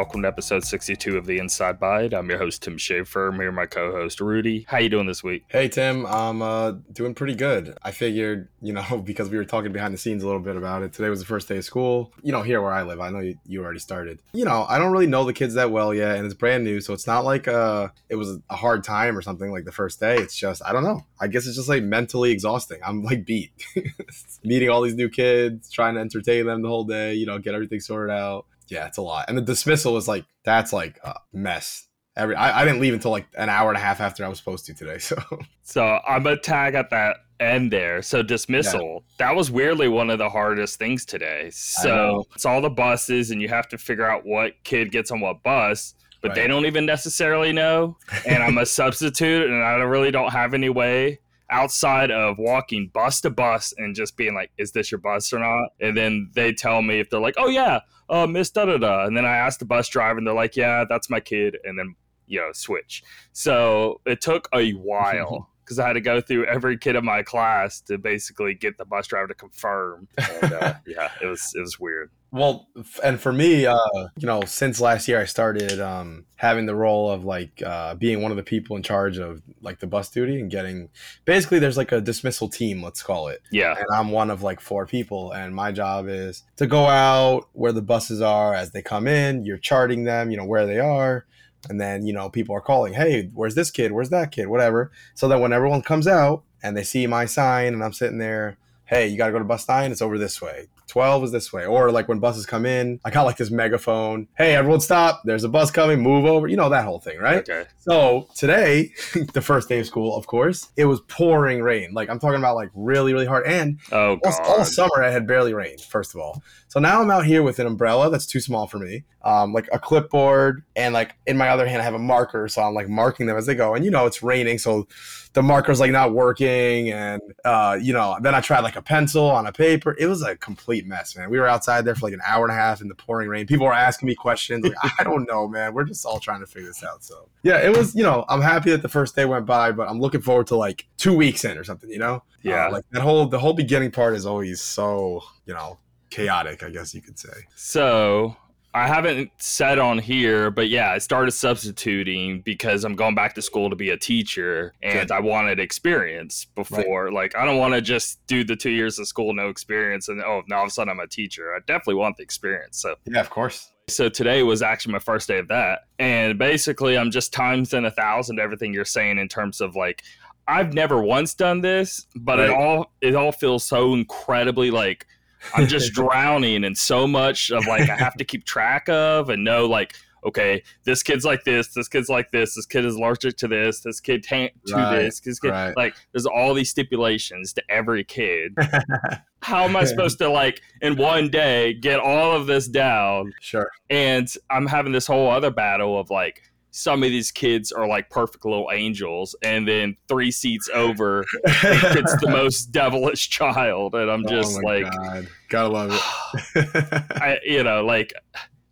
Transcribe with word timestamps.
Welcome 0.00 0.22
to 0.22 0.28
episode 0.28 0.64
62 0.64 1.18
of 1.18 1.26
the 1.26 1.36
Inside 1.36 1.78
Bite. 1.78 2.14
I'm 2.14 2.30
your 2.30 2.38
host 2.38 2.62
Tim 2.62 2.78
Schaefer. 2.78 3.28
I'm 3.28 3.34
here 3.34 3.50
with 3.50 3.54
my 3.54 3.66
co-host 3.66 4.22
Rudy. 4.22 4.64
How 4.66 4.78
you 4.78 4.88
doing 4.88 5.06
this 5.06 5.22
week? 5.22 5.44
Hey 5.48 5.68
Tim, 5.68 6.06
I'm 6.06 6.40
uh, 6.40 6.72
doing 6.90 7.12
pretty 7.12 7.34
good. 7.34 7.76
I 7.82 7.90
figured, 7.90 8.48
you 8.62 8.72
know, 8.72 9.02
because 9.04 9.28
we 9.28 9.36
were 9.36 9.44
talking 9.44 9.72
behind 9.72 9.92
the 9.92 9.98
scenes 9.98 10.22
a 10.22 10.26
little 10.26 10.40
bit 10.40 10.56
about 10.56 10.82
it. 10.82 10.94
Today 10.94 11.10
was 11.10 11.20
the 11.20 11.26
first 11.26 11.48
day 11.48 11.58
of 11.58 11.66
school. 11.66 12.14
You 12.22 12.32
know, 12.32 12.40
here 12.40 12.62
where 12.62 12.72
I 12.72 12.82
live, 12.82 12.98
I 12.98 13.10
know 13.10 13.18
you, 13.18 13.36
you 13.44 13.62
already 13.62 13.78
started. 13.78 14.22
You 14.32 14.46
know, 14.46 14.64
I 14.70 14.78
don't 14.78 14.90
really 14.90 15.06
know 15.06 15.24
the 15.24 15.34
kids 15.34 15.52
that 15.52 15.70
well 15.70 15.92
yet, 15.92 16.16
and 16.16 16.24
it's 16.24 16.34
brand 16.34 16.64
new, 16.64 16.80
so 16.80 16.94
it's 16.94 17.06
not 17.06 17.26
like 17.26 17.46
uh, 17.46 17.88
it 18.08 18.16
was 18.16 18.38
a 18.48 18.56
hard 18.56 18.82
time 18.82 19.18
or 19.18 19.20
something 19.20 19.52
like 19.52 19.66
the 19.66 19.72
first 19.72 20.00
day. 20.00 20.16
It's 20.16 20.34
just 20.34 20.62
I 20.64 20.72
don't 20.72 20.82
know. 20.82 21.04
I 21.20 21.26
guess 21.26 21.46
it's 21.46 21.56
just 21.56 21.68
like 21.68 21.82
mentally 21.82 22.30
exhausting. 22.30 22.80
I'm 22.82 23.02
like 23.02 23.26
beat, 23.26 23.52
meeting 24.44 24.70
all 24.70 24.80
these 24.80 24.94
new 24.94 25.10
kids, 25.10 25.70
trying 25.70 25.96
to 25.96 26.00
entertain 26.00 26.46
them 26.46 26.62
the 26.62 26.68
whole 26.68 26.84
day. 26.84 27.12
You 27.12 27.26
know, 27.26 27.38
get 27.38 27.52
everything 27.52 27.80
sorted 27.80 28.16
out 28.16 28.46
yeah, 28.70 28.86
it's 28.86 28.98
a 28.98 29.02
lot. 29.02 29.26
And 29.28 29.36
the 29.36 29.42
dismissal 29.42 29.92
was 29.92 30.08
like 30.08 30.24
that's 30.44 30.72
like 30.72 30.98
a 31.04 31.16
mess. 31.32 31.86
Every 32.16 32.34
I, 32.34 32.62
I 32.62 32.64
didn't 32.64 32.80
leave 32.80 32.94
until 32.94 33.10
like 33.10 33.26
an 33.36 33.48
hour 33.48 33.68
and 33.68 33.76
a 33.76 33.80
half 33.80 34.00
after 34.00 34.24
I 34.24 34.28
was 34.28 34.38
supposed 34.38 34.66
to 34.66 34.74
today. 34.74 34.98
So 34.98 35.16
So 35.62 36.00
I'm 36.06 36.26
a 36.26 36.36
tag 36.36 36.74
at 36.74 36.90
that 36.90 37.16
end 37.38 37.72
there. 37.72 38.02
So 38.02 38.22
dismissal, 38.22 39.04
that 39.18 39.34
was 39.34 39.50
weirdly 39.50 39.88
one 39.88 40.10
of 40.10 40.18
the 40.18 40.28
hardest 40.28 40.78
things 40.78 41.04
today. 41.04 41.50
So 41.50 42.26
it's 42.34 42.44
all 42.44 42.60
the 42.60 42.70
buses 42.70 43.30
and 43.30 43.40
you 43.40 43.48
have 43.48 43.68
to 43.68 43.78
figure 43.78 44.06
out 44.08 44.26
what 44.26 44.52
kid 44.64 44.92
gets 44.92 45.10
on 45.10 45.20
what 45.20 45.42
bus. 45.42 45.94
But 46.22 46.34
they 46.34 46.46
don't 46.46 46.66
even 46.66 46.84
necessarily 46.84 47.50
know. 47.50 47.96
And 48.26 48.42
I'm 48.42 48.58
a 48.58 48.66
substitute 48.80 49.48
and 49.48 49.64
I 49.64 49.76
really 49.76 50.10
don't 50.10 50.32
have 50.32 50.52
any 50.52 50.68
way 50.68 51.18
outside 51.50 52.10
of 52.10 52.38
walking 52.38 52.90
bus 52.92 53.20
to 53.22 53.30
bus 53.30 53.74
and 53.76 53.94
just 53.94 54.16
being 54.16 54.34
like, 54.34 54.50
is 54.56 54.72
this 54.72 54.90
your 54.90 55.00
bus 55.00 55.32
or 55.32 55.38
not? 55.38 55.70
And 55.80 55.96
then 55.96 56.30
they 56.34 56.52
tell 56.52 56.82
me 56.82 57.00
if 57.00 57.10
they're 57.10 57.20
like, 57.20 57.34
oh 57.38 57.48
yeah, 57.48 57.80
uh, 58.10 58.26
Miss 58.26 58.50
da 58.50 58.66
da 58.66 58.76
da. 58.76 59.04
And 59.06 59.16
then 59.16 59.24
I 59.24 59.36
ask 59.36 59.58
the 59.58 59.64
bus 59.64 59.88
driver 59.88 60.18
and 60.18 60.26
they're 60.26 60.34
like, 60.34 60.56
yeah, 60.56 60.84
that's 60.88 61.08
my 61.08 61.20
kid. 61.20 61.56
And 61.64 61.78
then, 61.78 61.94
you 62.26 62.40
know, 62.40 62.50
switch. 62.52 63.02
So 63.32 64.00
it 64.04 64.20
took 64.20 64.48
a 64.52 64.70
while 64.72 65.48
because 65.70 65.78
I 65.78 65.86
had 65.86 65.92
to 65.92 66.00
go 66.00 66.20
through 66.20 66.46
every 66.46 66.76
kid 66.76 66.96
in 66.96 67.04
my 67.04 67.22
class 67.22 67.80
to 67.82 67.96
basically 67.96 68.54
get 68.54 68.76
the 68.76 68.84
bus 68.84 69.06
driver 69.06 69.28
to 69.28 69.34
confirm. 69.34 70.08
And, 70.18 70.52
uh, 70.52 70.74
yeah, 70.86 71.12
it 71.22 71.26
was, 71.26 71.52
it 71.54 71.60
was 71.60 71.78
weird. 71.78 72.10
Well, 72.32 72.66
and 73.04 73.20
for 73.20 73.32
me, 73.32 73.66
uh, 73.66 73.78
you 74.18 74.26
know, 74.26 74.42
since 74.46 74.80
last 74.80 75.06
year, 75.06 75.20
I 75.20 75.26
started 75.26 75.80
um, 75.80 76.24
having 76.34 76.66
the 76.66 76.74
role 76.74 77.08
of 77.08 77.24
like 77.24 77.62
uh, 77.64 77.94
being 77.94 78.20
one 78.20 78.32
of 78.32 78.36
the 78.36 78.42
people 78.42 78.74
in 78.76 78.82
charge 78.82 79.18
of 79.18 79.42
like 79.60 79.78
the 79.78 79.86
bus 79.86 80.10
duty 80.10 80.40
and 80.40 80.50
getting. 80.50 80.88
Basically, 81.24 81.60
there's 81.60 81.76
like 81.76 81.92
a 81.92 82.00
dismissal 82.00 82.48
team, 82.48 82.82
let's 82.82 83.02
call 83.02 83.28
it, 83.28 83.42
Yeah. 83.52 83.76
and 83.76 83.86
I'm 83.94 84.10
one 84.10 84.30
of 84.30 84.42
like 84.42 84.58
four 84.60 84.86
people, 84.86 85.30
and 85.30 85.54
my 85.54 85.70
job 85.70 86.06
is 86.08 86.42
to 86.56 86.66
go 86.66 86.86
out 86.86 87.48
where 87.52 87.72
the 87.72 87.82
buses 87.82 88.20
are 88.20 88.54
as 88.54 88.72
they 88.72 88.82
come 88.82 89.06
in. 89.06 89.44
You're 89.44 89.58
charting 89.58 90.02
them, 90.02 90.32
you 90.32 90.36
know, 90.36 90.44
where 90.44 90.66
they 90.66 90.80
are, 90.80 91.26
and 91.68 91.80
then 91.80 92.06
you 92.06 92.12
know 92.12 92.30
people 92.30 92.54
are 92.54 92.60
calling, 92.60 92.94
hey, 92.94 93.30
where's 93.34 93.54
this 93.54 93.70
kid? 93.70 93.92
Where's 93.92 94.10
that 94.10 94.32
kid? 94.32 94.48
Whatever. 94.48 94.90
So 95.14 95.28
that 95.28 95.40
when 95.40 95.52
everyone 95.52 95.82
comes 95.82 96.06
out 96.06 96.42
and 96.62 96.76
they 96.76 96.84
see 96.84 97.06
my 97.06 97.26
sign, 97.26 97.74
and 97.74 97.82
I'm 97.82 97.92
sitting 97.92 98.18
there 98.18 98.58
hey, 98.90 99.06
you 99.06 99.16
got 99.16 99.26
to 99.26 99.32
go 99.32 99.38
to 99.38 99.44
bus 99.44 99.68
nine. 99.68 99.92
It's 99.92 100.02
over 100.02 100.18
this 100.18 100.42
way. 100.42 100.66
12 100.88 101.24
is 101.24 101.32
this 101.32 101.52
way. 101.52 101.64
Or 101.64 101.92
like 101.92 102.08
when 102.08 102.18
buses 102.18 102.44
come 102.44 102.66
in, 102.66 102.98
I 103.04 103.10
got 103.10 103.22
like 103.22 103.36
this 103.36 103.52
megaphone. 103.52 104.26
Hey, 104.36 104.56
everyone 104.56 104.80
stop. 104.80 105.22
There's 105.24 105.44
a 105.44 105.48
bus 105.48 105.70
coming. 105.70 106.00
Move 106.00 106.24
over. 106.24 106.48
You 106.48 106.56
know, 106.56 106.68
that 106.68 106.84
whole 106.84 106.98
thing, 106.98 107.18
right? 107.20 107.48
Okay. 107.48 107.66
So 107.78 108.26
today, 108.34 108.92
the 109.32 109.40
first 109.40 109.68
day 109.68 109.78
of 109.78 109.86
school, 109.86 110.16
of 110.16 110.26
course, 110.26 110.70
it 110.76 110.86
was 110.86 111.00
pouring 111.02 111.62
rain. 111.62 111.92
Like 111.92 112.10
I'm 112.10 112.18
talking 112.18 112.40
about 112.40 112.56
like 112.56 112.70
really, 112.74 113.12
really 113.12 113.26
hard. 113.26 113.46
And 113.46 113.78
Oh, 113.92 114.18
all, 114.24 114.40
all 114.44 114.64
summer 114.64 115.04
it 115.04 115.12
had 115.12 115.28
barely 115.28 115.54
rained, 115.54 115.80
first 115.80 116.12
of 116.16 116.20
all. 116.20 116.42
So 116.70 116.78
now 116.78 117.02
I'm 117.02 117.10
out 117.10 117.26
here 117.26 117.42
with 117.42 117.58
an 117.58 117.66
umbrella 117.66 118.10
that's 118.10 118.26
too 118.26 118.38
small 118.38 118.68
for 118.68 118.78
me, 118.78 119.02
um, 119.22 119.52
like 119.52 119.68
a 119.72 119.78
clipboard, 119.80 120.62
and 120.76 120.94
like 120.94 121.16
in 121.26 121.36
my 121.36 121.48
other 121.48 121.66
hand 121.66 121.82
I 121.82 121.84
have 121.84 121.94
a 121.94 121.98
marker, 121.98 122.46
so 122.46 122.62
I'm 122.62 122.74
like 122.74 122.88
marking 122.88 123.26
them 123.26 123.36
as 123.36 123.46
they 123.46 123.56
go. 123.56 123.74
And 123.74 123.84
you 123.84 123.90
know 123.90 124.06
it's 124.06 124.22
raining, 124.22 124.58
so 124.58 124.86
the 125.32 125.42
marker's 125.42 125.80
like 125.80 125.90
not 125.90 126.12
working, 126.12 126.92
and 126.92 127.20
uh, 127.44 127.76
you 127.82 127.92
know 127.92 128.16
then 128.22 128.36
I 128.36 128.40
tried 128.40 128.60
like 128.60 128.76
a 128.76 128.82
pencil 128.82 129.28
on 129.28 129.48
a 129.48 129.52
paper. 129.52 129.96
It 129.98 130.06
was 130.06 130.22
a 130.22 130.36
complete 130.36 130.86
mess, 130.86 131.16
man. 131.16 131.28
We 131.28 131.40
were 131.40 131.48
outside 131.48 131.84
there 131.84 131.96
for 131.96 132.06
like 132.06 132.14
an 132.14 132.22
hour 132.24 132.44
and 132.44 132.52
a 132.52 132.56
half 132.56 132.80
in 132.80 132.86
the 132.86 132.94
pouring 132.94 133.28
rain. 133.28 133.48
People 133.48 133.66
were 133.66 133.74
asking 133.74 134.06
me 134.06 134.14
questions. 134.14 134.64
Like 134.64 134.76
I 135.00 135.02
don't 135.02 135.26
know, 135.26 135.48
man. 135.48 135.74
We're 135.74 135.82
just 135.82 136.06
all 136.06 136.20
trying 136.20 136.38
to 136.38 136.46
figure 136.46 136.68
this 136.68 136.84
out. 136.84 137.02
So 137.02 137.28
yeah, 137.42 137.58
it 137.58 137.76
was. 137.76 137.96
You 137.96 138.04
know, 138.04 138.24
I'm 138.28 138.42
happy 138.42 138.70
that 138.70 138.82
the 138.82 138.88
first 138.88 139.16
day 139.16 139.24
went 139.24 139.44
by, 139.44 139.72
but 139.72 139.88
I'm 139.88 140.00
looking 140.00 140.20
forward 140.20 140.46
to 140.46 140.56
like 140.56 140.86
two 140.98 141.16
weeks 141.16 141.44
in 141.44 141.58
or 141.58 141.64
something. 141.64 141.90
You 141.90 141.98
know. 141.98 142.22
Yeah. 142.42 142.68
Uh, 142.68 142.72
like 142.74 142.84
that 142.92 143.02
whole 143.02 143.26
the 143.26 143.40
whole 143.40 143.54
beginning 143.54 143.90
part 143.90 144.14
is 144.14 144.24
always 144.24 144.60
so 144.60 145.24
you 145.46 145.54
know 145.54 145.76
chaotic. 146.10 146.62
I 146.62 146.70
guess 146.70 146.94
you 146.94 147.02
could 147.02 147.18
say. 147.18 147.30
So 147.56 148.36
I 148.72 148.86
haven't 148.86 149.30
said 149.38 149.80
on 149.80 149.98
here, 149.98 150.50
but 150.50 150.68
yeah, 150.68 150.92
I 150.92 150.98
started 150.98 151.32
substituting 151.32 152.40
because 152.42 152.84
I'm 152.84 152.94
going 152.94 153.16
back 153.16 153.34
to 153.34 153.42
school 153.42 153.68
to 153.68 153.74
be 153.74 153.90
a 153.90 153.96
teacher 153.96 154.74
and 154.82 155.08
Good. 155.08 155.10
I 155.10 155.18
wanted 155.18 155.58
experience 155.58 156.44
before. 156.54 157.10
Like, 157.10 157.36
I 157.36 157.44
don't 157.44 157.58
want 157.58 157.74
to 157.74 157.80
just 157.80 158.24
do 158.28 158.44
the 158.44 158.54
two 158.54 158.70
years 158.70 158.98
of 159.00 159.08
school, 159.08 159.34
no 159.34 159.48
experience, 159.48 160.08
and 160.08 160.22
oh, 160.22 160.42
now 160.48 160.58
all 160.58 160.62
of 160.62 160.68
a 160.68 160.70
sudden 160.70 160.90
I'm 160.90 161.00
a 161.00 161.08
teacher. 161.08 161.52
I 161.52 161.58
definitely 161.66 161.96
want 161.96 162.16
the 162.16 162.22
experience. 162.22 162.80
So, 162.80 162.94
Yeah, 163.06 163.20
of 163.20 163.30
course. 163.30 163.72
so 163.88 164.08
today 164.08 164.44
was 164.44 164.62
actually 164.62 164.92
my 164.92 165.00
first 165.00 165.26
day 165.26 165.38
of 165.38 165.48
that. 165.48 165.80
And 165.98 166.38
basically, 166.38 166.96
I'm 166.96 167.10
just 167.10 167.32
times 167.32 167.74
in 167.74 167.86
a 167.86 167.90
thousand 167.90 168.38
everything 168.38 168.72
you're 168.72 168.84
saying 168.84 169.18
in 169.18 169.26
terms 169.26 169.60
of 169.60 169.74
like, 169.74 170.04
I've 170.46 170.74
never 170.74 171.02
once 171.02 171.34
done 171.34 171.60
this, 171.60 172.06
but 172.14 172.38
it 172.38 172.50
all 172.50 172.92
it 173.00 173.16
all 173.16 173.32
feels 173.32 173.64
so 173.64 173.94
incredibly 173.94 174.70
like 174.70 175.06
I'm 175.54 175.66
just 175.66 175.92
drowning 175.94 176.64
in 176.64 176.74
so 176.74 177.06
much 177.06 177.50
of 177.50 177.66
like 177.66 177.88
I 177.88 177.96
have 177.96 178.14
to 178.16 178.24
keep 178.24 178.44
track 178.44 178.88
of 178.88 179.28
and 179.28 179.44
know 179.44 179.66
like 179.66 179.94
okay 180.22 180.62
this 180.84 181.02
kid's 181.02 181.24
like 181.24 181.44
this 181.44 181.68
this 181.72 181.88
kid's 181.88 182.10
like 182.10 182.30
this 182.30 182.54
this 182.54 182.66
kid 182.66 182.84
is 182.84 182.94
allergic 182.94 183.38
to 183.38 183.48
this 183.48 183.80
this 183.80 184.00
kid 184.00 184.22
can't 184.26 184.52
to 184.66 184.74
Right, 184.74 184.96
this 185.04 185.20
this 185.20 185.40
kid 185.40 185.48
right. 185.48 185.74
like 185.78 185.94
there's 186.12 186.26
all 186.26 186.52
these 186.52 186.68
stipulations 186.68 187.54
to 187.54 187.62
every 187.70 188.04
kid 188.04 188.54
how 189.42 189.64
am 189.64 189.76
I 189.76 189.84
supposed 189.84 190.18
to 190.18 190.28
like 190.28 190.60
in 190.82 190.96
one 190.96 191.30
day 191.30 191.72
get 191.72 192.00
all 192.00 192.32
of 192.36 192.46
this 192.46 192.68
down 192.68 193.32
Sure. 193.40 193.70
and 193.88 194.30
I'm 194.50 194.66
having 194.66 194.92
this 194.92 195.06
whole 195.06 195.30
other 195.30 195.50
battle 195.50 195.98
of 195.98 196.10
like 196.10 196.42
some 196.72 197.02
of 197.02 197.10
these 197.10 197.30
kids 197.32 197.72
are 197.72 197.86
like 197.86 198.08
perfect 198.10 198.44
little 198.44 198.70
angels 198.72 199.34
and 199.42 199.66
then 199.66 199.96
three 200.08 200.30
seats 200.30 200.68
over 200.72 201.24
it's 201.44 202.16
the 202.20 202.28
most 202.30 202.70
devilish 202.72 203.28
child 203.28 203.94
and 203.94 204.10
i'm 204.10 204.24
oh 204.26 204.28
just 204.28 204.56
oh 204.58 204.66
like 204.66 204.90
God. 204.92 205.28
gotta 205.48 205.68
love 205.68 205.90
it. 205.92 207.02
I, 207.22 207.38
you 207.44 207.62
know 207.64 207.84
like 207.84 208.12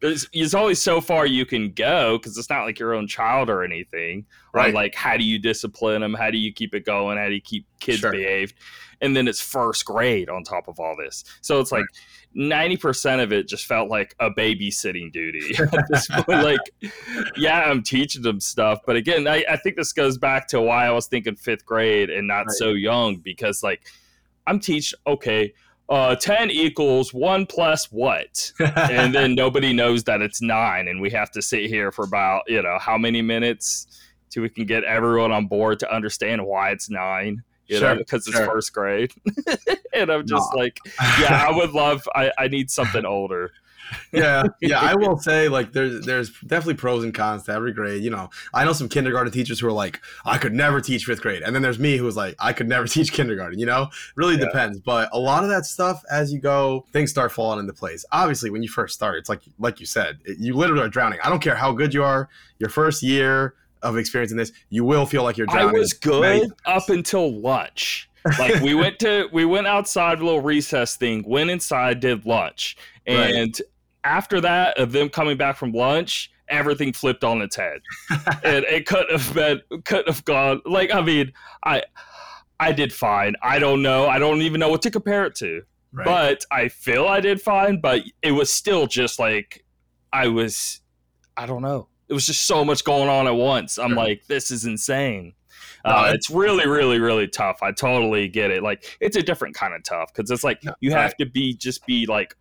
there's, 0.01 0.29
there's 0.33 0.55
only 0.55 0.77
so 0.77 1.01
far 1.01 1.27
you 1.27 1.45
can 1.45 1.73
go 1.73 2.19
because 2.19 2.39
it's 2.39 2.49
not 2.49 2.63
like 2.65 2.79
your 2.79 2.95
own 2.95 3.09
child 3.09 3.51
or 3.51 3.65
anything 3.65 4.25
right 4.55 4.67
Right. 4.67 4.75
like 4.75 4.95
how 4.95 5.17
do 5.17 5.25
you 5.25 5.39
discipline 5.39 6.01
them 6.03 6.15
how 6.15 6.31
do 6.31 6.39
you 6.39 6.53
keep 6.53 6.75
it 6.75 6.85
going 6.85 7.19
how 7.19 7.27
do 7.27 7.35
you 7.35 7.41
keep 7.41 7.67
kids 7.81 7.99
Sure. 7.99 8.13
behaved 8.13 8.55
and 9.01 9.17
then 9.17 9.27
it's 9.29 9.41
first 9.41 9.85
grade 9.85 10.29
on 10.29 10.45
top 10.45 10.69
of 10.69 10.79
all 10.79 10.97
this 10.97 11.25
so 11.41 11.61
it's 11.61 11.73
like 11.73 11.85
90% 12.37 13.23
of 13.23 13.33
it 13.33 13.49
just 13.49 13.67
felt 13.67 13.89
like 13.89 14.15
a 14.21 14.31
babysitting 14.31 15.11
duty 15.13 15.57
at 15.59 15.85
this 15.91 16.07
point. 16.09 16.29
Like 16.29 16.61
yeah 17.37 17.61
i'm 17.63 17.83
teaching 17.83 18.23
them 18.23 18.39
stuff 18.41 18.81
but 18.87 18.97
again 18.97 19.27
I, 19.27 19.45
I 19.51 19.57
think 19.57 19.77
this 19.77 19.93
goes 19.93 20.19
back 20.19 20.47
to 20.49 20.61
why 20.61 20.87
i 20.87 20.91
was 20.91 21.07
thinking 21.07 21.37
fifth 21.37 21.65
grade 21.65 22.11
and 22.11 22.29
not 22.29 22.47
Right. 22.47 22.51
so 22.51 22.69
young 22.71 23.17
because 23.17 23.63
like 23.63 23.87
i'm 24.47 24.61
teach 24.61 24.95
okay 25.07 25.53
uh 25.89 26.15
10 26.17 26.51
equals 26.51 27.15
1 27.15 27.47
plus 27.47 27.87
what? 27.91 28.53
And 28.77 29.15
then 29.15 29.35
nobody 29.35 29.73
knows 29.73 30.05
that 30.05 30.21
it's 30.21 30.43
9 30.43 30.87
and 30.87 31.01
we 31.01 31.09
have 31.11 31.31
to 31.31 31.41
sit 31.41 31.65
here 31.67 31.91
for 31.91 32.05
about 32.05 32.43
you 32.47 32.61
know 32.63 32.77
how 32.79 32.99
many 32.99 33.23
minutes 33.23 33.87
till 34.29 34.43
we 34.43 34.51
can 34.51 34.67
get 34.67 34.85
everyone 34.85 35.33
on 35.33 35.47
board 35.47 35.79
to 35.81 35.93
understand 35.93 36.45
why 36.45 36.71
it's 36.71 36.91
9 36.91 37.43
you 37.69 37.81
know 37.81 37.87
Sure, 37.89 37.97
because 37.97 38.27
it's 38.27 38.39
first 38.39 38.73
grade 38.73 39.13
and 39.95 40.11
i'm 40.11 40.27
just 40.27 40.55
like 40.55 40.79
yeah 41.21 41.47
i 41.49 41.53
would 41.55 41.71
love 41.85 42.09
I, 42.15 42.33
I 42.39 42.49
need 42.49 42.71
something 42.71 43.05
older 43.05 43.53
yeah, 44.13 44.43
yeah. 44.61 44.81
I 44.81 44.95
will 44.99 45.19
say 45.19 45.49
like 45.49 45.73
there's 45.73 46.05
there's 46.05 46.31
definitely 46.41 46.75
pros 46.75 47.05
and 47.05 47.15
cons 47.15 47.45
to 47.45 47.53
every 47.53 47.73
grade. 47.73 48.03
You 48.03 48.11
know, 48.11 48.31
I 48.53 48.65
know 48.65 48.73
some 48.73 48.89
kindergarten 48.89 49.33
teachers 49.33 49.61
who 49.61 49.67
are 49.67 49.73
like, 49.73 50.01
I 50.25 50.39
could 50.39 50.53
never 50.53 50.81
teach 50.81 51.05
fifth 51.05 51.23
grade, 51.23 51.43
and 51.43 51.55
then 51.55 51.63
there's 51.63 51.79
me 51.79 51.97
who's 51.97 52.17
like, 52.17 52.35
I 52.39 52.53
could 52.53 52.69
never 52.69 52.87
teach 52.87 53.13
kindergarten. 53.13 53.59
You 53.59 53.67
know, 53.67 53.89
really 54.17 54.35
Yeah. 54.35 54.45
depends. 54.45 54.79
But 54.81 55.09
a 55.13 55.19
lot 55.19 55.43
of 55.43 55.49
that 55.51 55.65
stuff, 55.65 56.03
as 56.11 56.33
you 56.33 56.39
go, 56.39 56.87
things 56.93 57.11
start 57.11 57.33
falling 57.33 57.61
into 57.61 57.73
place. 57.73 58.05
Obviously, 58.13 58.51
when 58.51 58.63
you 58.63 58.69
first 58.69 58.95
start, 58.95 59.17
it's 59.17 59.29
like 59.29 59.41
like 59.59 59.81
you 59.81 59.87
said, 59.87 60.19
it, 60.25 60.39
you 60.39 60.55
literally 60.55 60.83
are 60.83 60.89
drowning. 60.91 61.19
I 61.25 61.31
don't 61.31 61.41
care 61.41 61.55
how 61.57 61.73
good 61.73 61.95
you 61.95 62.05
are. 62.05 62.29
Your 62.59 62.69
first 62.71 63.03
year 63.03 63.55
of 63.83 63.97
experiencing 63.97 64.37
this, 64.37 64.53
you 64.71 64.85
will 64.85 65.07
feel 65.07 65.23
like 65.23 65.37
you're 65.37 65.47
I 65.51 65.65
was 65.67 65.93
good 65.93 66.51
up 66.67 66.89
until 66.89 67.33
lunch. 67.41 68.09
Like 68.39 68.61
we 68.61 68.75
went 68.75 68.99
to 69.01 69.29
we 69.33 69.45
went 69.45 69.67
outside 69.67 70.21
a 70.21 70.25
little 70.25 70.41
recess 70.41 70.97
thing, 70.97 71.25
went 71.27 71.51
inside, 71.51 72.01
did 72.01 72.27
lunch. 72.27 72.77
Right. 73.07 73.35
And 73.35 73.63
after 74.05 74.41
that, 74.41 74.79
of 74.79 74.93
them 74.93 75.09
coming 75.09 75.37
back 75.37 75.57
from 75.57 75.73
lunch, 75.73 76.31
everything 76.49 76.93
flipped 76.93 77.25
on 77.25 77.41
its 77.43 77.57
head. 77.57 77.81
and 78.45 78.65
it 78.65 78.87
couldn't 78.87 79.19
have 79.19 79.35
been 79.35 79.83
couldn't 79.85 80.09
have 80.09 80.25
gone 80.25 80.61
like 80.65 80.93
I 80.93 81.01
mean, 81.01 81.33
I 81.65 81.83
I 82.61 82.73
did 82.73 82.93
fine. 82.93 83.35
I 83.43 83.59
don't 83.59 83.83
know. 83.83 84.09
I 84.09 84.19
don't 84.19 84.43
even 84.43 84.61
know 84.61 84.69
what 84.69 84.83
to 84.83 84.91
compare 84.91 85.25
it 85.27 85.35
to. 85.37 85.63
Right. 85.93 86.05
But 86.05 86.45
I 86.51 86.69
feel 86.69 87.07
I 87.07 87.21
did 87.21 87.41
fine, 87.41 87.81
but 87.81 88.03
it 88.21 88.33
was 88.33 88.53
still 88.53 88.87
just 88.87 89.19
like 89.19 89.65
I 90.13 90.29
was 90.29 90.81
I 91.37 91.47
don't 91.47 91.63
know. 91.63 91.89
It 92.09 92.15
was 92.15 92.27
just 92.27 92.47
so 92.47 92.65
much 92.65 92.85
going 92.85 93.09
on 93.09 93.27
at 93.27 93.35
once. 93.37 93.79
I'm 93.79 93.89
Sure. 93.91 93.97
like, 93.97 94.27
this 94.27 94.51
is 94.51 94.65
insane. 94.65 95.35
Uh, 95.85 96.07
it's- 96.09 96.29
really, 96.31 96.67
really, 96.67 96.99
really 96.99 97.29
tough. 97.29 97.59
I 97.63 97.73
totally 97.73 98.29
get 98.29 98.51
it. 98.51 98.63
Like, 98.63 98.97
it's 99.01 99.17
a 99.17 99.23
different 99.23 99.55
kind 99.55 99.75
of 99.75 99.83
tough 99.85 100.13
because 100.15 100.31
it's 100.31 100.43
like 100.45 100.63
you 100.81 100.91
have 100.93 101.17
to 101.19 101.27
be 101.27 101.55
just 101.55 101.87
be 101.87 102.07
like 102.07 102.35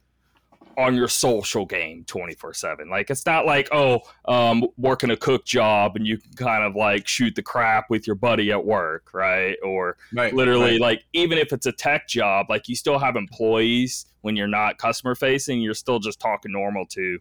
on 0.77 0.93
your 0.93 1.07
social 1.07 1.65
game 1.65 2.03
24 2.05 2.53
7 2.53 2.87
like 2.87 3.09
it's 3.09 3.25
not 3.25 3.47
like 3.47 3.67
oh 3.71 3.99
um 4.25 4.63
working 4.77 5.09
a 5.09 5.17
cook 5.17 5.43
job 5.43 5.95
and 5.95 6.05
you 6.05 6.19
can 6.19 6.31
kind 6.33 6.63
of 6.63 6.75
like 6.75 7.07
shoot 7.07 7.33
the 7.33 7.41
crap 7.41 7.89
with 7.89 8.05
your 8.05 8.15
buddy 8.15 8.51
at 8.51 8.63
work 8.63 9.11
right 9.11 9.57
or 9.63 9.97
Right. 10.13 10.35
literally 10.35 10.73
right. 10.73 10.81
like 10.81 11.03
even 11.13 11.39
if 11.39 11.51
it's 11.51 11.65
a 11.65 11.71
tech 11.71 12.07
job 12.07 12.45
like 12.51 12.69
you 12.69 12.75
still 12.75 12.99
have 12.99 13.15
employees 13.15 14.05
when 14.21 14.35
you're 14.35 14.45
not 14.47 14.77
customer 14.77 15.15
facing 15.15 15.61
you're 15.61 15.73
still 15.73 15.97
just 15.97 16.19
talking 16.19 16.51
normal 16.51 16.85
to 16.91 17.17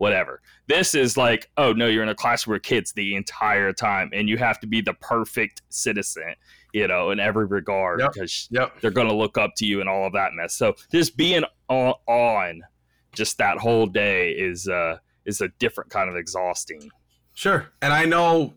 whatever 0.00 0.40
this 0.66 0.94
is 0.94 1.16
like 1.18 1.50
oh 1.58 1.72
no 1.74 1.86
you're 1.86 2.02
in 2.02 2.08
a 2.08 2.14
class 2.14 2.46
where 2.46 2.58
kids 2.58 2.92
the 2.92 3.14
entire 3.14 3.70
time 3.72 4.08
and 4.14 4.28
you 4.30 4.38
have 4.38 4.58
to 4.58 4.66
be 4.66 4.80
the 4.80 4.94
perfect 4.94 5.60
citizen 5.68 6.34
you 6.72 6.88
know 6.88 7.10
in 7.10 7.20
every 7.20 7.44
regard 7.44 8.00
Yep. 8.00 8.12
because 8.14 8.48
Yep. 8.50 8.80
they're 8.80 8.90
going 8.90 9.08
to 9.08 9.14
look 9.14 9.36
up 9.36 9.50
to 9.58 9.66
you 9.66 9.80
and 9.80 9.88
all 9.90 10.06
of 10.06 10.14
that 10.14 10.32
mess 10.32 10.54
so 10.54 10.74
just 10.90 11.18
being 11.18 11.44
on, 11.68 11.92
on 12.06 12.62
just 13.14 13.36
that 13.38 13.58
whole 13.58 13.86
day 13.86 14.30
is 14.30 14.68
uh 14.68 14.96
is 15.26 15.42
a 15.42 15.48
different 15.58 15.90
kind 15.90 16.08
of 16.08 16.16
exhausting 16.16 16.90
Sure. 17.34 17.68
And 17.80 17.92
I 17.92 18.04
know 18.06 18.54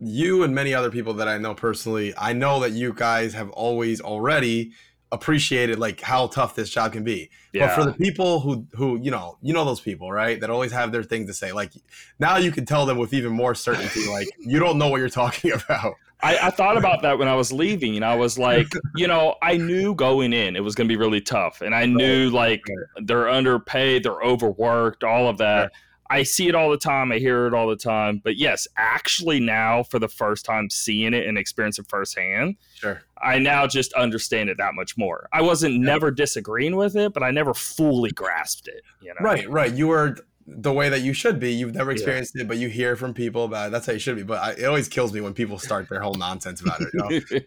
you 0.00 0.42
and 0.42 0.54
many 0.54 0.74
other 0.74 0.90
people 0.90 1.14
that 1.14 1.28
I 1.28 1.38
know 1.38 1.54
personally, 1.54 2.12
I 2.18 2.32
know 2.32 2.60
that 2.60 2.72
you 2.72 2.92
guys 2.92 3.32
have 3.34 3.48
always 3.50 4.00
already 4.00 4.72
appreciated 5.10 5.78
like 5.78 6.00
how 6.00 6.26
tough 6.26 6.54
this 6.54 6.70
job 6.70 6.92
can 6.92 7.04
be. 7.04 7.30
yeah 7.52 7.66
But 7.66 7.74
for 7.74 7.84
the 7.90 7.92
people 7.92 8.40
who 8.40 8.66
who 8.74 8.98
you 8.98 9.10
know, 9.10 9.38
you 9.42 9.52
know 9.52 9.64
those 9.64 9.80
people, 9.80 10.12
right? 10.12 10.40
That 10.40 10.50
always 10.50 10.72
have 10.72 10.92
their 10.92 11.02
things 11.02 11.28
to 11.28 11.34
say. 11.34 11.52
Like 11.52 11.72
now 12.18 12.36
you 12.36 12.52
can 12.52 12.66
tell 12.66 12.86
them 12.86 12.98
with 12.98 13.12
even 13.12 13.32
more 13.32 13.54
certainty 13.54 14.08
like 14.08 14.28
you 14.38 14.58
don't 14.58 14.78
know 14.78 14.88
what 14.88 14.98
you're 14.98 15.08
talking 15.08 15.52
about. 15.64 15.94
I, 16.20 16.48
I 16.48 16.50
thought 16.50 16.76
about 16.76 17.02
that 17.02 17.16
when 17.18 17.28
I 17.28 17.36
was 17.36 17.52
leaving, 17.52 17.94
and 17.94 18.04
I 18.04 18.16
was 18.16 18.36
like, 18.40 18.66
you 18.96 19.06
know, 19.06 19.36
I 19.40 19.56
knew 19.56 19.94
going 19.94 20.32
in 20.32 20.56
it 20.56 20.64
was 20.64 20.74
going 20.74 20.88
to 20.88 20.92
be 20.92 20.98
really 20.98 21.20
tough, 21.20 21.60
and 21.60 21.72
I 21.74 21.86
knew 21.86 22.28
like 22.30 22.64
they're 22.96 23.28
underpaid, 23.28 24.02
they're 24.02 24.20
overworked, 24.20 25.04
all 25.04 25.28
of 25.28 25.38
that. 25.38 25.60
Right. 25.60 25.70
I 26.10 26.22
see 26.22 26.48
it 26.48 26.54
all 26.54 26.70
the 26.70 26.78
time, 26.78 27.12
I 27.12 27.18
hear 27.18 27.46
it 27.46 27.54
all 27.54 27.68
the 27.68 27.76
time. 27.76 28.20
But 28.24 28.36
yes, 28.36 28.66
actually, 28.76 29.40
now 29.40 29.82
for 29.82 29.98
the 29.98 30.08
first 30.08 30.44
time 30.44 30.70
seeing 30.70 31.12
it 31.14 31.26
and 31.26 31.36
experiencing 31.36 31.84
it 31.84 31.90
firsthand, 31.90 32.56
Sure. 32.74 33.02
I 33.20 33.38
now 33.38 33.66
just 33.66 33.92
understand 33.94 34.48
it 34.48 34.56
that 34.58 34.74
much 34.74 34.96
more. 34.96 35.28
I 35.32 35.42
wasn't 35.42 35.74
Yeah. 35.74 35.80
never 35.80 36.10
disagreeing 36.10 36.76
with 36.76 36.96
it, 36.96 37.12
but 37.12 37.22
I 37.22 37.30
never 37.30 37.52
fully 37.52 38.10
grasped 38.10 38.68
it. 38.68 38.82
You 39.00 39.08
know, 39.08 39.14
Right, 39.20 39.48
right. 39.50 39.72
You 39.72 39.88
were 39.88 40.16
the 40.46 40.72
way 40.72 40.88
that 40.88 41.02
you 41.02 41.12
should 41.12 41.38
be. 41.38 41.52
You've 41.52 41.74
never 41.74 41.90
Yeah. 41.90 41.96
experienced 41.96 42.34
it, 42.36 42.48
but 42.48 42.56
you 42.56 42.68
hear 42.68 42.96
from 42.96 43.12
people 43.12 43.44
about 43.44 43.66
it. 43.68 43.70
That's 43.72 43.84
how 43.86 43.92
you 43.92 43.98
should 43.98 44.16
be. 44.16 44.22
But 44.22 44.40
I, 44.42 44.50
it 44.52 44.64
always 44.64 44.88
kills 44.88 45.12
me 45.12 45.20
when 45.20 45.34
people 45.34 45.58
start 45.58 45.90
their 45.90 46.00
whole 46.00 46.14
nonsense 46.14 46.62
about 46.62 46.80
it. 46.80 46.88
You 46.94 47.00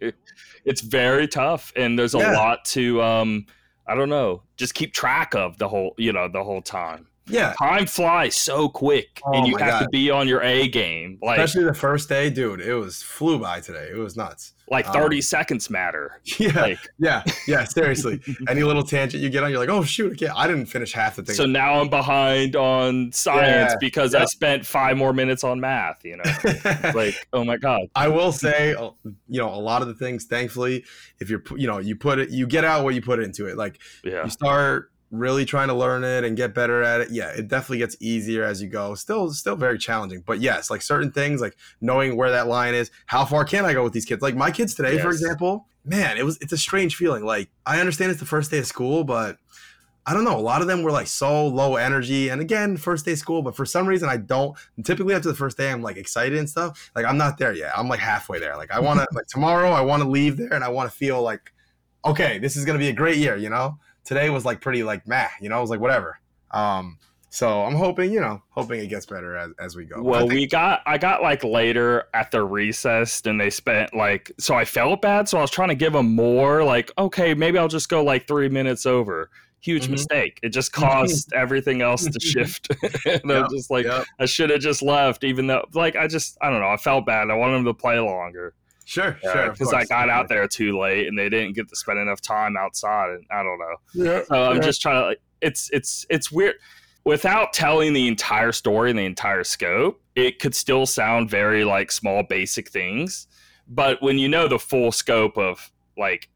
know? 0.03 0.11
it's 0.65 0.81
very 0.81 1.27
tough 1.27 1.73
and 1.75 1.97
there's 1.97 2.13
a 2.13 2.19
Yeah. 2.19 2.33
lot 2.37 2.63
to 2.65 3.01
um 3.01 3.47
i 3.87 3.95
don't 3.95 4.09
know 4.09 4.43
just 4.57 4.75
keep 4.75 4.93
track 4.93 5.33
of 5.33 5.57
the 5.57 5.67
whole 5.67 5.95
you 5.97 6.13
know 6.13 6.27
the 6.27 6.43
whole 6.43 6.61
time 6.61 7.07
yeah. 7.27 7.53
time 7.57 7.85
flies 7.85 8.35
so 8.35 8.69
quick 8.69 9.21
Oh 9.25 9.33
and 9.33 9.47
you 9.47 9.57
have 9.57 9.81
to 9.81 9.89
be 9.89 10.09
on 10.09 10.27
your 10.27 10.41
a 10.41 10.67
game 10.67 11.19
like 11.21 11.39
Especially 11.39 11.65
the 11.65 11.73
first 11.73 12.09
day, 12.09 12.29
dude. 12.29 12.61
It 12.61 12.73
was 12.75 13.01
flew 13.01 13.39
by 13.39 13.59
today. 13.61 13.89
It 13.91 13.97
was 13.97 14.17
nuts. 14.17 14.53
like 14.69 14.87
um, 14.87 14.93
30 14.93 15.21
seconds 15.21 15.69
matter 15.69 16.21
Yeah, 16.39 16.61
like 16.61 16.79
yeah, 16.97 17.23
yeah. 17.47 17.63
Seriously, 17.71 18.21
any 18.47 18.63
little 18.63 18.83
tangent 18.83 19.21
you 19.21 19.29
get 19.29 19.43
on, 19.43 19.51
you're 19.51 19.59
like, 19.59 19.69
oh 19.69 19.83
shoot, 19.83 20.13
I, 20.13 20.15
can't, 20.15 20.37
I 20.37 20.47
didn't 20.47 20.65
finish 20.65 20.93
half 20.93 21.15
the 21.15 21.23
thing. 21.23 21.35
so 21.35 21.45
now 21.45 21.79
i'm 21.79 21.89
behind 21.89 22.55
on 22.55 23.11
science 23.11 23.71
Yeah, 23.71 23.77
because 23.79 24.15
i 24.15 24.25
spent 24.25 24.65
five 24.65 24.97
more 24.97 25.13
minutes 25.13 25.43
on 25.43 25.59
math 25.59 26.03
you 26.03 26.17
know 26.17 26.91
like 26.95 27.15
oh 27.33 27.43
my 27.43 27.57
god 27.57 27.81
I 27.95 28.07
will 28.07 28.31
say, 28.31 28.73
uh, 28.73 28.91
you 29.03 29.39
know, 29.39 29.49
a 29.49 29.59
lot 29.59 29.81
of 29.81 29.87
the 29.87 29.93
things. 29.93 30.25
Thankfully, 30.25 30.85
if 31.19 31.29
you're, 31.29 31.43
you 31.55 31.67
know, 31.67 31.79
you 31.79 31.95
put 31.95 32.19
it, 32.19 32.29
you 32.29 32.47
get 32.47 32.63
out 32.63 32.83
what 32.83 32.95
you 32.95 33.01
put 33.01 33.19
into 33.19 33.47
it. 33.47 33.57
Like 33.57 33.79
yeah 34.03 34.23
you 34.23 34.29
start 34.29 34.91
really 35.11 35.43
trying 35.43 35.67
to 35.67 35.73
learn 35.73 36.03
it 36.03 36.23
and 36.23 36.35
get 36.37 36.55
better 36.55 36.81
at 36.81 37.01
it. 37.01 37.11
Yeah, 37.11 37.29
it 37.29 37.49
definitely 37.49 37.79
gets 37.79 37.97
easier 37.99 38.43
as 38.43 38.61
you 38.61 38.69
go. 38.69 38.95
Still, 38.95 39.31
still 39.31 39.57
very 39.57 39.77
challenging. 39.77 40.23
But 40.25 40.39
yes, 40.39 40.69
like 40.69 40.81
certain 40.81 41.11
things, 41.11 41.41
like 41.41 41.55
knowing 41.81 42.15
where 42.17 42.31
that 42.31 42.47
line 42.47 42.73
is. 42.73 42.89
How 43.05 43.25
far 43.25 43.45
can 43.45 43.65
I 43.65 43.73
go 43.73 43.83
with 43.83 43.93
these 43.93 44.05
kids? 44.05 44.21
Like 44.21 44.35
my 44.35 44.49
kids 44.49 44.73
today, 44.73 44.97
for 44.97 45.09
example. 45.09 45.67
Man, 45.83 46.17
it 46.17 46.23
was. 46.23 46.37
It's 46.41 46.53
a 46.53 46.57
strange 46.57 46.95
feeling. 46.95 47.25
Like 47.25 47.49
I 47.65 47.79
understand 47.79 48.11
it's 48.11 48.19
the 48.19 48.25
first 48.25 48.49
day 48.49 48.59
of 48.59 48.65
school, 48.65 49.03
but. 49.03 49.37
I 50.03 50.15
don't 50.15 50.23
know. 50.23 50.35
A 50.35 50.41
lot 50.41 50.61
of 50.61 50.67
them 50.67 50.81
were 50.81 50.91
like 50.91 51.05
so 51.05 51.45
low 51.45 51.75
energy. 51.75 52.29
And 52.29 52.41
again, 52.41 52.75
first 52.75 53.05
day 53.05 53.11
of 53.11 53.19
school, 53.19 53.43
but 53.43 53.55
for 53.55 53.67
some 53.67 53.85
reason 53.85 54.09
I 54.09 54.17
don't 54.17 54.57
typically 54.83 55.13
after 55.13 55.27
the 55.29 55.35
first 55.35 55.57
day 55.57 55.71
I'm 55.71 55.83
like 55.83 55.95
excited 55.95 56.39
and 56.39 56.49
stuff. 56.49 56.89
Like 56.95 57.05
I'm 57.05 57.17
not 57.17 57.37
there 57.37 57.53
yet. 57.53 57.71
I'm 57.77 57.87
like 57.87 57.99
halfway 57.99 58.39
there. 58.39 58.57
Like 58.57 58.71
I 58.71 58.79
wanna 58.79 59.05
like 59.13 59.27
tomorrow 59.27 59.69
I 59.69 59.81
wanna 59.81 60.09
leave 60.09 60.37
there 60.37 60.51
and 60.51 60.63
I 60.63 60.69
wanna 60.69 60.89
feel 60.89 61.21
like, 61.21 61.53
okay, 62.03 62.39
this 62.39 62.57
is 62.57 62.65
gonna 62.65 62.79
be 62.79 62.89
a 62.89 62.93
great 62.93 63.17
year, 63.17 63.37
you 63.37 63.49
know? 63.49 63.77
Today 64.03 64.29
was 64.29 64.45
like 64.45 64.61
pretty 64.61 64.83
like 64.83 65.07
meh, 65.07 65.27
you 65.41 65.49
know, 65.49 65.57
it 65.57 65.61
was 65.61 65.69
like 65.69 65.79
whatever. 65.79 66.19
Um 66.51 66.97
so 67.33 67.63
I'm 67.63 67.75
hoping, 67.75 68.11
you 68.11 68.19
know, 68.19 68.41
hoping 68.49 68.81
it 68.81 68.87
gets 68.87 69.05
better 69.05 69.37
as, 69.37 69.51
as 69.57 69.75
we 69.77 69.85
go. 69.85 70.01
Well, 70.03 70.21
think- 70.21 70.33
we 70.33 70.47
got 70.47 70.81
I 70.85 70.97
got 70.97 71.21
like 71.21 71.43
later 71.45 72.03
at 72.13 72.29
the 72.31 72.43
recess, 72.43 73.21
and 73.25 73.39
they 73.39 73.49
spent 73.49 73.93
like 73.95 74.31
so 74.37 74.53
I 74.55 74.65
felt 74.65 75.01
bad, 75.01 75.29
so 75.29 75.37
I 75.37 75.41
was 75.41 75.51
trying 75.51 75.69
to 75.69 75.75
give 75.75 75.93
them 75.93 76.13
more. 76.13 76.61
Like, 76.63 76.91
okay, 76.97 77.33
maybe 77.33 77.57
I'll 77.57 77.69
just 77.69 77.87
go 77.87 78.03
like 78.03 78.27
three 78.27 78.49
minutes 78.49 78.85
over. 78.85 79.29
Huge 79.61 79.87
Mhm. 79.87 79.91
mistake. 79.91 80.39
It 80.43 80.49
just 80.49 80.73
caused 80.73 81.31
everything 81.33 81.81
else 81.81 82.03
to 82.05 82.19
shift. 82.19 82.67
and 83.05 83.21
Yep, 83.23 83.45
I'm 83.45 83.49
just 83.49 83.71
like, 83.71 83.85
Yep. 83.85 84.05
I 84.19 84.25
should 84.25 84.49
have 84.49 84.59
just 84.59 84.81
left, 84.81 85.23
even 85.23 85.47
though 85.47 85.63
like 85.73 85.95
I 85.95 86.07
just 86.07 86.37
I 86.41 86.49
don't 86.49 86.59
know. 86.59 86.67
I 86.69 86.75
felt 86.77 87.05
bad. 87.05 87.29
I 87.29 87.35
wanted 87.35 87.53
them 87.59 87.65
to 87.65 87.73
play 87.73 87.97
longer 87.97 88.55
Sure, 88.91 89.17
sure. 89.23 89.51
because 89.51 89.73
I 89.73 89.85
got 89.85 90.09
out 90.09 90.27
there 90.27 90.45
too 90.49 90.77
late, 90.77 91.07
and 91.07 91.17
they 91.17 91.29
didn't 91.29 91.53
get 91.53 91.69
to 91.69 91.75
spend 91.77 91.97
enough 91.97 92.19
time 92.19 92.57
outside. 92.57 93.11
And 93.11 93.25
I 93.31 93.41
don't 93.41 93.57
know. 93.57 93.75
Yeah. 93.93 94.23
So 94.25 94.49
I'm 94.49 94.57
yeah. 94.57 94.61
just 94.61 94.81
trying 94.81 95.01
to 95.01 95.07
like 95.07 95.21
it's 95.39 95.69
it's 95.71 96.05
it's 96.09 96.29
weird 96.29 96.55
without 97.05 97.53
telling 97.53 97.93
the 97.93 98.09
entire 98.09 98.51
story 98.51 98.89
and 98.89 98.99
the 98.99 99.05
entire 99.05 99.45
scope. 99.45 100.01
It 100.15 100.39
could 100.39 100.53
still 100.53 100.85
sound 100.85 101.29
very 101.29 101.63
like 101.63 101.89
small 101.89 102.23
basic 102.23 102.69
things, 102.69 103.27
but 103.65 104.01
when 104.01 104.17
you 104.17 104.27
know 104.27 104.49
the 104.49 104.59
full 104.59 104.91
scope 104.91 105.37
of 105.37 105.71
like 105.97 106.27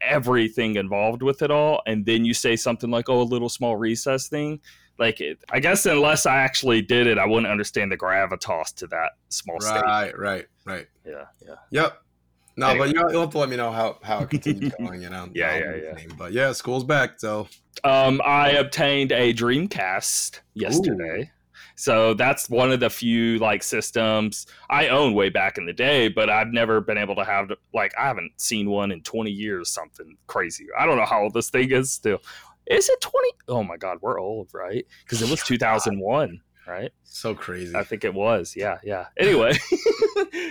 everything 0.00 0.76
involved 0.76 1.22
with 1.22 1.42
it 1.42 1.50
all, 1.50 1.82
and 1.86 2.06
then 2.06 2.24
you 2.24 2.34
say 2.34 2.54
something 2.54 2.88
like 2.88 3.08
oh 3.08 3.20
a 3.20 3.24
little 3.24 3.48
small 3.48 3.76
recess 3.76 4.28
thing. 4.28 4.60
Like 4.96 5.20
it, 5.20 5.38
I 5.50 5.58
guess 5.58 5.84
unless 5.86 6.24
I 6.24 6.36
actually 6.36 6.82
did 6.82 7.08
it, 7.08 7.18
I 7.18 7.26
wouldn't 7.26 7.50
understand 7.50 7.90
the 7.90 7.98
gravitas 7.98 8.72
to 8.76 8.86
that 8.86 9.12
small 9.28 9.60
state. 9.60 9.82
Right, 9.82 10.16
right, 10.16 10.46
right. 10.64 10.86
Yeah, 11.06 11.24
yeah. 11.46 11.54
Yep. 11.70 12.02
No, 12.58 12.68
Anyway. 12.68 12.86
but 12.92 12.94
you, 12.96 13.10
you'll 13.12 13.20
have 13.20 13.30
to 13.30 13.38
let 13.38 13.50
me 13.50 13.56
know 13.56 13.70
how, 13.70 13.98
how 14.02 14.20
it 14.20 14.30
continues 14.30 14.72
going, 14.78 15.02
you 15.02 15.10
know. 15.10 15.28
Yeah, 15.34 15.56
yeah, 15.56 15.58
yeah. 15.58 15.90
listening. 15.92 16.12
But 16.16 16.32
yeah, 16.32 16.52
school's 16.52 16.84
back, 16.84 17.20
so 17.20 17.48
Um, 17.84 18.20
I 18.24 18.50
obtained 18.52 19.12
a 19.12 19.34
Dreamcast 19.34 20.40
yesterday. 20.54 21.30
So 21.78 22.14
that's 22.14 22.48
one 22.48 22.72
of 22.72 22.80
the 22.80 22.88
few 22.88 23.38
like 23.38 23.62
systems 23.62 24.46
I 24.70 24.88
own 24.88 25.12
way 25.12 25.28
back 25.28 25.58
in 25.58 25.66
the 25.66 25.74
day, 25.74 26.08
but 26.08 26.30
I've 26.30 26.48
never 26.48 26.80
been 26.80 26.96
able 26.96 27.14
to 27.16 27.24
have 27.24 27.50
like 27.74 27.92
I 27.98 28.06
haven't 28.06 28.32
seen 28.40 28.70
one 28.70 28.90
in 28.90 29.02
20 29.02 29.30
years, 29.30 29.68
something 29.68 30.16
crazy. 30.26 30.66
I 30.78 30.86
don't 30.86 30.96
know 30.96 31.04
how 31.04 31.24
old 31.24 31.34
this 31.34 31.50
thing 31.50 31.70
is 31.72 31.92
still. 31.92 32.22
Is 32.66 32.88
it 32.88 33.00
20? 33.02 33.28
Oh 33.48 33.62
my 33.62 33.76
god, 33.76 33.98
we're 34.00 34.18
old, 34.18 34.48
right? 34.54 34.86
Because 35.04 35.20
it 35.20 35.28
was 35.30 35.42
2001, 35.46 36.40
right? 36.66 36.90
so 37.04 37.34
crazy. 37.34 37.74
I 37.74 37.82
think 37.84 38.04
it 38.04 38.12
was. 38.12 38.54
Yeah, 38.56 38.78
yeah. 38.84 39.06
Anyway, 39.18 39.52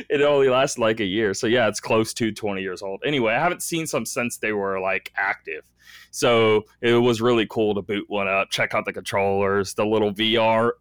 it 0.10 0.22
only 0.22 0.50
lasted 0.50 0.82
like 0.82 1.00
a 1.00 1.06
year. 1.06 1.34
So 1.34 1.48
yeah, 1.48 1.68
it's 1.68 1.80
close 1.80 2.14
to 2.16 2.32
20 2.32 2.62
years 2.62 2.82
old. 2.82 3.02
Anyway, 3.06 3.34
I 3.34 3.40
haven't 3.40 3.62
seen 3.62 3.86
some 3.88 4.06
since 4.06 4.38
they 4.38 4.52
were 4.52 4.80
like 4.80 5.12
active. 5.16 5.64
So 6.12 6.64
it 6.82 6.94
was 6.94 7.22
really 7.22 7.46
cool 7.50 7.76
to 7.76 7.82
boot 7.82 8.06
one 8.08 8.28
up, 8.28 8.50
check 8.50 8.74
out 8.74 8.86
the 8.86 8.94
controllers, 8.94 9.74
the 9.76 9.86
little 9.86 10.12
VR 10.14 10.72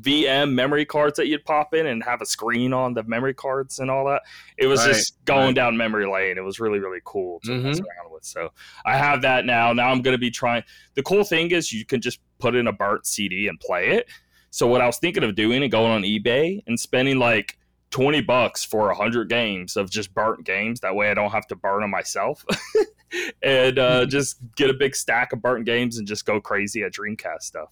VM 0.00 0.52
memory 0.54 0.86
cards 0.86 1.16
that 1.18 1.26
you'd 1.26 1.44
pop 1.44 1.74
in 1.74 1.86
and 1.86 2.02
have 2.02 2.22
a 2.22 2.26
screen 2.26 2.72
on 2.72 2.94
the 2.94 3.02
memory 3.02 3.34
cards 3.34 3.78
and 3.78 3.90
all 3.90 4.06
that. 4.06 4.22
It 4.56 4.66
was 4.66 4.80
Right, 4.80 4.94
just 4.94 5.22
going 5.26 5.46
right. 5.48 5.54
down 5.54 5.76
memory 5.76 6.06
lane. 6.06 6.38
It 6.38 6.44
was 6.44 6.58
really, 6.60 6.78
really 6.78 7.00
cool 7.04 7.40
to 7.44 7.50
mess 7.58 7.78
Mhm. 7.78 7.84
around 7.84 8.12
with. 8.12 8.24
So 8.24 8.52
I 8.86 8.96
have 8.96 9.20
that 9.22 9.44
now. 9.44 9.72
Now 9.74 9.90
I'm 9.90 10.00
going 10.00 10.14
to 10.14 10.18
be 10.18 10.30
trying. 10.30 10.62
The 10.94 11.02
cool 11.02 11.24
thing 11.24 11.50
is 11.50 11.72
you 11.74 11.84
can 11.84 12.00
just 12.00 12.20
put 12.38 12.54
in 12.54 12.66
a 12.68 12.72
burnt 12.72 13.06
CD 13.06 13.48
and 13.48 13.60
play 13.60 13.88
it. 13.90 14.08
So 14.52 14.66
what 14.66 14.82
I 14.82 14.86
was 14.86 14.98
thinking 14.98 15.24
of 15.24 15.34
doing 15.34 15.62
and 15.62 15.72
going 15.72 15.90
on 15.90 16.02
eBay 16.02 16.62
and 16.66 16.78
spending 16.78 17.18
like 17.18 17.58
20 17.90 18.20
bucks 18.20 18.62
for 18.62 18.86
100 18.88 19.30
games 19.30 19.78
of 19.78 19.90
just 19.90 20.12
burnt 20.12 20.44
games. 20.44 20.80
That 20.80 20.94
way 20.94 21.10
I 21.10 21.14
don't 21.14 21.30
have 21.30 21.46
to 21.46 21.56
burn 21.56 21.80
them 21.80 21.90
myself. 21.90 22.44
and 23.42 23.78
uh, 23.78 24.04
just 24.10 24.36
get 24.54 24.68
a 24.68 24.74
big 24.74 24.94
stack 24.94 25.32
of 25.32 25.40
burnt 25.40 25.64
games 25.64 25.96
and 25.96 26.06
just 26.06 26.26
go 26.26 26.38
crazy 26.38 26.82
at 26.82 26.92
Dreamcast 26.92 27.42
stuff. 27.42 27.70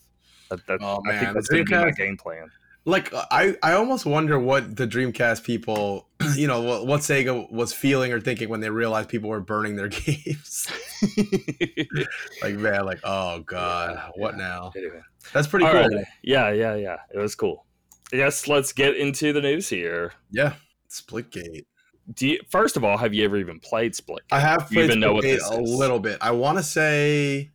That, 0.49 0.66
that, 0.68 0.78
Oh, 0.80 1.02
I 1.06 1.18
think 1.18 1.34
that's 1.34 1.49
going 1.49 1.66
to 1.66 1.70
be 1.70 1.76
my 1.76 1.90
game 1.90 2.16
plan. 2.16 2.50
Like 2.84 3.12
I, 3.14 3.56
I 3.62 3.72
almost 3.72 4.06
wonder 4.06 4.38
what 4.38 4.76
the 4.76 4.87
Dreamcast 4.87 5.44
people, 5.44 6.08
you 6.37 6.46
know, 6.46 6.60
what, 6.62 6.87
what 6.87 7.00
Sega 7.00 7.50
was 7.50 7.72
feeling 7.72 8.12
or 8.12 8.20
thinking 8.20 8.49
when 8.49 8.60
they 8.60 8.70
realized 8.70 9.08
people 9.08 9.30
were 9.30 9.40
burning 9.40 9.76
their 9.76 9.88
games. 9.88 10.68
like 12.42 12.54
man, 12.54 12.84
like 12.84 13.00
oh 13.04 13.40
god, 13.40 13.94
Yeah, 13.96 14.08
what 14.16 14.32
yeah. 14.37 14.38
now? 14.49 14.72
Anyway. 14.76 15.00
That's 15.32 15.46
pretty 15.46 15.66
All 15.66 15.72
cool. 15.72 15.82
right. 15.88 16.04
Yeah, 16.22 16.50
yeah, 16.50 16.75
yeah. 16.76 16.96
It 17.12 17.18
was 17.18 17.34
cool. 17.34 17.66
Yes, 18.12 18.49
let's 18.49 18.72
get 18.72 18.96
into 18.96 19.32
the 19.32 19.40
news 19.40 19.68
here. 19.68 20.12
Yeah, 20.30 20.54
Splitgate. 20.88 21.66
Do 22.14 22.26
you, 22.26 22.40
first 22.49 22.76
of 22.76 22.82
all, 22.82 22.96
have 22.96 23.14
you 23.14 23.25
ever 23.25 23.37
even 23.37 23.60
played 23.60 23.94
Split? 23.94 24.22
I 24.32 24.40
have 24.40 24.66
played 24.68 24.87
even 24.87 25.00
know 25.00 25.12
what 25.12 25.22
this 25.22 25.49
a 25.49 25.60
is? 25.60 25.70
little 25.70 26.00
bit. 26.00 26.18
I 26.20 26.32
want 26.32 26.58
to 26.58 26.64
say, 26.64 27.50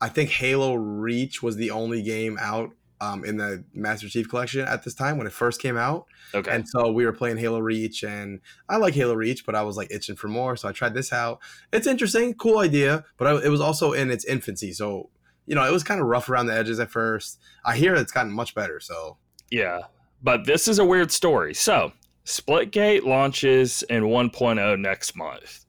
I 0.00 0.08
think 0.10 0.28
Halo 0.30 0.74
Reach 0.74 1.42
was 1.42 1.56
the 1.56 1.70
only 1.70 2.02
game 2.02 2.36
out 2.38 2.72
um, 3.04 3.24
in 3.24 3.36
the 3.36 3.64
Master 3.74 4.08
Chief 4.08 4.28
Collection 4.28 4.62
at 4.62 4.82
this 4.82 4.94
time 4.94 5.18
when 5.18 5.26
it 5.26 5.32
first 5.32 5.60
came 5.60 5.76
out. 5.76 6.06
Okay. 6.34 6.50
And 6.50 6.68
so 6.68 6.90
we 6.90 7.04
were 7.04 7.12
playing 7.12 7.36
Halo 7.36 7.58
Reach, 7.58 8.02
and 8.02 8.40
I 8.68 8.76
like 8.76 8.94
Halo 8.94 9.14
Reach, 9.14 9.44
but 9.44 9.54
I 9.54 9.62
was 9.62 9.76
like 9.76 9.90
itching 9.90 10.16
for 10.16 10.28
more. 10.28 10.56
So 10.56 10.68
I 10.68 10.72
tried 10.72 10.94
this 10.94 11.12
out. 11.12 11.40
It's 11.72 11.86
interesting, 11.86 12.34
cool 12.34 12.58
idea, 12.58 13.04
but 13.16 13.26
I, 13.26 13.44
it 13.44 13.48
was 13.48 13.60
also 13.60 13.92
in 13.92 14.10
its 14.10 14.24
infancy. 14.24 14.72
So, 14.72 15.10
you 15.46 15.54
know, 15.54 15.64
it 15.64 15.72
was 15.72 15.84
kind 15.84 16.00
of 16.00 16.06
rough 16.06 16.28
around 16.28 16.46
the 16.46 16.54
edges 16.54 16.80
at 16.80 16.90
first. 16.90 17.38
I 17.64 17.76
hear 17.76 17.94
it's 17.94 18.12
gotten 18.12 18.32
much 18.32 18.54
better. 18.54 18.80
So, 18.80 19.18
Yeah, 19.50 19.80
but 20.22 20.46
this 20.46 20.68
is 20.68 20.78
a 20.78 20.84
weird 20.84 21.12
story. 21.12 21.54
So, 21.54 21.92
Splitgate 22.24 23.04
launches 23.04 23.82
in 23.84 24.04
1.0 24.04 24.80
next 24.80 25.14
month, 25.14 25.66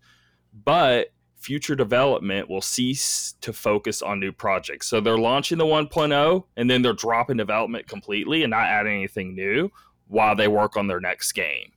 but 0.64 1.12
future 1.46 1.76
development 1.76 2.50
will 2.50 2.62
cease 2.62 3.36
to 3.42 3.54
focus 3.54 4.02
on 4.02 4.20
new 4.20 4.32
projects. 4.32 4.88
So, 4.88 5.00
they're 5.00 5.18
launching 5.18 5.58
the 5.58 5.66
1.0 5.66 6.44
and 6.58 6.70
then 6.70 6.82
they're 6.82 6.94
dropping 6.94 7.38
development 7.38 7.88
completely 7.88 8.44
and 8.44 8.52
not 8.52 8.66
adding 8.66 8.94
anything 8.98 9.36
new 9.36 9.72
while 10.08 10.36
they 10.36 10.48
work 10.48 10.76
on 10.76 10.88
their 10.88 11.00
next 11.00 11.32
game. 11.34 11.72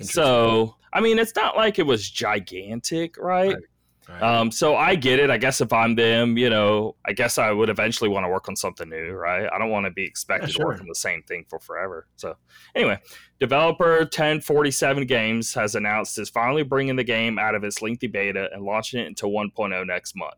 So, 0.00 0.74
I 0.92 1.00
mean, 1.00 1.18
it's 1.18 1.34
not 1.34 1.56
like 1.56 1.78
it 1.78 1.86
was 1.86 2.10
gigantic, 2.10 3.16
right? 3.16 3.54
Right. 3.54 3.62
Right. 4.08 4.22
Um, 4.22 4.52
so 4.52 4.76
I 4.76 4.94
get 4.94 5.18
it. 5.18 5.30
I 5.30 5.36
guess 5.36 5.60
if 5.60 5.72
I'm 5.72 5.96
them, 5.96 6.38
you 6.38 6.48
know, 6.48 6.94
I 7.04 7.12
guess 7.12 7.38
I 7.38 7.50
would 7.50 7.68
eventually 7.68 8.08
want 8.08 8.24
to 8.24 8.28
work 8.28 8.48
on 8.48 8.54
something 8.54 8.88
new, 8.88 9.10
right? 9.10 9.48
I 9.52 9.58
don't 9.58 9.70
want 9.70 9.86
to 9.86 9.90
be 9.90 10.04
expected 10.04 10.50
Yeah, 10.50 10.58
to 10.58 10.64
work 10.64 10.80
on 10.80 10.86
the 10.86 10.94
same 10.94 11.22
thing 11.24 11.44
for 11.48 11.58
forever. 11.58 12.06
So 12.16 12.36
anyway, 12.76 13.00
developer 13.40 13.98
1047 13.98 15.06
Games 15.06 15.52
has 15.54 15.74
announced 15.74 16.18
is 16.18 16.30
finally 16.30 16.62
bringing 16.62 16.94
the 16.96 17.04
game 17.04 17.38
out 17.38 17.54
of 17.56 17.64
its 17.64 17.82
lengthy 17.82 18.06
beta 18.06 18.48
and 18.52 18.64
launching 18.64 19.00
it 19.00 19.06
into 19.08 19.26
1.0 19.26 19.86
next 19.86 20.14
month. 20.14 20.34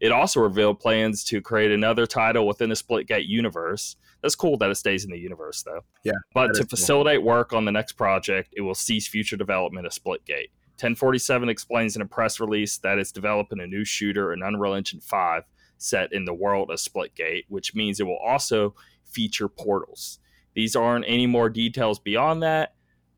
It 0.00 0.12
also 0.12 0.40
revealed 0.40 0.80
plans 0.80 1.24
to 1.24 1.40
create 1.40 1.70
another 1.70 2.06
title 2.06 2.46
within 2.46 2.68
the 2.68 2.74
Splitgate 2.74 3.26
universe. 3.26 3.96
That's 4.20 4.34
cool 4.34 4.58
that 4.58 4.70
it 4.70 4.74
stays 4.74 5.04
in 5.04 5.10
the 5.10 5.18
universe, 5.18 5.62
though. 5.62 5.80
Yeah, 6.04 6.12
But 6.34 6.48
to 6.48 6.52
is 6.52 6.58
cool. 6.58 6.66
facilitate 6.68 7.22
work 7.22 7.52
on 7.52 7.64
the 7.64 7.72
next 7.72 7.92
project, 7.92 8.52
it 8.56 8.60
will 8.62 8.74
cease 8.74 9.08
future 9.08 9.36
development 9.36 9.86
of 9.86 9.92
Splitgate. 9.92 10.50
1047 10.76 11.48
explains 11.48 11.96
in 11.96 12.02
a 12.02 12.06
press 12.06 12.38
release 12.38 12.76
that 12.78 12.98
it's 12.98 13.12
developing 13.12 13.60
a 13.60 13.66
new 13.66 13.84
shooter 13.84 14.32
in 14.32 14.42
Unreal 14.42 14.74
Engine 14.74 15.00
5 15.00 15.44
set 15.78 16.12
in 16.12 16.24
the 16.24 16.34
world 16.34 16.70
of 16.70 16.78
Splitgate, 16.78 17.44
which 17.48 17.74
means 17.74 17.98
it 17.98 18.06
will 18.06 18.18
also 18.18 18.74
feature 19.04 19.48
portals. 19.48 20.18
These 20.54 20.76
aren't 20.76 21.04
any 21.08 21.26
more 21.26 21.48
details 21.48 21.98
beyond 21.98 22.42
that, 22.42 22.74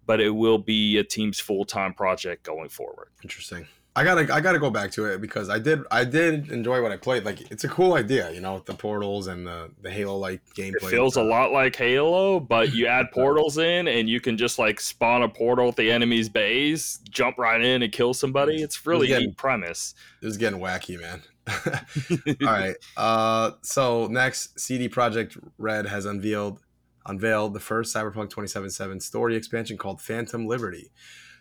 but 0.06 0.20
it 0.20 0.30
will 0.30 0.58
be 0.58 0.98
a 0.98 1.04
team's 1.04 1.40
full-time 1.40 1.94
project 1.94 2.42
going 2.42 2.68
forward. 2.68 3.08
Interesting. 3.22 3.66
I 3.98 4.04
gotta 4.04 4.32
I 4.32 4.40
gotta 4.40 4.60
go 4.60 4.70
back 4.70 4.92
to 4.92 5.06
it 5.06 5.20
because 5.20 5.50
I 5.50 5.58
did 5.58 5.80
I 5.90 6.04
did 6.04 6.52
enjoy 6.52 6.80
what 6.80 6.92
I 6.92 6.96
played. 6.96 7.24
Like 7.24 7.50
it's 7.50 7.64
a 7.64 7.68
cool 7.68 7.94
idea, 7.94 8.30
you 8.30 8.40
know, 8.40 8.54
with 8.54 8.64
the 8.64 8.74
portals 8.74 9.26
and 9.26 9.44
the 9.44 9.70
the 9.82 9.90
Halo 9.90 10.16
like 10.16 10.40
gameplay. 10.54 10.84
It 10.84 10.90
feels 10.90 11.16
a 11.16 11.22
lot 11.22 11.50
like 11.50 11.74
Halo, 11.74 12.38
but 12.38 12.72
you 12.72 12.86
add 12.86 13.06
portals 13.12 13.58
in 13.58 13.88
and 13.88 14.08
you 14.08 14.20
can 14.20 14.36
just 14.38 14.56
like 14.56 14.80
spawn 14.80 15.22
a 15.22 15.28
portal 15.28 15.66
at 15.70 15.76
the 15.76 15.90
enemy's 15.90 16.28
base, 16.28 16.98
jump 17.10 17.38
right 17.38 17.60
in 17.60 17.82
and 17.82 17.92
kill 17.92 18.14
somebody. 18.14 18.62
It's 18.62 18.86
really 18.86 19.08
Yeah. 19.08 19.18
neat 19.18 19.36
premise. 19.36 19.94
It 20.22 20.26
was 20.26 20.36
getting 20.36 20.60
wacky, 20.60 21.00
man. 21.00 21.22
All 22.46 22.52
right. 22.52 22.76
Uh, 22.96 23.50
so 23.62 24.06
next, 24.06 24.60
CD 24.60 24.88
Projekt 24.88 25.36
Red 25.58 25.86
has 25.86 26.04
unveiled 26.06 26.60
unveiled 27.04 27.52
the 27.52 27.58
first 27.60 27.92
Cyberpunk 27.96 28.30
2077 28.30 29.00
story 29.00 29.34
expansion 29.34 29.76
called 29.76 30.00
Phantom 30.00 30.46
Liberty. 30.46 30.92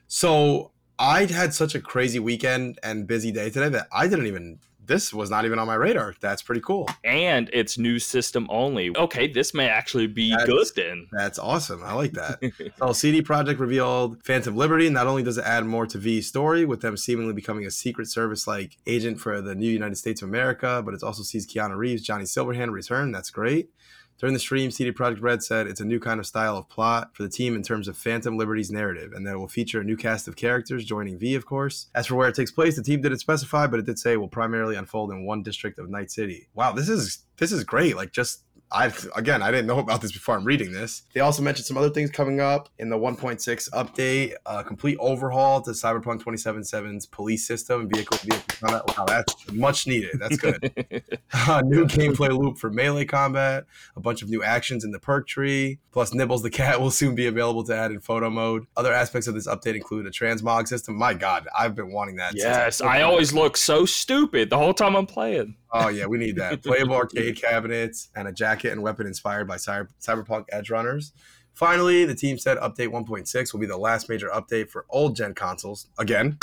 So 0.07 0.71
I 0.99 1.25
had 1.25 1.53
such 1.53 1.75
a 1.75 1.79
crazy 1.81 2.19
weekend 2.19 2.79
and 2.83 3.05
busy 3.07 3.31
day 3.31 3.49
today 3.49 3.69
that 3.69 3.87
I 3.91 4.07
didn't 4.07 4.27
even. 4.27 4.59
This 4.85 5.13
was 5.13 5.29
not 5.29 5.43
even 5.43 5.59
on 5.59 5.67
my 5.67 5.75
radar. 5.75 6.15
That's 6.21 6.41
pretty 6.41 6.61
cool. 6.61 6.89
and 7.03 7.49
it's 7.51 7.77
new 7.77 7.99
system 7.99 8.47
only. 8.49 8.95
Okay, 8.95 9.27
this 9.27 9.53
may 9.53 9.67
actually 9.67 10.07
be 10.07 10.29
That's- 10.31 10.47
good 10.47 10.67
then. 10.77 11.07
That's 11.11 11.37
awesome. 11.37 11.83
I 11.83 11.91
like 11.93 12.13
that. 12.13 12.39
So 12.79 12.93
CD 12.93 13.21
Projekt 13.21 13.59
revealed 13.59 14.23
Phantom 14.23 14.55
Liberty. 14.55 14.89
Not 14.89 15.05
only 15.07 15.23
does 15.23 15.37
it 15.37 15.43
add 15.43 15.65
more 15.65 15.85
to 15.87 15.97
V's 15.97 16.27
story, 16.27 16.63
with 16.63 16.79
them 16.79 16.95
seemingly 16.95 17.33
becoming 17.33 17.65
a 17.65 17.71
secret 17.71 18.07
service 18.07 18.47
like 18.47 18.77
agent 18.87 19.19
for 19.19 19.41
the 19.41 19.55
new 19.55 19.69
United 19.69 19.97
States 19.97 20.21
of 20.21 20.29
America, 20.29 20.81
but 20.85 20.93
it 20.93 21.03
also 21.03 21.21
sees 21.21 21.45
Keanu 21.45 21.75
Reeves, 21.75 22.01
Johnny 22.01 22.23
Silverhand 22.23 22.71
return. 22.71 23.11
That's 23.11 23.29
great. 23.29 23.69
During 24.17 24.33
the 24.33 24.39
stream, 24.39 24.71
CD 24.71 24.91
Projekt 24.91 25.21
Red 25.21 25.43
said 25.43 25.67
it's 25.67 25.79
a 25.79 25.85
new 25.85 25.99
kind 25.99 26.19
of 26.19 26.25
style 26.25 26.57
of 26.57 26.67
plot 26.69 27.15
for 27.15 27.21
the 27.21 27.29
team 27.29 27.55
in 27.55 27.61
terms 27.61 27.87
of 27.87 27.95
Phantom 27.95 28.35
Liberty's 28.35 28.71
narrative, 28.71 29.11
and 29.13 29.27
that 29.27 29.33
it 29.33 29.37
will 29.37 29.47
feature 29.47 29.79
a 29.79 29.83
new 29.83 29.95
cast 29.95 30.27
of 30.27 30.35
characters 30.35 30.83
joining 30.85 31.19
V, 31.19 31.35
of 31.35 31.45
course. 31.45 31.87
As 31.93 32.07
for 32.07 32.15
where 32.15 32.27
it 32.27 32.33
takes 32.33 32.49
place, 32.49 32.75
the 32.75 32.81
team 32.81 33.01
didn't 33.01 33.19
specify, 33.19 33.67
but 33.67 33.79
it 33.79 33.85
did 33.85 33.99
say 33.99 34.13
it 34.13 34.17
will 34.17 34.27
primarily 34.27 34.75
unfold 34.75 35.11
in 35.11 35.23
one 35.23 35.43
district 35.43 35.77
of 35.77 35.89
Night 35.89 36.09
City. 36.09 36.47
Wow, 36.55 36.71
this 36.71 36.89
is 36.89 37.25
this 37.37 37.51
is 37.51 37.63
great. 37.63 37.95
Like 37.95 38.11
just 38.11 38.43
I 38.71 38.91
again, 39.15 39.41
I 39.41 39.51
didn't 39.51 39.67
know 39.67 39.79
about 39.79 40.01
this 40.01 40.11
before 40.11 40.35
I'm 40.35 40.43
reading 40.43 40.71
this. 40.71 41.03
They 41.13 41.21
also 41.21 41.41
mentioned 41.41 41.65
some 41.65 41.77
other 41.77 41.89
things 41.89 42.11
coming 42.11 42.39
up 42.39 42.69
in 42.79 42.89
the 42.89 42.97
1.6 42.97 43.69
update, 43.71 44.33
a 44.45 44.63
complete 44.63 44.97
overhaul 44.99 45.61
to 45.61 45.71
Cyberpunk 45.71 46.21
2077's 46.23 47.05
police 47.05 47.47
system 47.47 47.81
and 47.81 47.93
vehicle 47.93 48.17
vehicle 48.17 48.43
combat. 48.59 48.97
Wow, 48.97 49.05
that's 49.05 49.51
much 49.51 49.87
needed. 49.87 50.19
That's 50.19 50.37
good. 50.37 50.73
a 51.47 51.63
new 51.63 51.85
gameplay 51.85 52.37
loop 52.37 52.57
for 52.57 52.69
melee 52.69 53.05
combat, 53.05 53.65
a 53.95 53.99
bunch 53.99 54.21
of 54.21 54.29
new 54.29 54.43
actions 54.43 54.83
in 54.83 54.91
the 54.91 54.99
perk 54.99 55.27
tree, 55.27 55.79
plus 55.91 56.13
Nibbles 56.13 56.43
the 56.43 56.49
cat 56.49 56.79
will 56.81 56.91
soon 56.91 57.15
be 57.15 57.27
available 57.27 57.63
to 57.65 57.75
add 57.75 57.91
in 57.91 57.99
photo 57.99 58.29
mode. 58.29 58.67
Other 58.75 58.93
aspects 58.93 59.27
of 59.27 59.33
this 59.33 59.47
update 59.47 59.75
include 59.75 60.07
a 60.07 60.11
transmog 60.11 60.67
system. 60.67 60.95
My 60.95 61.13
God, 61.13 61.47
I've 61.57 61.75
been 61.75 61.91
wanting 61.91 62.17
that. 62.17 62.31
since 62.31 62.43
yes, 62.43 62.81
I 62.81 63.01
always 63.01 63.33
look 63.33 63.57
so 63.57 63.85
stupid 63.85 64.49
the 64.49 64.57
whole 64.57 64.73
time 64.73 64.95
I'm 64.95 65.05
playing. 65.05 65.55
Oh 65.71 65.89
yeah, 65.89 66.05
we 66.05 66.17
need 66.17 66.35
that. 66.37 66.63
Playable 66.63 66.95
arcade 66.95 67.41
cabinets 67.41 68.09
and 68.15 68.27
a 68.27 68.31
jacket 68.31 68.71
and 68.71 68.81
weapon 68.81 69.07
inspired 69.07 69.47
by 69.47 69.55
Cyber- 69.57 69.89
Cyberpunk 70.01 70.45
Edgerunners. 70.53 71.11
Finally, 71.53 72.05
the 72.05 72.13
team 72.13 72.37
said 72.37 72.57
update 72.59 72.89
1.6 72.89 73.53
will 73.53 73.59
be 73.59 73.65
the 73.65 73.77
last 73.77 74.09
major 74.09 74.29
update 74.29 74.69
for 74.69 74.85
old 74.89 75.15
gen 75.15 75.33
consoles. 75.33 75.87
Again, 75.97 76.37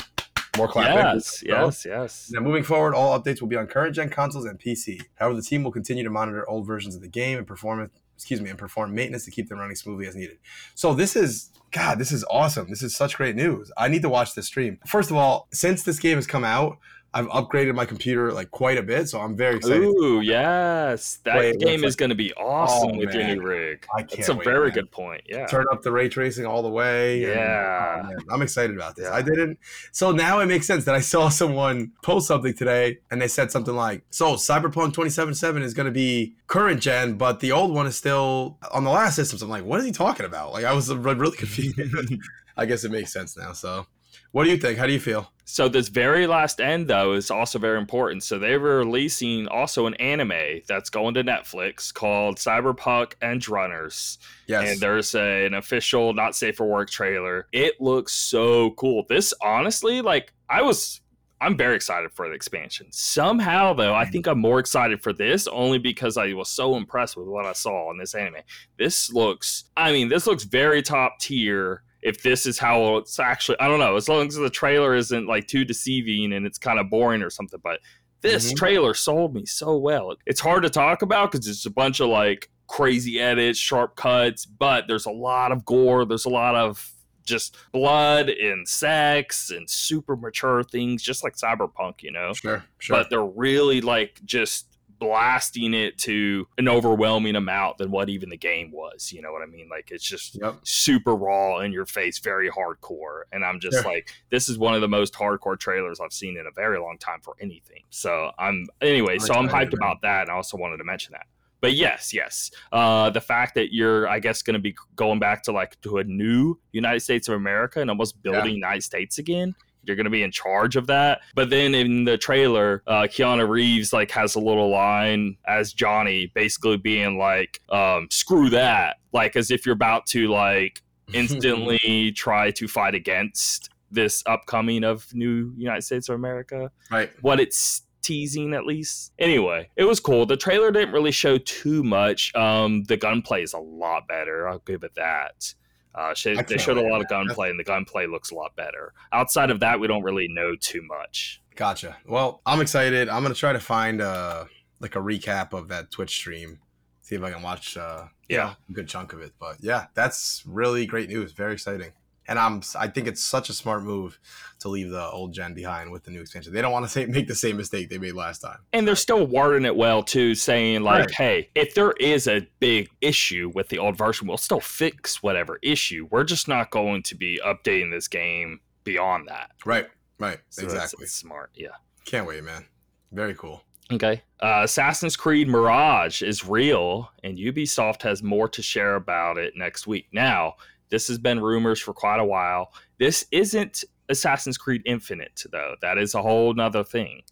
more 0.56 0.68
clapping. 0.68 0.96
Yes, 0.96 1.42
yes, 1.44 1.84
yes. 1.84 2.30
Now, 2.32 2.40
moving 2.40 2.64
forward, 2.64 2.94
all 2.94 3.18
updates 3.18 3.40
will 3.40 3.48
be 3.48 3.56
on 3.56 3.66
current 3.66 3.94
gen 3.94 4.10
consoles 4.10 4.44
and 4.44 4.58
PC. 4.58 5.00
However, 5.14 5.36
the 5.36 5.42
team 5.42 5.62
will 5.62 5.72
continue 5.72 6.02
to 6.02 6.10
monitor 6.10 6.48
old 6.48 6.66
versions 6.66 6.94
of 6.96 7.00
the 7.00 7.08
game 7.08 7.38
and 7.38 7.46
perform 7.46 7.90
excuse 8.16 8.40
me 8.40 8.48
and 8.48 8.58
perform 8.58 8.94
maintenance 8.94 9.24
to 9.24 9.30
keep 9.30 9.48
them 9.48 9.58
running 9.58 9.76
smoothly 9.76 10.06
as 10.06 10.14
needed. 10.14 10.38
So 10.74 10.94
this 10.94 11.16
is 11.16 11.50
God, 11.72 11.98
this 11.98 12.12
is 12.12 12.24
awesome. 12.30 12.68
This 12.68 12.82
is 12.82 12.94
such 12.94 13.16
great 13.16 13.34
news. 13.34 13.72
I 13.76 13.88
need 13.88 14.02
to 14.02 14.08
watch 14.08 14.34
this 14.34 14.46
stream. 14.46 14.78
First 14.86 15.10
of 15.10 15.16
all, 15.16 15.48
since 15.52 15.82
this 15.82 15.98
game 15.98 16.16
has 16.16 16.26
come 16.26 16.44
out, 16.44 16.78
I've 17.16 17.28
upgraded 17.28 17.74
my 17.76 17.84
computer 17.84 18.32
like 18.32 18.50
quite 18.50 18.76
a 18.76 18.82
bit, 18.82 19.08
so 19.08 19.20
I'm 19.20 19.36
very 19.36 19.56
excited. 19.56 19.84
Ooh, 19.84 20.20
yes. 20.20 21.20
That 21.24 21.60
game 21.60 21.84
is 21.84 21.94
going 21.94 22.08
to 22.08 22.16
be 22.16 22.32
awesome 22.34 22.90
Oh, 22.94 22.98
with 22.98 23.14
your 23.14 23.24
new 23.24 23.40
rig. 23.40 23.86
I 23.96 24.02
can't 24.02 24.28
a 24.28 24.34
wait, 24.34 24.44
very 24.44 24.66
man. 24.66 24.74
good 24.74 24.90
point. 24.90 25.22
Yeah. 25.26 25.46
Turn 25.46 25.64
up 25.72 25.82
the 25.82 25.92
ray 25.92 26.08
tracing 26.08 26.44
all 26.44 26.62
the 26.62 26.68
way. 26.68 27.22
and- 27.24 27.32
oh, 27.32 27.36
Yeah. 27.36 28.10
oh, 28.30 28.34
I'm 28.34 28.42
excited 28.42 28.74
about 28.74 28.96
this. 28.96 29.04
Yeah. 29.08 29.14
I 29.14 29.22
didn't. 29.22 29.58
So 29.92 30.10
now 30.10 30.40
it 30.40 30.46
makes 30.46 30.66
sense 30.66 30.84
that 30.86 30.94
I 30.96 31.00
saw 31.00 31.28
someone 31.40 31.92
post 32.02 32.26
something 32.26 32.52
today 32.52 32.98
and 33.12 33.22
they 33.22 33.28
said 33.28 33.52
something 33.52 33.74
like, 33.76 34.02
So 34.10 34.34
Cyberpunk 34.34 34.92
2077 34.94 35.62
is 35.62 35.72
going 35.72 35.86
to 35.86 35.92
be 35.92 36.34
current 36.48 36.80
gen, 36.80 37.14
but 37.14 37.38
the 37.38 37.52
old 37.52 37.72
one 37.72 37.86
is 37.86 37.96
still 37.96 38.58
on 38.72 38.82
the 38.82 38.90
last 38.90 39.14
systems. 39.14 39.40
I'm 39.40 39.48
like, 39.48 39.64
What 39.64 39.78
is 39.78 39.86
he 39.86 39.92
talking 39.92 40.26
about? 40.26 40.52
Like, 40.52 40.64
I 40.64 40.72
was 40.72 40.92
really 40.94 41.36
confused. 41.36 41.78
I 42.56 42.66
guess 42.66 42.82
it 42.84 42.90
makes 42.90 43.12
sense 43.12 43.36
now. 43.36 43.52
So, 43.52 43.86
what 44.32 44.44
do 44.44 44.50
you 44.50 44.56
think? 44.56 44.78
How 44.78 44.86
do 44.86 44.92
you 44.92 45.00
feel? 45.00 45.30
So 45.44 45.68
this 45.68 45.88
very 45.88 46.26
last 46.26 46.60
end 46.60 46.88
though 46.88 47.12
is 47.12 47.30
also 47.30 47.58
very 47.58 47.78
important. 47.78 48.22
So 48.22 48.38
they 48.38 48.56
were 48.56 48.78
releasing 48.78 49.46
also 49.48 49.86
an 49.86 49.94
anime 49.94 50.62
that's 50.66 50.90
going 50.90 51.14
to 51.14 51.24
Netflix 51.24 51.92
called 51.92 52.36
Cyberpunk 52.36 53.14
Edgerunners. 53.20 54.18
Yes. 54.46 54.72
And 54.72 54.80
there's 54.80 55.14
a, 55.14 55.46
an 55.46 55.54
official 55.54 56.14
not 56.14 56.34
safe 56.34 56.56
for 56.56 56.66
work 56.66 56.88
trailer. 56.90 57.46
It 57.52 57.80
looks 57.80 58.12
so 58.12 58.70
cool. 58.72 59.04
This 59.08 59.34
honestly, 59.42 60.00
like 60.00 60.32
I 60.48 60.62
was 60.62 61.00
I'm 61.40 61.58
very 61.58 61.76
excited 61.76 62.10
for 62.12 62.26
the 62.26 62.34
expansion. 62.34 62.86
Somehow 62.90 63.74
though, 63.74 63.94
I 63.94 64.06
mm. 64.06 64.12
think 64.12 64.26
I'm 64.26 64.40
more 64.40 64.60
excited 64.60 65.02
for 65.02 65.12
this 65.12 65.46
only 65.48 65.78
because 65.78 66.16
I 66.16 66.32
was 66.32 66.48
so 66.48 66.74
impressed 66.74 67.18
with 67.18 67.26
what 67.26 67.44
I 67.44 67.52
saw 67.52 67.90
in 67.90 67.98
this 67.98 68.14
anime. 68.14 68.42
This 68.78 69.12
looks 69.12 69.64
I 69.76 69.92
mean, 69.92 70.08
this 70.08 70.26
looks 70.26 70.44
very 70.44 70.80
top 70.80 71.18
tier 71.20 71.82
if 72.04 72.22
this 72.22 72.46
is 72.46 72.58
how 72.58 72.98
it's 72.98 73.18
actually 73.18 73.58
I 73.58 73.66
don't 73.66 73.80
know, 73.80 73.96
as 73.96 74.08
long 74.08 74.26
as 74.28 74.36
the 74.36 74.48
trailer 74.50 74.94
isn't 74.94 75.26
like 75.26 75.48
too 75.48 75.64
deceiving 75.64 76.32
and 76.32 76.46
it's 76.46 76.58
kind 76.58 76.78
of 76.78 76.88
boring 76.90 77.22
or 77.22 77.30
something, 77.30 77.58
but 77.64 77.80
this 78.20 78.52
Mhm. 78.52 78.56
trailer 78.56 78.94
sold 78.94 79.34
me 79.34 79.44
so 79.46 79.76
well. 79.76 80.14
It's 80.26 80.40
hard 80.40 80.62
to 80.62 80.70
talk 80.70 81.02
about 81.02 81.32
because 81.32 81.48
it's 81.48 81.66
a 81.66 81.70
bunch 81.70 81.98
of 82.00 82.08
like 82.08 82.50
crazy 82.68 83.20
edits, 83.20 83.58
sharp 83.58 83.96
cuts, 83.96 84.46
but 84.46 84.86
there's 84.88 85.06
a 85.06 85.10
lot 85.10 85.50
of 85.52 85.64
gore. 85.64 86.04
There's 86.06 86.24
a 86.24 86.30
lot 86.30 86.54
of 86.54 86.90
just 87.24 87.56
blood 87.72 88.28
and 88.28 88.68
sex 88.68 89.50
and 89.50 89.68
super 89.68 90.14
mature 90.16 90.62
things, 90.62 91.02
just 91.02 91.24
like 91.24 91.34
Cyberpunk, 91.36 92.02
you 92.02 92.12
know. 92.12 92.32
sure. 92.34 92.64
Sure. 92.78 92.96
But 92.98 93.08
they're 93.10 93.24
really 93.24 93.80
like 93.80 94.20
just 94.24 94.73
blasting 94.98 95.74
it 95.74 95.98
to 95.98 96.46
an 96.58 96.68
overwhelming 96.68 97.36
amount 97.36 97.78
than 97.78 97.90
what 97.90 98.08
even 98.08 98.28
the 98.28 98.36
game 98.36 98.70
was. 98.72 99.12
You 99.12 99.22
know 99.22 99.32
what 99.32 99.42
I 99.42 99.46
mean? 99.46 99.68
Like 99.68 99.90
it's 99.90 100.04
just 100.04 100.38
Yep. 100.40 100.56
super 100.62 101.14
raw 101.14 101.58
in 101.60 101.72
your 101.72 101.86
face, 101.86 102.18
very 102.18 102.50
hardcore. 102.50 103.22
And 103.32 103.44
I'm 103.44 103.60
just 103.60 103.82
Sure. 103.82 103.92
like, 103.92 104.10
this 104.30 104.48
is 104.48 104.58
one 104.58 104.74
of 104.74 104.80
the 104.80 104.88
most 104.88 105.14
hardcore 105.14 105.58
trailers 105.58 106.00
I've 106.00 106.12
seen 106.12 106.36
in 106.38 106.46
a 106.46 106.50
very 106.54 106.78
long 106.78 106.98
time 106.98 107.20
for 107.22 107.34
anything. 107.40 107.82
So 107.90 108.30
I'm 108.38 108.66
anyway, 108.80 109.18
so 109.18 109.34
I'm 109.34 109.48
hyped 109.48 109.72
about 109.74 110.02
that. 110.02 110.22
And 110.22 110.30
I 110.30 110.34
also 110.34 110.56
wanted 110.56 110.78
to 110.78 110.84
mention 110.84 111.12
that. 111.12 111.26
But 111.60 111.72
yes, 111.72 112.12
yes, 112.12 112.50
uh, 112.72 113.08
the 113.08 113.22
fact 113.22 113.54
that 113.54 113.72
you're, 113.72 114.06
I 114.06 114.18
guess, 114.18 114.42
going 114.42 114.52
to 114.52 114.60
be 114.60 114.74
going 114.96 115.18
back 115.18 115.42
to 115.44 115.52
like 115.52 115.80
to 115.80 115.96
a 115.96 116.04
new 116.04 116.58
United 116.72 117.00
States 117.00 117.26
of 117.26 117.36
America 117.36 117.80
and 117.80 117.88
almost 117.88 118.22
building 118.22 118.54
United 118.54 118.82
States 118.82 119.16
again. 119.16 119.54
You're 119.86 119.96
going 119.96 120.04
to 120.04 120.10
be 120.10 120.22
in 120.22 120.30
charge 120.30 120.76
of 120.76 120.86
that. 120.88 121.20
But 121.34 121.50
then 121.50 121.74
in 121.74 122.04
the 122.04 122.18
trailer, 122.18 122.82
uh, 122.86 123.02
Keanu 123.02 123.48
Reeves 123.48 123.92
like 123.92 124.10
has 124.12 124.34
a 124.34 124.40
little 124.40 124.70
line 124.70 125.36
as 125.46 125.72
Johnny, 125.72 126.30
basically 126.34 126.76
being 126.76 127.18
like, 127.18 127.60
um, 127.70 128.08
"Screw 128.10 128.50
that!" 128.50 128.96
Like 129.12 129.36
as 129.36 129.50
if 129.50 129.66
you're 129.66 129.74
about 129.74 130.06
to 130.06 130.28
like 130.28 130.82
instantly 131.12 132.12
try 132.12 132.50
to 132.52 132.68
fight 132.68 132.94
against 132.94 133.70
this 133.90 134.22
upcoming 134.26 134.84
of 134.84 135.06
new 135.14 135.52
United 135.56 135.82
States 135.82 136.08
of 136.08 136.16
America 136.16 136.70
right. 136.90 137.10
what 137.20 137.38
it's 137.38 137.82
teasing 138.04 138.54
at 138.54 138.66
least. 138.66 139.12
Anyway, 139.18 139.70
it 139.76 139.84
was 139.84 139.98
cool. 139.98 140.26
The 140.26 140.36
trailer 140.36 140.70
didn't 140.70 140.92
really 140.92 141.10
show 141.10 141.38
too 141.38 141.82
much. 141.82 142.34
Um, 142.34 142.84
the 142.84 142.96
gunplay 142.96 143.42
is 143.42 143.54
a 143.54 143.58
lot 143.58 144.06
better. 144.06 144.48
I'll 144.48 144.58
give 144.60 144.84
it 144.84 144.94
that. 144.96 145.54
Uh, 145.94 146.14
they 146.48 146.58
showed 146.58 146.76
a 146.76 146.82
lot 146.82 147.00
of 147.00 147.08
gunplay, 147.08 147.50
and 147.50 147.58
the 147.58 147.64
gunplay 147.64 148.06
looks 148.06 148.30
a 148.30 148.34
lot 148.34 148.54
better. 148.56 148.92
Outside 149.12 149.50
of 149.50 149.60
that, 149.60 149.78
we 149.78 149.86
don't 149.86 150.02
really 150.02 150.26
know 150.28 150.54
too 150.60 150.82
much. 150.82 151.40
Gotcha. 151.54 151.96
Well, 152.06 152.40
I'm 152.44 152.60
excited. 152.60 153.08
I'm 153.08 153.22
gonna 153.22 153.34
try 153.34 153.52
to 153.52 153.60
find 153.60 154.00
uh 154.00 154.46
like 154.80 154.96
a 154.96 154.98
recap 154.98 155.52
of 155.52 155.68
that 155.68 155.90
Twitch 155.92 156.14
stream. 156.16 156.58
See 157.02 157.14
if 157.14 157.22
I 157.22 157.30
can 157.30 157.42
watch 157.42 157.76
uh 157.76 158.06
you 158.28 158.36
Yeah. 158.38 158.44
know, 158.44 158.52
a 158.70 158.72
good 158.72 158.88
chunk 158.88 159.12
of 159.12 159.20
it. 159.20 159.32
But 159.38 159.58
yeah, 159.60 159.86
that's 159.94 160.42
really 160.46 160.84
great 160.86 161.08
news. 161.08 161.32
Very 161.32 161.52
exciting. 161.52 161.92
And 162.26 162.38
I'm 162.38 162.62
I 162.78 162.88
think 162.88 163.06
it's 163.06 163.22
such 163.22 163.50
a 163.50 163.52
smart 163.52 163.82
move 163.82 164.18
to 164.60 164.68
leave 164.68 164.90
the 164.90 165.04
old 165.10 165.32
gen 165.34 165.52
behind 165.52 165.90
with 165.92 166.04
the 166.04 166.10
new 166.10 166.20
expansion. 166.20 166.52
They 166.54 166.62
don't 166.62 166.72
want 166.72 166.84
to 166.86 166.90
say 166.90 167.04
make 167.18 167.28
the 167.28 167.34
same 167.34 167.56
mistake 167.56 167.90
they 167.90 167.98
made 167.98 168.14
last 168.14 168.40
time. 168.40 168.58
And 168.72 168.88
they're 168.88 168.96
still 168.96 169.26
wording 169.26 169.66
it 169.66 169.76
well 169.76 170.02
too, 170.02 170.34
saying 170.34 170.82
like, 170.82 171.00
Right. 171.00 171.10
"Hey, 171.14 171.50
if 171.54 171.74
there 171.74 171.92
is 172.00 172.26
a 172.26 172.46
big 172.60 172.88
issue 173.00 173.52
with 173.54 173.68
the 173.68 173.78
old 173.78 173.96
version, 173.98 174.26
we'll 174.26 174.36
still 174.38 174.60
fix 174.60 175.22
whatever 175.22 175.58
issue. 175.62 176.08
We're 176.10 176.24
just 176.24 176.48
not 176.48 176.70
going 176.70 177.02
to 177.04 177.14
be 177.14 177.40
updating 177.44 177.90
this 177.90 178.08
game 178.08 178.60
beyond 178.84 179.28
that." 179.28 179.50
Right. 179.66 179.88
Right. 180.18 180.38
So 180.48 180.62
that's- 180.62 180.82
exactly. 180.84 181.04
it's 181.04 181.14
smart. 181.14 181.50
Yeah. 181.54 181.68
Can't 182.06 182.26
wait, 182.26 182.42
man. 182.44 182.64
Very 183.12 183.34
cool. 183.34 183.62
Okay. 183.92 184.22
Uh, 184.40 184.62
Assassin's 184.64 185.14
Creed 185.14 185.46
Mirage 185.46 186.22
is 186.22 186.46
real, 186.46 187.10
and 187.22 187.36
Ubisoft 187.36 188.00
has 188.02 188.22
more 188.22 188.48
to 188.48 188.62
share 188.62 188.94
about 188.94 189.36
it 189.36 189.54
next 189.56 189.86
week. 189.86 190.06
Now, 190.10 190.54
this 190.90 191.08
has 191.08 191.18
been 191.18 191.40
rumors 191.40 191.80
for 191.80 191.92
quite 191.92 192.20
a 192.20 192.24
while. 192.24 192.72
This 192.98 193.26
isn't 193.30 193.84
Assassin's 194.08 194.58
Creed 194.58 194.82
Infinite, 194.84 195.42
though. 195.50 195.74
That 195.82 195.98
is 195.98 196.14
a 196.14 196.22
whole 196.22 196.54
nother 196.54 196.84
thing. 196.84 197.22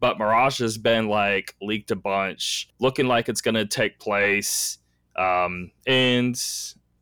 But 0.00 0.18
Mirage 0.18 0.58
has 0.58 0.78
been 0.78 1.08
like 1.08 1.54
leaked 1.60 1.90
a 1.90 1.96
bunch, 1.96 2.68
looking 2.80 3.06
like 3.06 3.28
it's 3.28 3.40
going 3.40 3.54
to 3.54 3.66
take 3.66 4.00
place. 4.00 4.78
Um, 5.16 5.70
and 5.86 6.36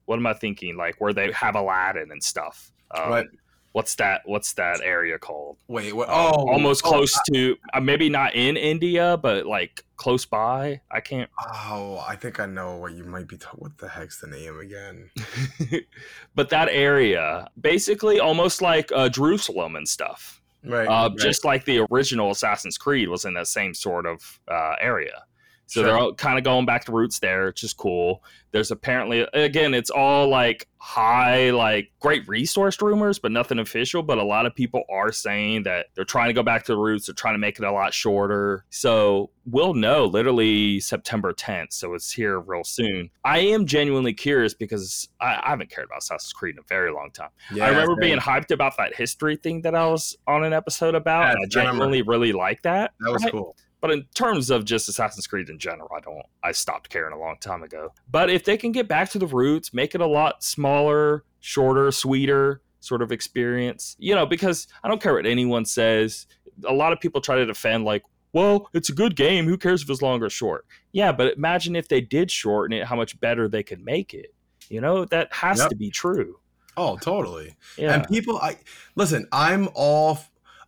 what 0.05 0.17
am 0.17 0.27
I 0.27 0.35
thinking? 0.35 0.77
Like 0.77 1.01
where 1.01 1.13
they 1.15 1.33
have 1.33 1.55
Aladdin 1.55 2.11
and 2.11 2.23
stuff. 2.23 2.73
Um, 2.91 3.11
Right. 3.11 3.27
What's 3.73 3.95
that? 3.97 4.23
What's 4.25 4.55
that 4.55 4.81
area 4.83 5.19
called? 5.19 5.59
Wait, 5.69 5.95
what 5.95 6.09
Um, 6.09 6.15
oh 6.17 6.51
almost 6.51 6.85
oh, 6.85 6.91
close 6.91 7.17
to 7.33 7.57
uh, 7.73 7.81
maybe 7.81 8.09
not 8.09 8.35
in 8.35 8.57
India, 8.57 9.17
but 9.17 9.47
like 9.47 9.85
close 9.97 10.25
by. 10.25 10.81
I 10.91 11.01
can't. 11.01 11.31
Oh, 11.39 12.05
I 12.07 12.17
think 12.17 12.41
I 12.41 12.47
know 12.47 12.77
what 12.77 12.95
you 12.95 13.05
might 13.05 13.29
be. 13.29 13.37
Ta- 13.37 13.51
what 13.55 13.79
the 13.79 13.89
heck's 13.89 14.21
the 14.21 14.27
name 14.27 14.59
again? 14.59 15.11
but 16.35 16.49
that 16.49 16.69
area, 16.71 17.49
basically, 17.61 18.19
almost 18.19 18.61
like 18.61 18.91
uh, 18.93 19.09
Jerusalem 19.09 19.77
and 19.77 19.89
stuff. 19.89 20.41
Right. 20.65 20.87
Uh, 20.87 21.09
right. 21.09 21.19
Just 21.19 21.45
like 21.45 21.65
the 21.65 21.87
original 21.91 22.33
Assassin's 22.33 22.77
Creed 22.77 23.09
was 23.09 23.25
in 23.25 23.35
that 23.35 23.47
same 23.47 23.73
sort 23.73 24.05
of 24.05 24.41
uh, 24.49 24.75
area. 24.81 25.23
So 25.71 25.83
Sure. 25.83 25.85
they're 25.89 25.99
all 25.99 26.13
kind 26.15 26.37
of 26.37 26.43
going 26.43 26.67
back 26.67 26.85
to 26.87 26.93
roots 26.93 27.21
there, 27.21 27.47
which 27.47 27.63
is 27.63 27.73
cool. 27.73 28.25
There's 28.51 28.73
apparently 28.73 29.21
again, 29.33 29.73
it's 29.73 29.89
all 29.91 30.29
like 30.29 30.67
high, 30.79 31.51
like 31.51 31.93
great 32.01 32.27
resourced 32.27 32.83
rumors, 32.83 33.21
but 33.21 33.31
nothing 33.31 33.61
official. 33.61 34.03
But 34.03 34.19
a 34.19 34.25
lot 34.25 34.47
of 34.47 34.55
people 34.57 34.83
are 34.91 35.13
saying 35.13 35.63
that 35.63 35.87
they're 35.95 36.05
trying 36.05 36.29
to 36.31 36.33
go 36.33 36.43
back 36.43 36.65
to 36.65 36.73
the 36.73 36.77
roots. 36.79 37.07
They're 37.07 37.15
trying 37.15 37.35
to 37.35 37.39
make 37.39 37.57
it 37.61 37.65
a 37.65 37.71
lot 37.71 37.95
shorter. 37.95 38.65
So 38.71 39.31
we'll 39.47 39.75
know 39.75 40.07
literally 40.07 40.81
September 40.81 41.33
10th. 41.33 41.73
So 41.73 41.95
it's 41.95 42.11
here 42.11 42.41
real 42.41 42.65
soon. 42.65 43.11
I 43.25 43.39
am 43.39 43.65
genuinely 43.65 44.13
curious 44.13 44.55
because 44.55 45.09
I, 45.21 45.37
I 45.41 45.51
haven't 45.51 45.71
cared 45.71 45.87
about 45.87 45.99
Assassin's 45.99 46.33
Creed 46.33 46.57
in 46.57 46.59
a 46.59 46.67
very 46.67 46.91
long 46.93 47.13
time. 47.13 47.31
Yeah, 47.55 47.67
I 47.67 47.69
remember 47.69 47.95
being 47.95 48.19
hyped 48.19 48.51
about 48.51 48.77
that 48.79 48.97
history 48.97 49.37
thing 49.37 49.63
that 49.63 49.77
I 49.77 49.87
was 49.87 50.17
on 50.27 50.43
an 50.43 50.53
episode 50.53 50.97
about. 50.97 51.27
Yes, 51.27 51.35
and 51.35 51.43
I 51.43 51.45
I 51.45 51.49
genuinely 51.65 52.03
really 52.03 52.33
like 52.33 52.63
that. 52.63 52.91
that 52.99 53.13
was 53.13 53.23
right? 53.23 53.31
cool. 53.31 53.55
But 53.81 53.91
in 53.93 54.05
terms 54.15 54.51
of 54.51 54.65
just 54.65 54.89
Assassin's 54.89 55.27
Creed 55.27 55.49
in 55.49 55.59
general, 55.59 55.89
I 55.97 56.01
don't. 56.01 56.23
I 56.45 56.53
stopped 56.53 56.91
caring 56.91 57.15
a 57.15 57.19
long 57.19 57.37
time 57.41 57.63
ago. 57.63 57.93
But 58.11 58.29
if 58.31 58.45
they 58.45 58.57
can 58.57 58.73
get 58.73 58.89
back 58.89 59.11
to 59.11 59.19
the 59.19 59.27
roots, 59.27 59.73
make 59.73 59.95
it 59.95 60.01
a 60.01 60.07
lot 60.07 60.43
smaller, 60.45 61.25
shorter, 61.41 61.91
sweeter 61.91 62.61
sort 62.81 63.03
of 63.03 63.13
experience, 63.13 63.95
you 63.99 64.15
know, 64.15 64.25
because 64.27 64.67
I 64.83 64.89
don't 64.89 65.03
care 65.03 65.15
what 65.15 65.27
anyone 65.27 65.65
says. 65.67 66.27
A 66.67 66.73
lot 66.73 66.93
of 66.93 67.01
people 67.01 67.21
try 67.21 67.37
to 67.37 67.45
defend 67.47 67.85
like, 67.85 68.03
well, 68.33 68.69
it's 68.73 68.89
a 68.89 68.95
good 68.95 69.17
game. 69.17 69.47
Who 69.47 69.59
cares 69.59 69.83
if 69.83 69.91
it's 69.91 70.01
long 70.03 70.23
or 70.23 70.31
short? 70.31 70.65
Yeah, 70.93 71.13
but 71.13 71.37
imagine 71.37 71.75
if 71.77 71.89
they 71.89 72.01
did 72.01 72.31
shorten 72.31 72.77
it, 72.77 72.87
how 72.87 72.97
much 72.97 73.19
better 73.21 73.49
they 73.49 73.63
could 73.63 73.85
make 73.85 74.15
it. 74.15 74.33
You 74.69 74.81
know, 74.81 75.05
that 75.07 75.33
has 75.33 75.59
Yep. 75.59 75.71
to 75.71 75.77
be 75.77 75.91
true. 75.91 76.39
Oh, 76.77 76.97
totally. 76.97 77.57
Yeah. 77.77 77.95
And 77.95 78.07
people, 78.09 78.39
I 78.39 78.57
listen. 78.95 79.27
I'm 79.33 79.69
all. 79.75 80.21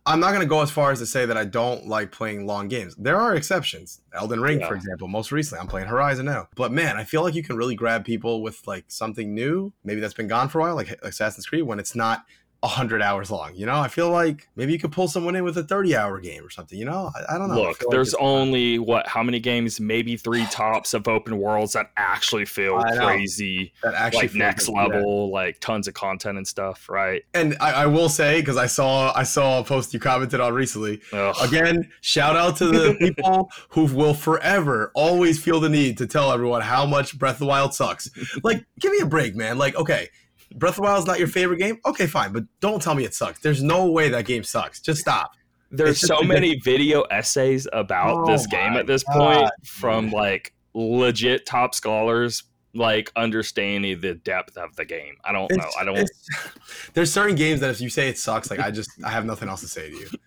I'm 0.05 0.19
not 0.19 0.33
gonna 0.33 0.45
go 0.45 0.61
as 0.61 0.69
far 0.69 0.91
as 0.91 0.99
to 0.99 1.05
say 1.05 1.25
that 1.25 1.37
I 1.37 1.45
don't 1.45 1.87
like 1.87 2.11
playing 2.11 2.45
long 2.45 2.67
games. 2.67 2.93
There 2.97 3.19
are 3.19 3.35
exceptions. 3.35 4.01
Elden 4.13 4.41
Ring, 4.41 4.59
for 4.59 4.75
example. 4.75 5.07
Most 5.07 5.31
recently, 5.31 5.61
I'm 5.61 5.67
playing 5.67 5.87
Horizon 5.87 6.25
now. 6.25 6.49
But 6.55 6.73
man, 6.73 6.97
I 6.97 7.05
feel 7.05 7.23
like 7.23 7.35
you 7.35 7.43
can 7.43 7.55
really 7.55 7.75
grab 7.75 8.03
people 8.03 8.41
with 8.41 8.67
like 8.67 8.85
something 8.89 9.33
new, 9.33 9.71
maybe 9.83 10.01
that's 10.01 10.13
been 10.13 10.27
gone 10.27 10.49
for 10.49 10.59
a 10.59 10.61
while, 10.63 10.75
like 10.75 10.89
Assassin's 11.03 11.45
Creed, 11.45 11.63
when 11.63 11.79
it's 11.79 11.95
not 11.95 12.25
hundred 12.67 13.01
hours 13.01 13.29
long. 13.29 13.55
You 13.55 13.65
know, 13.65 13.79
I 13.79 13.87
feel 13.87 14.09
like 14.09 14.47
maybe 14.55 14.71
you 14.73 14.79
could 14.79 14.91
pull 14.91 15.07
someone 15.07 15.35
in 15.35 15.43
with 15.43 15.57
a 15.57 15.63
30 15.63 15.95
hour 15.95 16.19
game 16.19 16.45
or 16.45 16.49
something. 16.49 16.77
You 16.77 16.85
know, 16.85 17.11
I, 17.15 17.35
I 17.35 17.37
don't 17.37 17.49
know. 17.49 17.55
Look, 17.55 17.81
like 17.81 17.89
there's 17.89 18.13
it's- 18.13 18.25
only 18.25 18.79
what? 18.79 19.07
How 19.07 19.23
many 19.23 19.39
games? 19.39 19.79
Maybe 19.79 20.17
three 20.17 20.45
tops 20.51 20.93
of 20.93 21.07
open 21.07 21.37
worlds 21.37 21.73
that 21.73 21.91
actually 21.97 22.45
feel 22.45 22.81
crazy, 22.81 23.73
that 23.83 23.93
actually 23.93 24.27
like 24.27 24.35
next 24.35 24.67
good, 24.67 24.75
yeah. 24.75 24.83
level, 24.87 25.31
like 25.31 25.59
tons 25.59 25.87
of 25.87 25.93
content 25.93 26.37
and 26.37 26.47
stuff, 26.47 26.89
right? 26.89 27.23
And 27.33 27.55
I, 27.59 27.83
I 27.83 27.85
will 27.85 28.09
say 28.09 28.39
because 28.39 28.57
I 28.57 28.67
saw 28.67 29.11
I 29.15 29.23
saw 29.23 29.59
a 29.59 29.63
post 29.63 29.93
you 29.93 29.99
commented 29.99 30.39
on 30.39 30.53
recently. 30.53 31.01
Ugh. 31.11 31.35
Again, 31.41 31.89
shout 32.01 32.35
out 32.35 32.57
to 32.57 32.67
the 32.67 32.95
people 32.99 33.51
who 33.69 33.85
will 33.85 34.13
forever 34.13 34.91
always 34.95 35.41
feel 35.41 35.59
the 35.59 35.69
need 35.69 35.97
to 35.97 36.07
tell 36.07 36.31
everyone 36.31 36.61
how 36.61 36.85
much 36.85 37.17
Breath 37.17 37.35
of 37.35 37.39
the 37.39 37.45
Wild 37.45 37.73
sucks. 37.73 38.09
Like, 38.43 38.65
give 38.79 38.91
me 38.91 38.99
a 38.99 39.05
break, 39.05 39.35
man. 39.35 39.57
Like, 39.57 39.75
okay, 39.75 40.09
Breath 40.55 40.73
of 40.73 40.75
the 40.77 40.81
Wild 40.83 40.99
is 40.99 41.05
not 41.05 41.19
your 41.19 41.27
favorite 41.27 41.57
game. 41.57 41.79
Okay, 41.85 42.07
fine, 42.07 42.31
but 42.31 42.43
don't 42.59 42.81
tell 42.81 42.95
me 42.95 43.03
it 43.03 43.13
sucks. 43.13 43.39
There's 43.39 43.63
no 43.63 43.89
way 43.89 44.09
that 44.09 44.25
game 44.25 44.43
sucks. 44.43 44.79
Just 44.79 45.01
stop. 45.01 45.31
There's 45.71 45.99
just 45.99 46.07
so 46.07 46.21
many 46.21 46.59
video 46.59 47.01
essays 47.03 47.67
about 47.73 48.17
Oh 48.17 48.25
this 48.27 48.45
game 48.45 48.73
at 48.73 48.85
this 48.85 49.03
point 49.03 49.49
from 49.65 50.11
like 50.11 50.53
legit 50.75 51.45
top 51.47 51.73
scholars, 51.73 52.43
like 52.75 53.11
understanding 53.15 53.99
the 53.99 54.13
depth 54.13 54.55
of 54.57 54.75
the 54.75 54.85
game. 54.85 55.15
I 55.23 55.31
don't 55.31 55.51
know. 55.51 55.69
I 55.79 55.83
don't. 55.83 56.09
there's 56.93 57.11
certain 57.11 57.35
games 57.35 57.59
that 57.61 57.71
if 57.71 57.81
you 57.81 57.89
say 57.89 58.07
it 58.07 58.19
sucks, 58.19 58.51
like 58.51 58.59
I 58.59 58.69
just 58.69 58.91
I 59.03 59.09
have 59.09 59.25
nothing 59.25 59.49
else 59.49 59.61
to 59.61 59.67
say 59.67 59.89
to 59.89 59.95
you. 59.95 60.07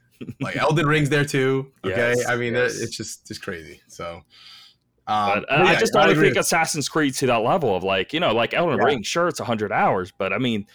Like 0.41 0.57
Elden 0.57 0.87
Ring's 0.87 1.11
there 1.11 1.27
too. 1.27 1.73
Okay, 1.85 1.95
Yes, 1.95 2.27
I 2.27 2.37
mean 2.37 2.55
yes. 2.55 2.81
it's 2.81 2.97
just 2.97 3.27
just 3.27 3.43
crazy. 3.43 3.83
So. 3.87 4.23
Um, 5.09 5.45
But 5.49 5.53
uh, 5.53 5.63
I 5.65 5.77
just 5.77 5.93
don't 5.93 6.11
agree 6.11 6.29
think 6.29 6.37
Assassin's 6.39 6.89
Creed 6.89 7.15
to 7.15 7.27
that 7.29 7.37
level 7.39 7.75
of 7.77 7.85
like, 7.85 8.13
you 8.13 8.21
know, 8.21 8.33
like 8.35 8.55
Elden 8.55 8.79
Yeah. 8.79 8.85
Ring, 8.85 9.03
sure, 9.03 9.29
it's 9.29 9.41
100 9.41 9.71
hours, 9.73 10.13
but 10.17 10.33
I 10.33 10.39
mean, 10.39 10.67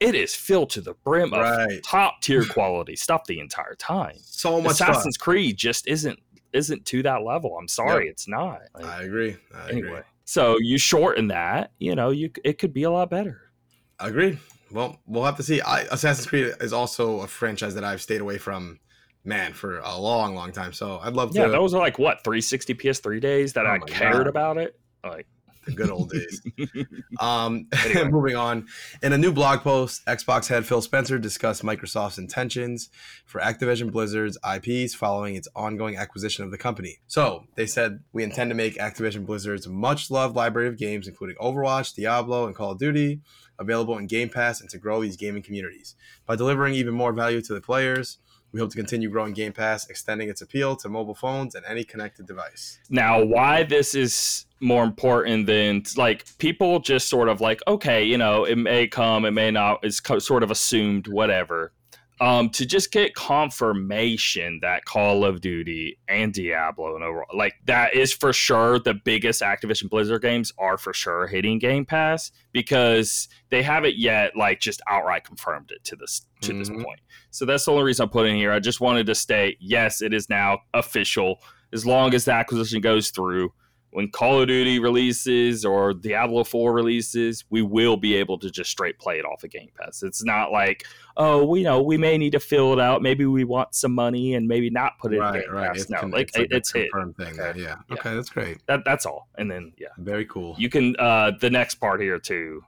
it 0.00 0.14
is 0.14 0.34
filled 0.34 0.70
to 0.70 0.80
the 0.80 0.94
brim 1.04 1.32
of 1.34 1.40
Right. 1.40 1.82
top 1.82 2.20
tier 2.22 2.44
quality 2.50 2.96
stuff 2.96 3.24
the 3.26 3.40
entire 3.40 3.74
time. 3.74 4.16
so 4.22 4.60
much 4.60 4.78
fun. 4.78 4.90
Assassin's 4.90 5.16
Creed 5.16 5.56
just 5.56 5.86
isn't 5.86 6.18
isn't 6.52 6.84
to 6.86 7.02
that 7.02 7.22
level. 7.24 7.56
I'm 7.58 7.66
sorry, 7.68 8.06
it's 8.08 8.28
not. 8.28 8.60
Like, 8.74 8.84
I 8.86 9.02
agree. 9.02 9.36
I 9.54 9.68
agree. 9.70 9.82
anyway, 9.82 10.02
so 10.24 10.56
you 10.60 10.78
shorten 10.78 11.28
that, 11.28 11.72
you 11.78 11.94
know, 11.96 12.10
you 12.10 12.30
it 12.44 12.58
could 12.58 12.72
be 12.72 12.84
a 12.84 12.90
lot 12.90 13.10
better. 13.10 13.50
Agreed. 13.98 14.38
Well, 14.70 15.00
we'll 15.06 15.24
have 15.24 15.36
to 15.36 15.42
see. 15.42 15.60
I, 15.60 15.82
Assassin's 15.82 16.26
Creed 16.26 16.52
is 16.60 16.72
also 16.72 17.20
a 17.20 17.26
franchise 17.26 17.74
that 17.74 17.84
I've 17.84 18.00
stayed 18.02 18.20
away 18.20 18.38
from, 18.38 18.78
man, 19.24 19.52
for 19.52 19.78
a 19.78 19.96
long, 19.98 20.34
long 20.34 20.52
time. 20.52 20.72
So 20.72 20.98
I'd 21.02 21.14
love 21.14 21.34
Yeah, 21.34 21.46
to. 21.46 21.50
those 21.52 21.74
are 21.74 21.80
like 21.80 21.98
what 21.98 22.22
360 22.24 22.74
PS3 22.74 23.20
days 23.20 23.52
that 23.54 23.66
Oh 23.66 23.70
I 23.70 23.78
cared 23.80 24.14
God. 24.24 24.26
about 24.26 24.58
it. 24.58 24.78
Like, 25.02 25.26
the 25.66 25.72
good 25.72 25.88
old 25.90 26.10
days. 26.10 26.42
Um, 27.20 27.68
moving 28.10 28.36
on. 28.36 28.66
In 29.02 29.12
a 29.12 29.18
new 29.18 29.32
blog 29.32 29.60
post, 29.60 30.04
Xbox 30.06 30.48
head 30.48 30.66
Phil 30.66 30.82
Spencer 30.82 31.18
discussed 31.18 31.62
Microsoft's 31.62 32.18
intentions 32.18 32.90
for 33.24 33.40
Activision 33.40 33.90
Blizzard's 33.92 34.36
IPs 34.44 34.94
following 34.94 35.36
its 35.36 35.48
ongoing 35.54 35.96
acquisition 35.96 36.44
of 36.44 36.50
the 36.50 36.58
company. 36.58 36.98
So 37.06 37.44
they 37.54 37.66
said 37.66 38.00
we 38.12 38.24
intend 38.24 38.50
to 38.50 38.54
make 38.54 38.76
Activision 38.76 39.24
Blizzard's 39.24 39.66
much 39.68 40.10
loved 40.10 40.34
library 40.36 40.68
of 40.68 40.76
games, 40.76 41.06
including 41.08 41.36
Overwatch, 41.36 41.94
Diablo, 41.94 42.46
and 42.46 42.54
Call 42.54 42.72
of 42.72 42.78
Duty, 42.78 43.20
available 43.58 43.96
in 43.96 44.06
Game 44.06 44.28
Pass 44.28 44.60
and 44.60 44.68
to 44.70 44.78
grow 44.78 45.00
these 45.00 45.16
gaming 45.16 45.42
communities. 45.42 45.94
By 46.26 46.36
delivering 46.36 46.74
even 46.74 46.94
more 46.94 47.12
value 47.12 47.40
to 47.42 47.54
the 47.54 47.60
players, 47.60 48.18
we 48.54 48.60
hope 48.60 48.70
to 48.70 48.76
continue 48.76 49.10
growing 49.10 49.34
Game 49.34 49.52
Pass, 49.52 49.90
extending 49.90 50.28
its 50.28 50.40
appeal 50.40 50.76
to 50.76 50.88
mobile 50.88 51.16
phones 51.16 51.56
and 51.56 51.66
any 51.66 51.82
connected 51.82 52.24
device. 52.24 52.78
Now, 52.88 53.22
why 53.22 53.64
this 53.64 53.96
is 53.96 54.46
more 54.60 54.84
important 54.84 55.46
than 55.46 55.82
like 55.96 56.24
people 56.38 56.78
just 56.78 57.08
sort 57.08 57.28
of 57.28 57.40
like, 57.40 57.60
okay, 57.66 58.04
you 58.04 58.16
know, 58.16 58.44
it 58.44 58.56
may 58.56 58.86
come, 58.86 59.24
it 59.24 59.32
may 59.32 59.50
not, 59.50 59.80
it's 59.82 60.00
sort 60.24 60.44
of 60.44 60.52
assumed, 60.52 61.08
whatever. 61.08 61.72
Um, 62.20 62.50
to 62.50 62.64
just 62.64 62.92
get 62.92 63.14
confirmation 63.14 64.60
that 64.62 64.84
Call 64.84 65.24
of 65.24 65.40
Duty 65.40 65.98
and 66.06 66.32
Diablo 66.32 66.94
and 66.94 67.02
overall, 67.02 67.26
like 67.36 67.54
that 67.64 67.94
is 67.94 68.12
for 68.12 68.32
sure 68.32 68.78
the 68.78 68.94
biggest 68.94 69.42
Activision 69.42 69.90
Blizzard 69.90 70.22
games 70.22 70.52
are 70.56 70.78
for 70.78 70.92
sure 70.92 71.26
hitting 71.26 71.58
Game 71.58 71.84
Pass 71.84 72.30
because 72.52 73.28
they 73.50 73.64
haven't 73.64 73.96
yet 73.98 74.36
like 74.36 74.60
just 74.60 74.80
outright 74.88 75.24
confirmed 75.24 75.72
it 75.72 75.82
to 75.84 75.96
this 75.96 76.24
to 76.42 76.50
mm-hmm. 76.52 76.58
this 76.60 76.68
point. 76.68 77.00
So 77.30 77.44
that's 77.44 77.64
the 77.64 77.72
only 77.72 77.82
reason 77.82 78.04
I 78.04 78.08
put 78.08 78.28
in 78.28 78.36
here. 78.36 78.52
I 78.52 78.60
just 78.60 78.80
wanted 78.80 79.06
to 79.06 79.14
state, 79.16 79.58
yes, 79.60 80.00
it 80.00 80.14
is 80.14 80.30
now 80.30 80.60
official. 80.72 81.40
As 81.72 81.84
long 81.84 82.14
as 82.14 82.26
the 82.26 82.32
acquisition 82.32 82.80
goes 82.80 83.10
through, 83.10 83.52
when 83.94 84.10
Call 84.10 84.40
of 84.40 84.48
Duty 84.48 84.80
releases 84.80 85.64
or 85.64 85.94
Diablo 85.94 86.42
4 86.42 86.72
releases, 86.72 87.44
we 87.48 87.62
will 87.62 87.96
be 87.96 88.16
able 88.16 88.36
to 88.40 88.50
just 88.50 88.68
straight 88.68 88.98
play 88.98 89.20
it 89.20 89.24
off 89.24 89.44
of 89.44 89.50
Game 89.50 89.68
Pass. 89.78 90.02
It's 90.02 90.24
not 90.24 90.50
like, 90.50 90.84
oh, 91.16 91.44
we 91.44 91.62
know 91.62 91.80
we 91.80 91.96
may 91.96 92.18
need 92.18 92.32
to 92.32 92.40
fill 92.40 92.72
it 92.72 92.80
out. 92.80 93.02
Maybe 93.02 93.24
we 93.24 93.44
want 93.44 93.72
some 93.72 93.94
money 93.94 94.34
and 94.34 94.48
maybe 94.48 94.68
not 94.68 94.98
put 94.98 95.14
it 95.14 95.20
right, 95.20 95.36
in 95.36 95.40
Game 95.42 95.52
right. 95.52 95.68
Pass. 95.68 95.82
It's 95.82 95.90
no, 95.90 96.00
con- 96.00 96.10
like, 96.10 96.22
it's, 96.26 96.36
like 96.36 96.48
it's 96.50 96.72
hit. 96.72 96.88
Thing 96.92 97.40
okay. 97.40 97.52
yeah. 97.54 97.76
yeah. 97.88 97.94
Okay, 97.94 98.16
that's 98.16 98.30
great. 98.30 98.58
That, 98.66 98.80
that's 98.84 99.06
all. 99.06 99.28
And 99.38 99.48
then 99.48 99.72
yeah, 99.78 99.88
very 99.98 100.26
cool. 100.26 100.56
You 100.58 100.68
can 100.68 100.96
uh 100.98 101.30
the 101.40 101.50
next 101.50 101.76
part 101.76 102.00
here 102.00 102.18
too. 102.18 102.64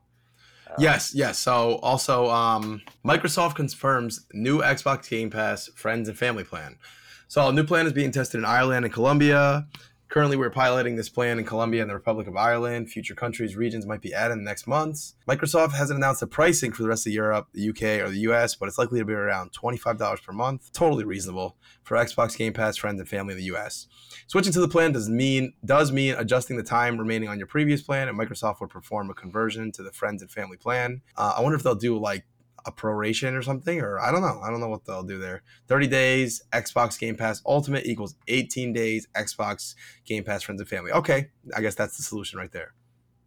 Uh, 0.68 0.74
yes, 0.78 1.12
yes. 1.12 1.40
So 1.40 1.80
also, 1.82 2.30
um, 2.30 2.82
Microsoft 3.04 3.56
confirms 3.56 4.26
new 4.32 4.60
Xbox 4.60 5.10
Game 5.10 5.30
Pass 5.30 5.66
Friends 5.74 6.08
and 6.08 6.16
Family 6.16 6.44
plan. 6.44 6.76
So 7.26 7.48
a 7.48 7.52
new 7.52 7.64
plan 7.64 7.86
is 7.86 7.92
being 7.92 8.12
tested 8.12 8.38
in 8.38 8.44
Ireland 8.44 8.84
and 8.84 8.94
Colombia. 8.94 9.66
Currently, 10.09 10.37
we're 10.37 10.51
piloting 10.51 10.95
this 10.95 11.09
plan 11.09 11.38
in 11.38 11.45
Colombia 11.45 11.83
and 11.83 11.90
the 11.90 11.95
Republic 11.95 12.29
of 12.29 12.37
Ireland. 12.37 12.90
Future 12.90 13.14
countries, 13.14 13.57
regions 13.57 13.87
might 13.87 14.01
be 14.01 14.14
added 14.14 14.35
in 14.35 14.38
the 14.38 14.49
next 14.49 14.66
months. 14.69 15.14
Microsoft 15.29 15.73
hasn't 15.73 15.99
announced 15.99 16.21
the 16.21 16.29
pricing 16.29 16.71
for 16.71 16.83
the 16.83 16.88
rest 16.88 17.07
of 17.09 17.12
Europe, 17.12 17.49
the 17.53 17.69
UK, 17.69 18.01
or 18.01 18.09
the 18.09 18.21
US, 18.21 18.55
but 18.55 18.69
it's 18.69 18.79
likely 18.79 19.01
to 19.01 19.05
be 19.05 19.12
around 19.12 19.53
$25 19.53 20.23
per 20.23 20.33
month. 20.33 20.73
Totally 20.73 21.05
reasonable 21.05 21.57
for 21.83 21.97
Xbox 21.97 22.38
Game 22.38 22.53
Pass 22.53 22.77
friends 22.77 23.01
and 23.01 23.09
family 23.09 23.33
in 23.33 23.38
the 23.38 23.57
US. 23.57 23.88
Switching 24.29 24.53
to 24.53 24.61
the 24.61 24.69
plan 24.69 24.92
does 24.92 25.09
mean 25.09 25.55
does 25.64 25.90
mean 25.90 26.14
adjusting 26.14 26.57
the 26.57 26.62
time 26.62 26.99
remaining 26.99 27.29
on 27.29 27.38
your 27.38 27.49
previous 27.49 27.83
plan, 27.83 28.09
and 28.09 28.19
Microsoft 28.19 28.61
would 28.61 28.71
perform 28.71 29.11
a 29.11 29.14
conversion 29.14 29.73
to 29.73 29.83
the 29.83 29.92
friends 29.92 30.23
and 30.23 30.31
family 30.31 30.57
plan. 30.57 31.03
Uh, 31.16 31.35
I 31.37 31.40
wonder 31.40 31.57
if 31.57 31.64
they'll 31.64 31.75
do 31.75 31.99
like 31.99 32.25
a 32.66 32.72
proration 32.72 33.38
or 33.38 33.42
something, 33.42 33.81
or 33.81 33.98
I 34.00 34.11
don't 34.11 34.22
know. 34.22 34.40
I 34.42 34.50
don't 34.50 34.61
know 34.61 34.68
what 34.68 34.85
they'll 34.85 35.02
do 35.02 35.18
there. 35.18 35.42
30 35.68 35.87
days, 35.87 36.42
Xbox 36.52 36.98
Game 36.98 37.16
Pass 37.16 37.42
Ultimate 37.46 37.87
equals 37.87 38.16
18 38.29 38.72
days, 38.72 39.07
Xbox 39.16 39.74
Game 40.05 40.24
Pass 40.24 40.42
Friends 40.42 40.61
and 40.61 40.68
Family. 40.68 40.92
Okay, 40.92 41.29
I 41.57 41.61
guess 41.61 41.74
that's 41.74 41.96
the 41.96 42.02
solution 42.02 42.38
right 42.38 42.52
there. 42.52 42.74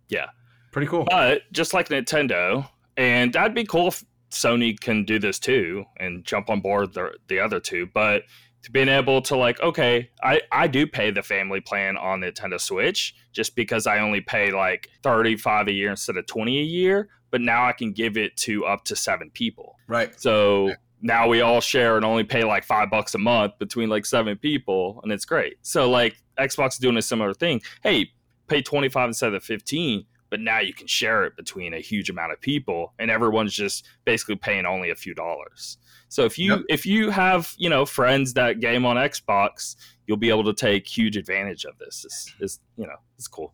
Yeah. 0.09 0.27
Pretty 0.71 0.87
cool. 0.87 1.05
But 1.09 1.41
just 1.51 1.73
like 1.73 1.89
Nintendo, 1.89 2.67
and 2.97 3.33
that'd 3.33 3.55
be 3.55 3.65
cool 3.65 3.87
if 3.87 4.03
Sony 4.29 4.79
can 4.79 5.05
do 5.05 5.17
this 5.19 5.39
too 5.39 5.85
and 5.97 6.23
jump 6.23 6.49
on 6.49 6.59
board 6.59 6.93
the, 6.93 7.13
the 7.27 7.39
other 7.39 7.59
two, 7.59 7.87
but 7.93 8.23
to 8.61 8.71
being 8.71 8.89
able 8.89 9.21
to 9.21 9.37
like 9.37 9.61
okay 9.61 10.09
I, 10.21 10.41
I 10.51 10.67
do 10.67 10.85
pay 10.85 11.11
the 11.11 11.23
family 11.23 11.61
plan 11.61 11.95
on 11.95 12.19
the 12.19 12.31
nintendo 12.31 12.59
switch 12.59 13.15
just 13.31 13.55
because 13.55 13.87
i 13.87 13.99
only 13.99 14.19
pay 14.19 14.51
like 14.51 14.89
35 15.01 15.69
a 15.69 15.71
year 15.71 15.91
instead 15.91 16.17
of 16.17 16.25
20 16.25 16.59
a 16.59 16.63
year 16.63 17.07
but 17.31 17.41
now 17.41 17.65
i 17.65 17.71
can 17.71 17.91
give 17.91 18.17
it 18.17 18.35
to 18.37 18.65
up 18.65 18.83
to 18.83 18.95
seven 18.95 19.29
people 19.31 19.75
right 19.87 20.19
so 20.19 20.73
now 21.01 21.27
we 21.27 21.41
all 21.41 21.61
share 21.61 21.95
and 21.95 22.05
only 22.05 22.23
pay 22.23 22.43
like 22.43 22.63
five 22.63 22.89
bucks 22.89 23.15
a 23.15 23.17
month 23.17 23.57
between 23.59 23.89
like 23.89 24.05
seven 24.05 24.37
people 24.37 24.99
and 25.03 25.11
it's 25.11 25.25
great 25.25 25.55
so 25.61 25.89
like 25.89 26.15
xbox 26.39 26.73
is 26.73 26.77
doing 26.77 26.97
a 26.97 27.01
similar 27.01 27.33
thing 27.33 27.61
hey 27.83 28.09
pay 28.47 28.61
25 28.61 29.09
instead 29.09 29.33
of 29.33 29.43
15 29.43 30.05
but 30.29 30.39
now 30.39 30.59
you 30.59 30.73
can 30.73 30.85
share 30.85 31.23
it 31.23 31.35
between 31.35 31.73
a 31.73 31.79
huge 31.79 32.09
amount 32.09 32.31
of 32.31 32.39
people 32.39 32.93
and 32.99 33.09
everyone's 33.09 33.53
just 33.53 33.87
basically 34.05 34.35
paying 34.35 34.65
only 34.65 34.89
a 34.89 34.95
few 34.95 35.13
dollars 35.13 35.77
so 36.09 36.25
if 36.25 36.37
you 36.37 36.55
yep. 36.55 36.61
if 36.67 36.85
you 36.85 37.11
have 37.11 37.53
you 37.57 37.69
know 37.69 37.85
friends 37.85 38.33
that 38.33 38.59
game 38.59 38.85
on 38.85 38.97
Xbox, 38.97 39.75
you'll 40.07 40.17
be 40.17 40.29
able 40.29 40.43
to 40.43 40.53
take 40.53 40.87
huge 40.87 41.15
advantage 41.15 41.65
of 41.65 41.77
this. 41.77 42.03
Is 42.03 42.33
is 42.39 42.59
you 42.77 42.85
know 42.85 42.97
it's 43.15 43.27
cool. 43.27 43.53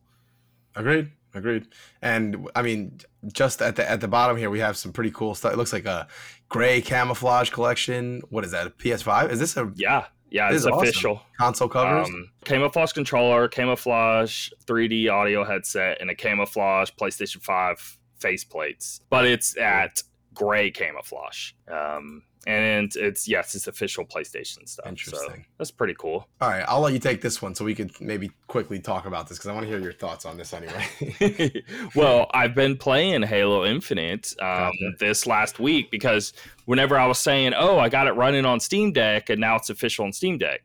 Agreed. 0.74 1.10
Agreed. 1.36 1.68
And 2.02 2.48
I 2.56 2.62
mean, 2.62 2.98
just 3.32 3.60
at 3.60 3.76
the 3.76 3.88
at 3.88 4.00
the 4.00 4.08
bottom 4.08 4.36
here, 4.36 4.50
we 4.50 4.60
have 4.60 4.76
some 4.76 4.92
pretty 4.92 5.10
cool 5.10 5.34
stuff. 5.34 5.52
It 5.52 5.58
looks 5.58 5.72
like 5.72 5.84
a 5.84 6.08
gray 6.48 6.80
camouflage 6.80 7.50
collection. 7.50 8.22
What 8.30 8.44
is 8.44 8.52
that? 8.52 8.66
A 8.66 8.70
PS5? 8.70 9.30
Is 9.30 9.38
this 9.38 9.56
a 9.56 9.70
yeah? 9.74 10.06
Yeah, 10.30 10.52
it's 10.52 10.64
official. 10.64 11.12
Awesome. 11.12 11.26
Console 11.38 11.68
covers. 11.68 12.08
Um, 12.08 12.30
camouflage 12.44 12.92
controller, 12.92 13.48
camouflage 13.48 14.50
3D 14.66 15.10
audio 15.10 15.44
headset, 15.44 16.00
and 16.00 16.10
a 16.10 16.16
camouflage 16.16 16.90
PlayStation 17.00 17.40
5 17.40 17.98
faceplates. 18.20 19.00
But 19.08 19.24
it's 19.26 19.56
at 19.56 20.02
gray 20.34 20.70
camouflage. 20.72 21.52
Um, 21.70 22.24
and 22.46 22.94
it's 22.94 23.26
yes, 23.26 23.54
it's 23.54 23.66
official 23.66 24.04
PlayStation 24.04 24.68
stuff. 24.68 24.86
Interesting. 24.86 25.20
So 25.20 25.42
that's 25.58 25.70
pretty 25.72 25.94
cool. 25.94 26.28
All 26.40 26.48
right, 26.48 26.64
I'll 26.68 26.80
let 26.80 26.92
you 26.92 26.98
take 27.00 27.20
this 27.20 27.42
one 27.42 27.54
so 27.54 27.64
we 27.64 27.74
could 27.74 28.00
maybe 28.00 28.30
quickly 28.46 28.78
talk 28.78 29.06
about 29.06 29.28
this 29.28 29.38
because 29.38 29.48
I 29.48 29.52
want 29.52 29.64
to 29.64 29.68
hear 29.68 29.80
your 29.80 29.92
thoughts 29.92 30.24
on 30.24 30.36
this 30.36 30.54
anyway. 30.54 31.62
well, 31.94 32.30
I've 32.32 32.54
been 32.54 32.76
playing 32.76 33.22
Halo 33.22 33.64
Infinite 33.64 34.34
um, 34.40 34.46
gotcha. 34.46 34.92
this 35.00 35.26
last 35.26 35.58
week 35.58 35.90
because 35.90 36.32
whenever 36.66 36.96
I 36.98 37.06
was 37.06 37.18
saying, 37.18 37.52
"Oh, 37.56 37.78
I 37.78 37.88
got 37.88 38.06
it 38.06 38.12
running 38.12 38.46
on 38.46 38.60
Steam 38.60 38.92
Deck," 38.92 39.28
and 39.28 39.40
now 39.40 39.56
it's 39.56 39.70
official 39.70 40.04
on 40.04 40.12
Steam 40.12 40.38
Deck. 40.38 40.62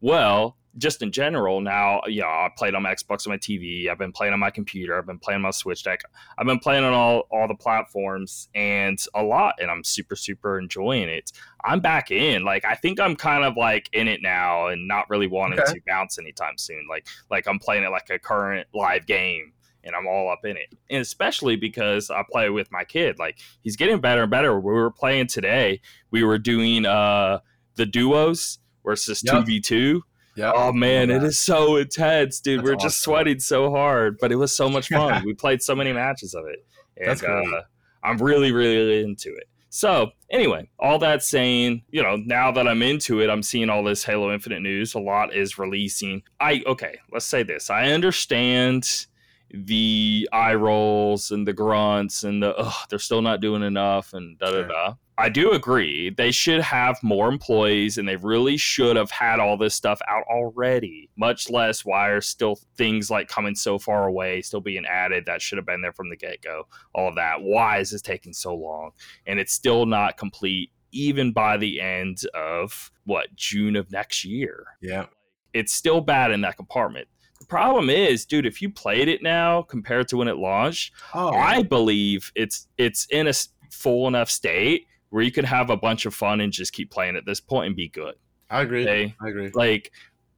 Well, 0.00 0.56
just 0.78 1.02
in 1.02 1.12
general 1.12 1.60
now 1.60 2.00
yeah 2.06 2.26
i 2.26 2.50
played 2.56 2.74
on 2.74 2.82
my 2.82 2.94
xbox 2.94 3.26
on 3.26 3.32
my 3.32 3.36
tv 3.36 3.88
i've 3.88 3.98
been 3.98 4.12
playing 4.12 4.32
on 4.32 4.40
my 4.40 4.50
computer 4.50 4.96
i've 4.96 5.06
been 5.06 5.18
playing 5.18 5.36
on 5.36 5.42
my 5.42 5.50
switch 5.50 5.82
deck 5.82 6.00
i've 6.38 6.46
been 6.46 6.58
playing 6.58 6.84
on 6.84 6.92
all, 6.92 7.26
all 7.30 7.46
the 7.46 7.54
platforms 7.54 8.48
and 8.54 8.98
a 9.14 9.22
lot 9.22 9.54
and 9.60 9.70
i'm 9.70 9.84
super 9.84 10.16
super 10.16 10.58
enjoying 10.58 11.08
it 11.08 11.30
i'm 11.64 11.80
back 11.80 12.10
in 12.10 12.44
like 12.44 12.64
i 12.64 12.74
think 12.74 12.98
i'm 12.98 13.14
kind 13.14 13.44
of 13.44 13.56
like 13.56 13.88
in 13.92 14.08
it 14.08 14.22
now 14.22 14.68
and 14.68 14.88
not 14.88 15.08
really 15.10 15.26
wanting 15.26 15.60
okay. 15.60 15.74
to 15.74 15.80
bounce 15.86 16.18
anytime 16.18 16.56
soon 16.56 16.86
like 16.88 17.06
like 17.30 17.46
i'm 17.46 17.58
playing 17.58 17.84
it 17.84 17.90
like 17.90 18.08
a 18.10 18.18
current 18.18 18.66
live 18.74 19.06
game 19.06 19.52
and 19.84 19.96
I'm 19.96 20.06
all 20.06 20.30
up 20.30 20.44
in 20.44 20.56
it. 20.56 20.72
And 20.90 21.00
especially 21.00 21.56
because 21.56 22.08
I 22.08 22.22
play 22.30 22.50
with 22.50 22.70
my 22.70 22.84
kid. 22.84 23.18
Like 23.18 23.38
he's 23.62 23.74
getting 23.74 24.00
better 24.00 24.22
and 24.22 24.30
better. 24.30 24.58
We 24.58 24.72
were 24.72 24.92
playing 24.92 25.26
today. 25.26 25.80
We 26.12 26.22
were 26.22 26.38
doing 26.38 26.86
uh 26.86 27.40
the 27.74 27.86
duos 27.86 28.58
versus 28.84 29.22
two 29.22 29.42
v 29.42 29.60
two 29.60 30.04
yeah. 30.34 30.52
Oh 30.54 30.72
man, 30.72 31.10
it 31.10 31.22
is 31.22 31.38
so 31.38 31.76
intense, 31.76 32.40
dude. 32.40 32.60
That's 32.60 32.64
We're 32.66 32.74
awesome. 32.74 32.88
just 32.88 33.00
sweating 33.02 33.40
so 33.40 33.70
hard, 33.70 34.18
but 34.20 34.32
it 34.32 34.36
was 34.36 34.54
so 34.54 34.68
much 34.68 34.88
fun. 34.88 35.22
we 35.26 35.34
played 35.34 35.62
so 35.62 35.74
many 35.74 35.92
matches 35.92 36.34
of 36.34 36.46
it. 36.46 36.64
And 36.96 37.08
That's 37.08 37.20
cool. 37.20 37.54
uh, 37.54 37.62
I'm 38.02 38.18
really, 38.18 38.52
really 38.52 39.02
into 39.02 39.30
it. 39.34 39.48
So, 39.74 40.10
anyway, 40.30 40.68
all 40.78 40.98
that 40.98 41.22
saying, 41.22 41.82
you 41.90 42.02
know, 42.02 42.16
now 42.16 42.52
that 42.52 42.68
I'm 42.68 42.82
into 42.82 43.22
it, 43.22 43.30
I'm 43.30 43.42
seeing 43.42 43.70
all 43.70 43.82
this 43.82 44.04
Halo 44.04 44.30
Infinite 44.30 44.60
news. 44.60 44.94
A 44.94 44.98
lot 44.98 45.34
is 45.34 45.58
releasing. 45.58 46.22
I 46.40 46.62
okay, 46.66 46.98
let's 47.10 47.24
say 47.24 47.42
this. 47.42 47.70
I 47.70 47.86
understand 47.92 49.06
the 49.50 50.28
eye 50.32 50.54
rolls 50.54 51.30
and 51.30 51.46
the 51.46 51.52
grunts 51.52 52.24
and 52.24 52.42
the 52.42 52.54
oh, 52.56 52.76
they're 52.90 52.98
still 52.98 53.22
not 53.22 53.40
doing 53.40 53.62
enough 53.62 54.12
and 54.12 54.38
da 54.38 54.50
da 54.50 54.62
da. 54.62 54.94
I 55.18 55.28
do 55.28 55.52
agree. 55.52 56.10
They 56.10 56.30
should 56.30 56.62
have 56.62 56.98
more 57.02 57.28
employees 57.28 57.98
and 57.98 58.08
they 58.08 58.16
really 58.16 58.56
should 58.56 58.96
have 58.96 59.10
had 59.10 59.40
all 59.40 59.56
this 59.56 59.74
stuff 59.74 60.00
out 60.08 60.24
already. 60.30 61.10
Much 61.16 61.50
less 61.50 61.84
why 61.84 62.08
are 62.08 62.20
still 62.20 62.58
things 62.76 63.10
like 63.10 63.28
coming 63.28 63.54
so 63.54 63.78
far 63.78 64.06
away, 64.08 64.40
still 64.42 64.60
being 64.60 64.86
added 64.86 65.24
that 65.26 65.42
should 65.42 65.58
have 65.58 65.66
been 65.66 65.82
there 65.82 65.92
from 65.92 66.08
the 66.08 66.16
get 66.16 66.40
go. 66.42 66.66
All 66.94 67.08
of 67.08 67.16
that. 67.16 67.42
Why 67.42 67.78
is 67.78 67.90
this 67.90 68.02
taking 68.02 68.32
so 68.32 68.54
long? 68.54 68.92
And 69.26 69.38
it's 69.38 69.52
still 69.52 69.86
not 69.86 70.16
complete 70.16 70.70
even 70.92 71.32
by 71.32 71.56
the 71.56 71.80
end 71.80 72.18
of 72.34 72.90
what, 73.04 73.34
June 73.34 73.76
of 73.76 73.90
next 73.90 74.24
year. 74.24 74.64
Yeah. 74.80 75.06
It's 75.52 75.72
still 75.72 76.00
bad 76.00 76.30
in 76.30 76.40
that 76.42 76.56
compartment. 76.56 77.08
The 77.38 77.46
problem 77.46 77.90
is, 77.90 78.24
dude, 78.24 78.46
if 78.46 78.62
you 78.62 78.70
played 78.70 79.08
it 79.08 79.22
now 79.22 79.62
compared 79.62 80.08
to 80.08 80.16
when 80.16 80.28
it 80.28 80.36
launched, 80.36 80.94
oh. 81.12 81.30
I 81.30 81.62
believe 81.62 82.30
it's 82.34 82.68
it's 82.78 83.06
in 83.10 83.26
a 83.26 83.32
full 83.70 84.06
enough 84.06 84.30
state 84.30 84.86
where 85.12 85.22
you 85.22 85.30
could 85.30 85.44
have 85.44 85.70
a 85.70 85.76
bunch 85.76 86.06
of 86.06 86.14
fun 86.14 86.40
and 86.40 86.52
just 86.52 86.72
keep 86.72 86.90
playing 86.90 87.16
at 87.16 87.26
this 87.26 87.38
point 87.38 87.66
and 87.66 87.76
be 87.76 87.88
good. 87.88 88.14
I 88.50 88.62
agree. 88.62 88.82
Okay? 88.82 89.14
I 89.20 89.28
agree. 89.28 89.50
Like 89.54 89.92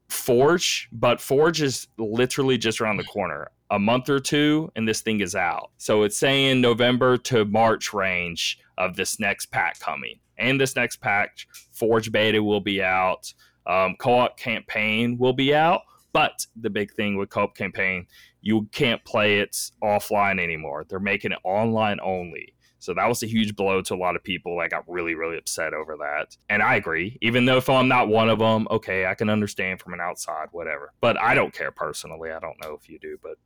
Forge, 0.09 0.89
but 0.93 1.21
Forge 1.21 1.63
is 1.63 1.87
literally 1.97 2.59
just 2.59 2.81
around 2.81 2.99
the 2.99 3.05
corner. 3.05 3.51
a 3.71 3.79
month 3.79 4.09
or 4.09 4.21
two 4.21 4.71
and 4.77 4.87
this 4.87 5.01
thing 5.01 5.21
is 5.21 5.35
out. 5.35 5.71
So 5.79 6.03
it's 6.03 6.17
saying 6.17 6.61
November 6.61 7.17
to 7.19 7.45
March 7.45 7.93
range 7.93 8.59
of 8.79 8.95
this 8.97 9.19
next 9.19 9.47
pack 9.47 9.79
coming. 9.81 10.21
And 10.39 10.61
this 10.61 10.77
next 10.77 10.97
pack, 10.97 11.39
Forge 11.73 12.11
Beta 12.13 12.43
will 12.43 12.61
be 12.61 12.83
out. 12.83 13.33
Um, 13.67 13.97
co-op 13.99 14.37
campaign 14.39 15.17
will 15.19 15.33
be 15.33 15.55
out. 15.55 15.83
But 16.13 16.47
the 16.57 16.71
big 16.71 16.93
thing 16.93 17.17
with 17.17 17.31
co-op 17.31 17.57
campaign, 17.57 18.07
you 18.41 18.69
can't 18.73 19.05
play 19.05 19.41
it 19.41 19.57
offline 19.83 20.41
anymore. 20.41 20.85
They're 20.89 21.01
making 21.01 21.33
it 21.33 21.39
online 21.43 21.99
only. 22.03 22.55
So 22.85 22.93
that 22.93 23.07
was 23.09 23.23
a 23.23 23.27
huge 23.27 23.57
blow 23.57 23.81
to 23.81 23.95
a 23.95 23.97
lot 23.97 24.15
of 24.15 24.23
people. 24.23 24.61
I 24.61 24.69
got 24.69 24.85
really, 24.87 25.15
really 25.15 25.39
upset 25.39 25.73
over 25.73 25.97
that. 25.97 26.37
And 26.51 26.63
I 26.63 26.75
agree. 26.75 27.17
Even 27.23 27.47
though 27.47 27.57
if 27.57 27.71
I'm 27.71 27.89
not 27.89 28.09
one 28.09 28.29
of 28.29 28.39
them, 28.39 28.69
okay, 28.71 29.07
I 29.07 29.15
can 29.15 29.31
understand 29.31 29.81
from 29.81 29.95
an 29.95 30.01
outside, 30.03 30.49
whatever. 30.53 30.93
But 31.01 31.19
I 31.19 31.35
don't 31.35 31.55
care 31.55 31.71
personally. 31.71 32.31
I 32.31 32.41
don't 32.41 32.61
know 32.63 32.75
if 32.75 32.87
you 32.91 32.99
do, 32.99 33.19
but 33.23 33.39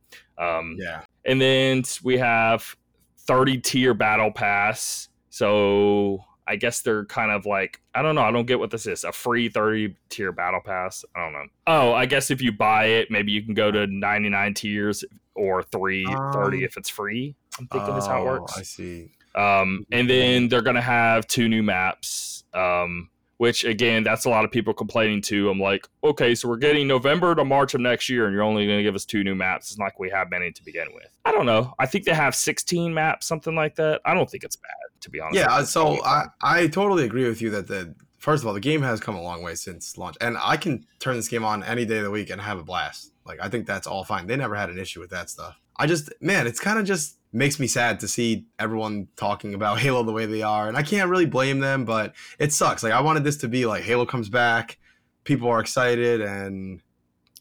um, 0.43 0.75
Yeah. 0.77 1.03
and 1.25 1.39
then 1.39 1.83
we 2.03 2.17
have 2.17 2.75
30 3.19 3.59
tier 3.59 3.93
battle 3.93 4.29
pass. 4.29 5.07
So 5.29 6.25
I 6.45 6.57
guess 6.57 6.81
they're 6.81 7.05
kind 7.05 7.31
of 7.31 7.45
like, 7.45 7.79
I 7.95 8.01
don't 8.01 8.15
know. 8.15 8.23
I 8.23 8.31
don't 8.31 8.45
get 8.45 8.59
what 8.59 8.71
this 8.71 8.87
is. 8.87 9.05
A 9.05 9.13
free 9.13 9.47
30 9.47 9.95
tier 10.09 10.33
battle 10.33 10.59
pass. 10.65 11.05
I 11.15 11.19
don't 11.23 11.31
know. 11.31 11.45
Oh, 11.65 11.93
I 11.93 12.07
guess 12.07 12.29
if 12.29 12.41
you 12.41 12.51
buy 12.51 12.85
it, 12.87 13.09
maybe 13.09 13.31
you 13.31 13.41
can 13.41 13.53
go 13.53 13.71
to 13.71 13.87
99 13.87 14.53
tiers 14.55 15.05
or 15.33 15.63
330 15.63 16.57
Um, 16.57 16.63
if 16.65 16.75
it's 16.75 16.89
free. 16.89 17.35
I'm 17.57 17.67
thinking 17.67 17.93
that's 17.93 18.07
how 18.07 18.17
it 18.17 18.21
Oh, 18.21 18.25
works. 18.25 18.57
I 18.57 18.63
see. 18.63 19.11
Um, 19.35 19.85
and 19.91 20.09
then 20.09 20.49
they're 20.49 20.61
going 20.61 20.75
to 20.75 20.81
have 20.81 21.27
two 21.27 21.47
new 21.47 21.63
maps, 21.63 22.43
um, 22.53 23.09
which 23.37 23.63
again, 23.63 24.03
that's 24.03 24.25
a 24.25 24.29
lot 24.29 24.43
of 24.43 24.51
people 24.51 24.73
complaining 24.73 25.21
too. 25.21 25.49
I'm 25.49 25.59
like, 25.59 25.87
okay, 26.03 26.35
so 26.35 26.49
we're 26.49 26.57
getting 26.57 26.87
November 26.87 27.35
to 27.35 27.45
March 27.45 27.73
of 27.73 27.81
next 27.81 28.09
year, 28.09 28.25
and 28.25 28.33
you're 28.33 28.43
only 28.43 28.65
going 28.65 28.79
to 28.79 28.83
give 28.83 28.95
us 28.95 29.05
two 29.05 29.23
new 29.23 29.35
maps. 29.35 29.71
It's 29.71 29.77
not 29.77 29.85
like 29.85 29.99
we 29.99 30.09
have 30.09 30.29
many 30.29 30.51
to 30.51 30.63
begin 30.63 30.87
with. 30.93 31.07
I 31.25 31.31
don't 31.31 31.45
know. 31.45 31.73
I 31.79 31.85
think 31.85 32.05
they 32.05 32.13
have 32.13 32.35
16 32.35 32.93
maps, 32.93 33.27
something 33.27 33.55
like 33.55 33.75
that. 33.75 34.01
I 34.05 34.13
don't 34.13 34.29
think 34.29 34.43
it's 34.43 34.55
bad, 34.55 34.71
to 35.01 35.09
be 35.09 35.19
honest. 35.19 35.35
Yeah, 35.35 35.63
so 35.63 36.03
I, 36.03 36.25
I 36.41 36.67
totally 36.67 37.05
agree 37.05 37.27
with 37.27 37.41
you 37.41 37.49
that 37.51 37.67
the 37.67 37.95
first 38.19 38.43
of 38.43 38.47
all 38.47 38.53
the 38.53 38.59
game 38.59 38.81
has 38.81 38.99
come 38.99 39.15
a 39.15 39.21
long 39.21 39.41
way 39.41 39.55
since 39.55 39.97
launch, 39.97 40.17
and 40.21 40.37
I 40.39 40.57
can 40.57 40.85
turn 40.99 41.15
this 41.15 41.27
game 41.27 41.45
on 41.45 41.63
any 41.63 41.85
day 41.85 41.97
of 41.97 42.03
the 42.03 42.11
week 42.11 42.29
and 42.29 42.39
have 42.41 42.59
a 42.59 42.63
blast. 42.63 43.13
Like 43.25 43.39
I 43.41 43.49
think 43.49 43.65
that's 43.65 43.87
all 43.87 44.03
fine. 44.03 44.27
They 44.27 44.35
never 44.35 44.55
had 44.55 44.69
an 44.69 44.77
issue 44.77 44.99
with 44.99 45.09
that 45.11 45.29
stuff. 45.29 45.55
I 45.77 45.87
just 45.87 46.11
man, 46.21 46.45
it's 46.45 46.59
kind 46.59 46.77
of 46.77 46.85
just 46.85 47.17
makes 47.31 47.59
me 47.59 47.67
sad 47.67 47.99
to 47.99 48.07
see 48.07 48.45
everyone 48.57 49.07
talking 49.15 49.53
about 49.53 49.79
Halo 49.81 50.03
the 50.03 50.11
way 50.11 50.25
they 50.25 50.41
are, 50.41 50.67
and 50.67 50.77
I 50.77 50.83
can't 50.83 51.09
really 51.09 51.25
blame 51.25 51.59
them, 51.59 51.85
but 51.85 52.15
it 52.37 52.53
sucks. 52.53 52.83
Like 52.83 52.93
I 52.93 53.01
wanted 53.01 53.23
this 53.23 53.37
to 53.37 53.47
be 53.47 53.65
like 53.65 53.83
Halo 53.83 54.05
comes 54.05 54.29
back, 54.29 54.77
people 55.23 55.49
are 55.49 55.59
excited, 55.59 56.21
and 56.21 56.81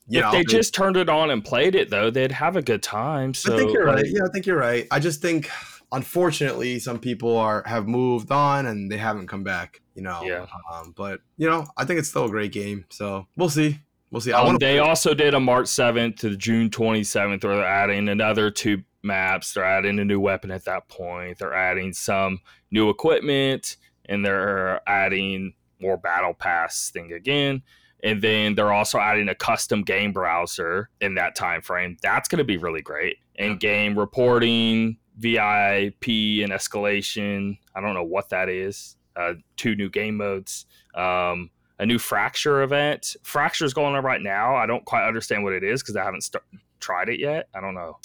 you 0.07 0.21
if 0.21 0.25
know 0.25 0.33
they 0.33 0.45
just 0.45 0.75
turned 0.75 0.97
it 0.97 1.09
on 1.09 1.31
and 1.31 1.45
played 1.45 1.75
it, 1.75 1.91
though, 1.91 2.11
they'd 2.11 2.33
have 2.33 2.57
a 2.57 2.63
good 2.63 2.83
time. 2.83 3.35
So 3.35 3.55
I 3.55 3.59
think 3.59 3.73
you're 3.73 3.87
like, 3.87 3.97
right. 3.97 4.07
Yeah, 4.07 4.25
I 4.25 4.29
think 4.33 4.47
you're 4.47 4.59
right. 4.59 4.87
I 4.91 5.01
just 5.01 5.21
think, 5.21 5.51
unfortunately, 5.93 6.79
some 6.79 6.99
people 6.99 7.37
are 7.37 7.63
have 7.67 7.87
moved 7.87 8.31
on 8.31 8.67
and 8.67 8.91
they 8.91 8.99
haven't 8.99 9.27
come 9.27 9.45
back. 9.45 9.81
You 9.95 10.03
know. 10.03 10.23
Yeah. 10.23 10.47
Um, 10.73 10.95
but 10.97 11.21
you 11.37 11.49
know, 11.49 11.67
I 11.77 11.85
think 11.85 11.99
it's 11.99 12.09
still 12.09 12.27
a 12.27 12.31
great 12.31 12.53
game. 12.53 12.85
So 12.91 13.27
we'll 13.37 13.51
see. 13.51 13.81
We'll 14.11 14.21
see. 14.21 14.33
Um, 14.33 14.57
they 14.57 14.79
also 14.79 15.13
did 15.13 15.35
a 15.35 15.41
March 15.41 15.67
7th 15.67 16.21
to 16.21 16.35
June 16.37 16.71
27th, 16.71 17.45
where 17.45 17.57
they're 17.57 17.67
adding 17.67 18.09
another 18.09 18.51
two 18.51 18.83
maps. 19.03 19.53
They're 19.53 19.65
adding 19.65 19.99
a 19.99 20.05
new 20.05 20.21
weapon 20.21 20.51
at 20.51 20.65
that 20.65 20.89
point. 20.89 21.39
They're 21.39 21.55
adding 21.55 21.93
some 21.93 22.41
new 22.71 22.89
equipment, 22.89 23.77
and 24.07 24.25
they're 24.25 24.81
adding 24.89 25.55
more 25.81 25.97
battle 25.97 26.35
pass 26.35 26.91
thing 26.91 27.13
again. 27.13 27.63
And 28.03 28.23
then 28.23 28.55
they're 28.55 28.73
also 28.73 28.99
adding 28.99 29.29
a 29.29 29.35
custom 29.35 29.83
game 29.83 30.13
browser 30.13 30.89
in 31.01 31.15
that 31.17 31.35
time 31.35 31.63
frame. 31.63 31.97
That's 32.01 32.29
going 32.29 32.39
to 32.39 32.45
be 32.45 32.57
really 32.57 32.83
great. 32.83 33.17
And 33.37 33.59
game 33.59 33.99
reporting, 33.99 34.99
VIP, 35.17 36.07
and 36.43 36.53
escalation. 36.53 37.59
I 37.75 37.81
don't 37.81 37.95
know 37.95 38.05
what 38.05 38.29
that 38.29 38.49
is. 38.49 38.97
Uh, 39.17 39.35
two 39.57 39.75
new 39.75 39.91
game 39.91 40.17
modes. 40.17 40.67
Um, 40.95 41.51
a 41.81 41.87
new 41.87 41.99
fracture 41.99 42.63
event. 42.63 43.17
Fracture's 43.23 43.75
going 43.75 43.95
on 43.97 44.05
right 44.05 44.23
now. 44.23 44.55
I 44.55 44.67
don't 44.67 44.85
quite 44.85 45.07
understand 45.07 45.43
what 45.45 45.53
it 45.53 45.65
is 45.65 45.83
because 45.83 45.97
I 45.97 46.05
haven't 46.05 46.23
st- 46.23 46.43
tried 46.81 47.09
it 47.09 47.21
yet. 47.21 47.49
I 47.55 47.61
don't 47.61 47.75
know. 47.75 47.99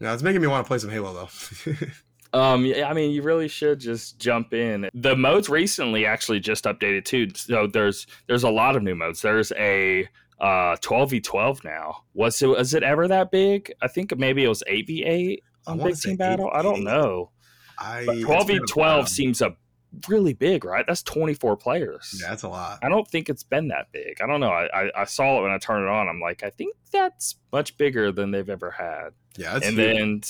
No, 0.00 0.12
it's 0.12 0.22
making 0.22 0.40
me 0.40 0.46
want 0.46 0.64
to 0.64 0.68
play 0.68 0.78
some 0.78 0.90
Halo 0.90 1.12
though. 1.12 1.72
Um, 2.32 2.66
yeah, 2.66 2.88
I 2.88 2.92
mean, 2.92 3.12
you 3.12 3.22
really 3.22 3.48
should 3.48 3.80
just 3.80 4.18
jump 4.18 4.52
in. 4.52 4.90
The 4.92 5.16
modes 5.16 5.48
recently 5.48 6.04
actually 6.04 6.40
just 6.40 6.64
updated 6.64 7.04
too. 7.04 7.30
So 7.34 7.66
there's 7.66 8.06
there's 8.26 8.42
a 8.42 8.50
lot 8.50 8.76
of 8.76 8.82
new 8.82 8.94
modes. 8.94 9.22
There's 9.22 9.52
a 9.52 10.08
uh 10.38 10.76
12v12 10.82 11.64
now. 11.64 12.02
Was 12.12 12.42
it 12.42 12.48
was 12.48 12.74
it 12.74 12.82
ever 12.82 13.08
that 13.08 13.30
big? 13.30 13.72
I 13.80 13.88
think 13.88 14.16
maybe 14.18 14.44
it 14.44 14.48
was 14.48 14.62
8v8 14.70 15.38
I 15.66 15.70
on 15.70 15.78
Big 15.78 15.96
Team 15.96 16.16
Battle. 16.16 16.50
I 16.52 16.60
don't 16.60 16.80
8v8. 16.80 16.84
know. 16.84 17.30
I 17.78 18.04
But 18.04 18.16
it's 18.18 18.44
been 18.44 18.58
a 18.58 18.60
12v12 18.60 19.08
seems 19.08 19.40
a 19.40 19.56
really 20.08 20.34
big, 20.34 20.64
right? 20.64 20.84
That's 20.86 21.02
24 21.02 21.56
players. 21.56 22.18
Yeah, 22.20 22.30
that's 22.30 22.42
a 22.42 22.48
lot. 22.48 22.80
I 22.82 22.88
don't 22.88 23.08
think 23.08 23.28
it's 23.28 23.44
been 23.44 23.68
that 23.68 23.86
big. 23.92 24.20
I 24.20 24.26
don't 24.26 24.40
know. 24.40 24.50
I, 24.50 24.66
I, 24.74 24.90
I 24.94 25.04
saw 25.04 25.38
it 25.38 25.42
when 25.42 25.52
I 25.52 25.58
turned 25.58 25.84
it 25.84 25.88
on. 25.88 26.08
I'm 26.08 26.20
like, 26.20 26.42
I 26.42 26.50
think 26.50 26.74
that's 26.92 27.36
much 27.52 27.76
bigger 27.78 28.12
than 28.12 28.30
they've 28.30 28.48
ever 28.48 28.70
had. 28.70 29.10
Yeah, 29.38 29.54
that's 29.54 29.66
and 29.66 29.78
then 29.78 30.20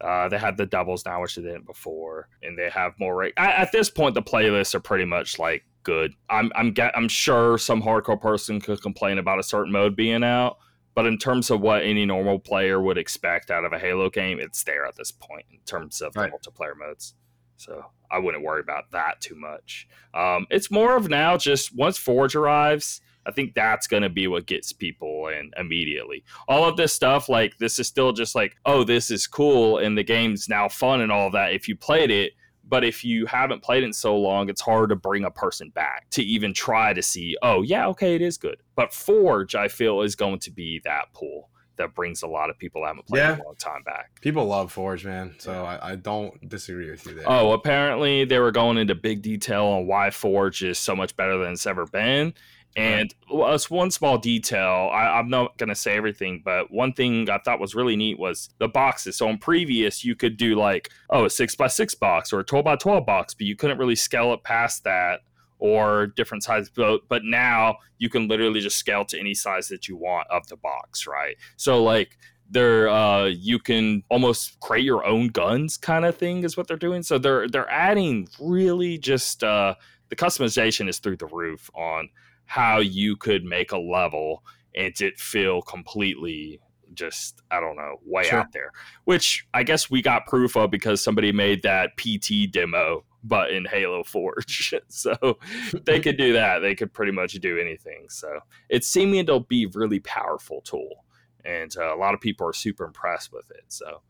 uh, 0.00 0.28
they 0.28 0.38
had 0.38 0.56
the 0.56 0.66
doubles 0.66 1.04
now, 1.06 1.20
which 1.22 1.36
they 1.36 1.42
didn't 1.42 1.66
before, 1.66 2.28
and 2.42 2.58
they 2.58 2.68
have 2.70 2.92
more. 2.98 3.16
Ra- 3.16 3.28
I, 3.36 3.52
at 3.52 3.72
this 3.72 3.88
point, 3.90 4.14
the 4.14 4.22
playlists 4.22 4.74
are 4.74 4.80
pretty 4.80 5.04
much 5.04 5.38
like 5.38 5.64
good. 5.82 6.12
I'm 6.28 6.50
I'm 6.54 6.72
get, 6.72 6.96
I'm 6.96 7.08
sure 7.08 7.58
some 7.58 7.82
hardcore 7.82 8.20
person 8.20 8.60
could 8.60 8.82
complain 8.82 9.18
about 9.18 9.38
a 9.38 9.42
certain 9.42 9.72
mode 9.72 9.96
being 9.96 10.22
out, 10.24 10.58
but 10.94 11.06
in 11.06 11.16
terms 11.18 11.50
of 11.50 11.60
what 11.60 11.82
any 11.82 12.04
normal 12.04 12.38
player 12.38 12.80
would 12.80 12.98
expect 12.98 13.50
out 13.50 13.64
of 13.64 13.72
a 13.72 13.78
Halo 13.78 14.10
game, 14.10 14.38
it's 14.40 14.64
there 14.64 14.84
at 14.84 14.96
this 14.96 15.12
point 15.12 15.46
in 15.50 15.58
terms 15.66 16.00
of 16.00 16.14
Right. 16.16 16.30
the 16.30 16.36
multiplayer 16.36 16.76
modes. 16.76 17.14
So 17.56 17.86
I 18.10 18.18
wouldn't 18.18 18.44
worry 18.44 18.60
about 18.60 18.90
that 18.92 19.20
too 19.22 19.34
much. 19.34 19.88
Um, 20.12 20.46
it's 20.50 20.70
more 20.70 20.94
of 20.96 21.08
now 21.08 21.36
just 21.38 21.74
once 21.74 21.96
Forge 21.96 22.34
arrives, 22.36 23.00
I 23.26 23.32
think 23.32 23.54
that's 23.54 23.86
going 23.86 24.02
to 24.04 24.08
be 24.08 24.26
what 24.28 24.46
gets 24.46 24.72
people 24.72 25.28
in 25.28 25.50
immediately. 25.58 26.22
All 26.48 26.64
of 26.64 26.76
this 26.76 26.92
stuff, 26.92 27.28
like 27.28 27.58
this 27.58 27.78
is 27.78 27.86
still 27.86 28.12
just 28.12 28.34
like, 28.34 28.56
oh, 28.64 28.84
this 28.84 29.10
is 29.10 29.26
cool, 29.26 29.78
and 29.78 29.98
the 29.98 30.04
game's 30.04 30.48
now 30.48 30.68
fun 30.68 31.00
and 31.00 31.10
all 31.10 31.30
that 31.32 31.52
if 31.52 31.68
you 31.68 31.76
played 31.76 32.10
it. 32.10 32.32
But 32.68 32.82
if 32.84 33.04
you 33.04 33.26
haven't 33.26 33.62
played 33.62 33.84
it 33.84 33.86
in 33.86 33.92
so 33.92 34.16
long, 34.16 34.48
it's 34.48 34.60
hard 34.60 34.90
to 34.90 34.96
bring 34.96 35.24
a 35.24 35.30
person 35.30 35.70
back 35.70 36.10
to 36.10 36.22
even 36.24 36.52
try 36.52 36.92
to 36.94 37.00
see, 37.02 37.36
oh, 37.40 37.62
yeah, 37.62 37.86
okay, 37.88 38.16
it 38.16 38.22
is 38.22 38.36
good. 38.36 38.56
But 38.74 38.92
Forge, 38.92 39.54
I 39.54 39.68
feel, 39.68 40.00
is 40.02 40.16
going 40.16 40.40
to 40.40 40.50
be 40.50 40.80
that 40.84 41.12
pool 41.12 41.48
that 41.76 41.94
brings 41.94 42.22
a 42.22 42.26
lot 42.26 42.50
of 42.50 42.58
people 42.58 42.80
that 42.80 42.88
haven't 42.88 43.06
played 43.06 43.20
in 43.22 43.28
Yeah. 43.28 43.36
a 43.36 43.44
long 43.44 43.54
time 43.56 43.82
back. 43.84 44.20
People 44.20 44.46
love 44.46 44.72
Forge, 44.72 45.04
man. 45.04 45.34
So 45.38 45.64
I, 45.64 45.92
I 45.92 45.96
don't 45.96 46.48
disagree 46.48 46.90
with 46.90 47.06
you 47.06 47.14
there. 47.14 47.24
Oh, 47.28 47.52
apparently 47.52 48.24
they 48.24 48.38
were 48.40 48.50
going 48.50 48.78
into 48.78 48.94
big 48.96 49.22
detail 49.22 49.64
on 49.66 49.86
why 49.86 50.10
Forge 50.10 50.64
is 50.64 50.78
so 50.78 50.96
much 50.96 51.16
better 51.16 51.36
than 51.38 51.52
it's 51.52 51.66
ever 51.66 51.86
been. 51.86 52.34
And 52.76 53.14
it's 53.30 53.70
one 53.70 53.90
small 53.90 54.18
detail. 54.18 54.90
I, 54.92 55.18
I'm 55.18 55.30
not 55.30 55.56
going 55.56 55.70
to 55.70 55.74
say 55.74 55.96
everything, 55.96 56.42
but 56.44 56.70
one 56.70 56.92
thing 56.92 57.30
I 57.30 57.38
thought 57.38 57.58
was 57.58 57.74
really 57.74 57.96
neat 57.96 58.18
was 58.18 58.50
the 58.58 58.68
boxes. 58.68 59.16
So 59.16 59.28
in 59.30 59.38
previous, 59.38 60.04
you 60.04 60.14
could 60.14 60.36
do 60.36 60.56
like, 60.56 60.90
oh, 61.08 61.24
a 61.24 61.30
six 61.30 61.56
by 61.56 61.68
six 61.68 61.94
box 61.94 62.34
or 62.34 62.40
a 62.40 62.44
12 62.44 62.64
by 62.66 62.76
12 62.76 63.06
box, 63.06 63.32
but 63.32 63.46
you 63.46 63.56
couldn't 63.56 63.78
really 63.78 63.96
scale 63.96 64.34
it 64.34 64.42
past 64.44 64.84
that 64.84 65.22
or 65.58 66.08
different 66.08 66.42
size 66.42 66.68
boat. 66.68 67.02
but 67.08 67.24
now 67.24 67.76
you 67.98 68.08
can 68.08 68.28
literally 68.28 68.60
just 68.60 68.76
scale 68.76 69.04
to 69.04 69.18
any 69.18 69.34
size 69.34 69.68
that 69.68 69.88
you 69.88 69.96
want 69.96 70.28
of 70.30 70.46
the 70.48 70.56
box 70.56 71.06
right 71.06 71.36
so 71.56 71.82
like 71.82 72.18
they're 72.50 72.88
uh 72.88 73.24
you 73.24 73.58
can 73.58 74.02
almost 74.10 74.58
create 74.60 74.84
your 74.84 75.04
own 75.04 75.28
guns 75.28 75.76
kind 75.76 76.04
of 76.04 76.16
thing 76.16 76.44
is 76.44 76.56
what 76.56 76.68
they're 76.68 76.76
doing 76.76 77.02
so 77.02 77.18
they're 77.18 77.48
they're 77.48 77.70
adding 77.70 78.28
really 78.38 78.98
just 78.98 79.42
uh 79.42 79.74
the 80.08 80.16
customization 80.16 80.88
is 80.88 80.98
through 80.98 81.16
the 81.16 81.26
roof 81.26 81.70
on 81.74 82.08
how 82.46 82.78
you 82.78 83.16
could 83.16 83.44
make 83.44 83.72
a 83.72 83.78
level 83.78 84.42
and 84.74 84.98
it 85.00 85.18
feel 85.18 85.60
completely 85.62 86.60
just 86.94 87.42
i 87.50 87.58
don't 87.60 87.76
know 87.76 87.96
way 88.04 88.24
Sure. 88.24 88.40
out 88.40 88.52
there. 88.52 88.72
Which 89.04 89.46
i 89.52 89.62
guess 89.62 89.90
we 89.90 90.00
got 90.02 90.26
proof 90.26 90.56
of 90.56 90.70
because 90.70 91.02
somebody 91.02 91.32
made 91.32 91.62
that 91.64 91.96
pt 91.96 92.50
demo 92.50 93.04
but 93.24 93.50
in 93.50 93.64
halo 93.64 94.04
forge. 94.04 94.72
So 94.88 95.38
they 95.84 95.98
could 96.00 96.16
do 96.16 96.32
that. 96.34 96.60
They 96.60 96.74
could 96.76 96.92
pretty 96.92 97.10
much 97.12 97.32
do 97.34 97.58
anything. 97.58 98.06
So 98.08 98.38
it's 98.68 98.86
seeming 98.88 99.26
to 99.26 99.40
be 99.40 99.64
a 99.64 99.68
really 99.74 99.98
powerful 100.00 100.60
tool 100.62 101.04
and 101.44 101.74
uh, 101.76 101.94
a 101.94 101.98
lot 101.98 102.14
of 102.14 102.20
people 102.20 102.46
are 102.46 102.52
super 102.52 102.84
impressed 102.84 103.32
with 103.32 103.50
it. 103.50 103.64
So 103.68 104.02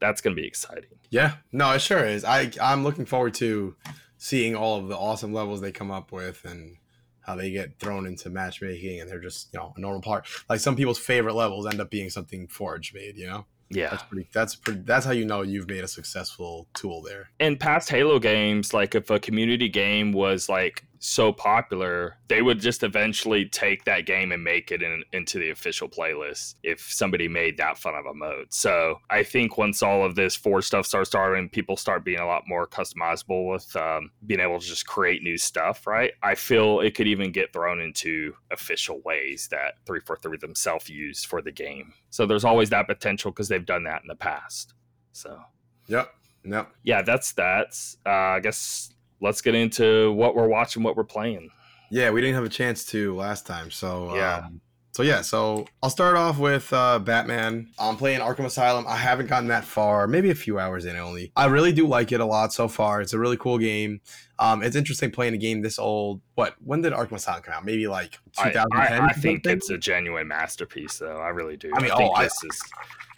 that's 0.00 0.20
going 0.20 0.34
to 0.36 0.40
be 0.40 0.46
exciting. 0.46 0.98
Yeah, 1.10 1.36
no, 1.52 1.70
it 1.72 1.80
sure 1.80 2.04
is. 2.04 2.24
I 2.24 2.50
I'm 2.60 2.82
looking 2.82 3.06
forward 3.06 3.34
to 3.34 3.76
seeing 4.18 4.54
all 4.56 4.78
of 4.78 4.88
the 4.88 4.96
awesome 4.96 5.32
levels 5.32 5.60
they 5.60 5.72
come 5.72 5.90
up 5.92 6.10
with 6.12 6.44
and 6.44 6.76
how 7.24 7.34
they 7.34 7.50
get 7.50 7.78
thrown 7.78 8.06
into 8.06 8.30
matchmaking 8.30 9.00
and 9.00 9.10
they're 9.10 9.20
just 9.20 9.52
you 9.52 9.58
know 9.58 9.72
a 9.76 9.80
normal 9.80 10.00
part. 10.00 10.26
Like 10.48 10.60
some 10.60 10.76
people's 10.76 10.98
favorite 10.98 11.34
levels 11.34 11.66
end 11.66 11.80
up 11.80 11.90
being 11.90 12.10
something 12.10 12.46
Forge 12.48 12.92
made. 12.94 13.16
You 13.16 13.26
know, 13.26 13.46
yeah 13.70 13.90
that's 13.90 14.02
pretty. 14.04 14.28
That's 14.32 14.54
pretty. 14.54 14.80
That's 14.80 15.06
how 15.06 15.12
you 15.12 15.24
know 15.24 15.42
you've 15.42 15.68
made 15.68 15.84
a 15.84 15.88
successful 15.88 16.68
tool 16.74 17.02
there. 17.02 17.30
in 17.40 17.56
past 17.56 17.88
Halo 17.90 18.18
games, 18.18 18.74
like 18.74 18.94
if 18.94 19.10
a 19.10 19.18
community 19.18 19.68
game 19.68 20.12
was 20.12 20.48
like 20.48 20.84
so 21.04 21.32
popular, 21.32 22.16
they 22.28 22.40
would 22.40 22.58
just 22.58 22.82
eventually 22.82 23.44
take 23.44 23.84
that 23.84 24.06
game 24.06 24.32
and 24.32 24.42
make 24.42 24.72
it 24.72 24.82
in, 24.82 25.04
into 25.12 25.38
the 25.38 25.50
official 25.50 25.86
playlist 25.86 26.54
if 26.62 26.80
somebody 26.80 27.28
made 27.28 27.58
that 27.58 27.76
fun 27.76 27.94
of 27.94 28.06
a 28.06 28.14
mode. 28.14 28.46
So 28.48 29.00
I 29.10 29.22
think 29.22 29.58
once 29.58 29.82
all 29.82 30.02
of 30.02 30.14
this 30.14 30.34
Forge 30.34 30.64
stuff 30.64 30.86
starts 30.86 31.10
starting, 31.10 31.50
people 31.50 31.76
start 31.76 32.06
being 32.06 32.20
a 32.20 32.26
lot 32.26 32.44
more 32.48 32.66
customizable 32.66 33.52
with 33.52 33.76
um, 33.76 34.12
being 34.24 34.40
able 34.40 34.58
to 34.58 34.66
just 34.66 34.86
create 34.86 35.22
new 35.22 35.36
stuff, 35.36 35.86
right? 35.86 36.12
I 36.22 36.34
feel 36.36 36.80
it 36.80 36.94
could 36.94 37.06
even 37.06 37.32
get 37.32 37.52
thrown 37.52 37.80
into 37.80 38.34
official 38.50 39.02
ways 39.04 39.48
that 39.50 39.74
343 39.84 40.38
themselves 40.38 40.88
use 40.88 41.22
for 41.22 41.42
the 41.42 41.52
game. 41.52 41.92
So 42.08 42.24
there's 42.24 42.46
always 42.46 42.70
that 42.70 42.86
potential 42.86 43.30
because 43.30 43.48
they've 43.48 43.66
done 43.66 43.84
that 43.84 44.00
in 44.00 44.08
the 44.08 44.16
past. 44.16 44.72
So. 45.12 45.38
Yep. 45.86 46.10
Yep. 46.46 46.72
Yeah, 46.82 47.02
that's 47.02 47.32
that. 47.32 47.76
Uh, 48.06 48.10
I 48.36 48.40
guess 48.40 48.93
let's 49.24 49.40
get 49.40 49.54
into 49.54 50.12
what 50.12 50.36
we're 50.36 50.46
watching, 50.46 50.82
what 50.82 50.96
we're 50.96 51.02
playing. 51.02 51.50
Yeah, 51.90 52.10
we 52.10 52.20
didn't 52.20 52.34
have 52.34 52.44
a 52.44 52.48
chance 52.48 52.84
to 52.86 53.16
last 53.16 53.46
time, 53.46 53.70
so 53.70 54.14
yeah. 54.14 54.44
Um, 54.46 54.60
so 54.92 55.02
yeah, 55.02 55.22
so 55.22 55.66
I'll 55.82 55.90
start 55.90 56.16
off 56.16 56.38
with 56.38 56.72
uh, 56.72 57.00
Batman. 57.00 57.68
I'm 57.80 57.96
playing 57.96 58.20
Arkham 58.20 58.44
Asylum. 58.44 58.84
I 58.86 58.96
haven't 58.96 59.26
gotten 59.26 59.48
that 59.48 59.64
far, 59.64 60.06
maybe 60.06 60.30
a 60.30 60.36
few 60.36 60.60
hours 60.60 60.84
in 60.84 60.94
only. 60.96 61.32
I 61.34 61.46
really 61.46 61.72
do 61.72 61.88
like 61.88 62.12
it 62.12 62.20
a 62.20 62.24
lot 62.24 62.52
so 62.52 62.68
far. 62.68 63.00
It's 63.00 63.12
a 63.12 63.18
really 63.18 63.36
cool 63.36 63.58
game. 63.58 64.02
Um, 64.38 64.62
it's 64.62 64.76
interesting 64.76 65.10
playing 65.10 65.34
a 65.34 65.38
game 65.38 65.62
this 65.62 65.80
old. 65.80 66.20
What? 66.36 66.54
When 66.64 66.80
did 66.82 66.92
Arkham 66.92 67.14
Asylum 67.14 67.42
come 67.42 67.54
out? 67.54 67.64
Maybe 67.64 67.88
like 67.88 68.12
2010. 68.36 68.66
I, 68.72 68.98
I, 68.98 69.06
I 69.06 69.12
think 69.14 69.44
it's 69.46 69.68
a 69.70 69.78
genuine 69.78 70.28
masterpiece, 70.28 70.98
though. 70.98 71.16
I 71.16 71.30
really 71.30 71.56
do. 71.56 71.72
I 71.74 71.80
mean, 71.80 71.90
I 71.90 71.96
think 71.96 72.12
oh, 72.16 72.22
this 72.22 72.44
is. 72.44 72.62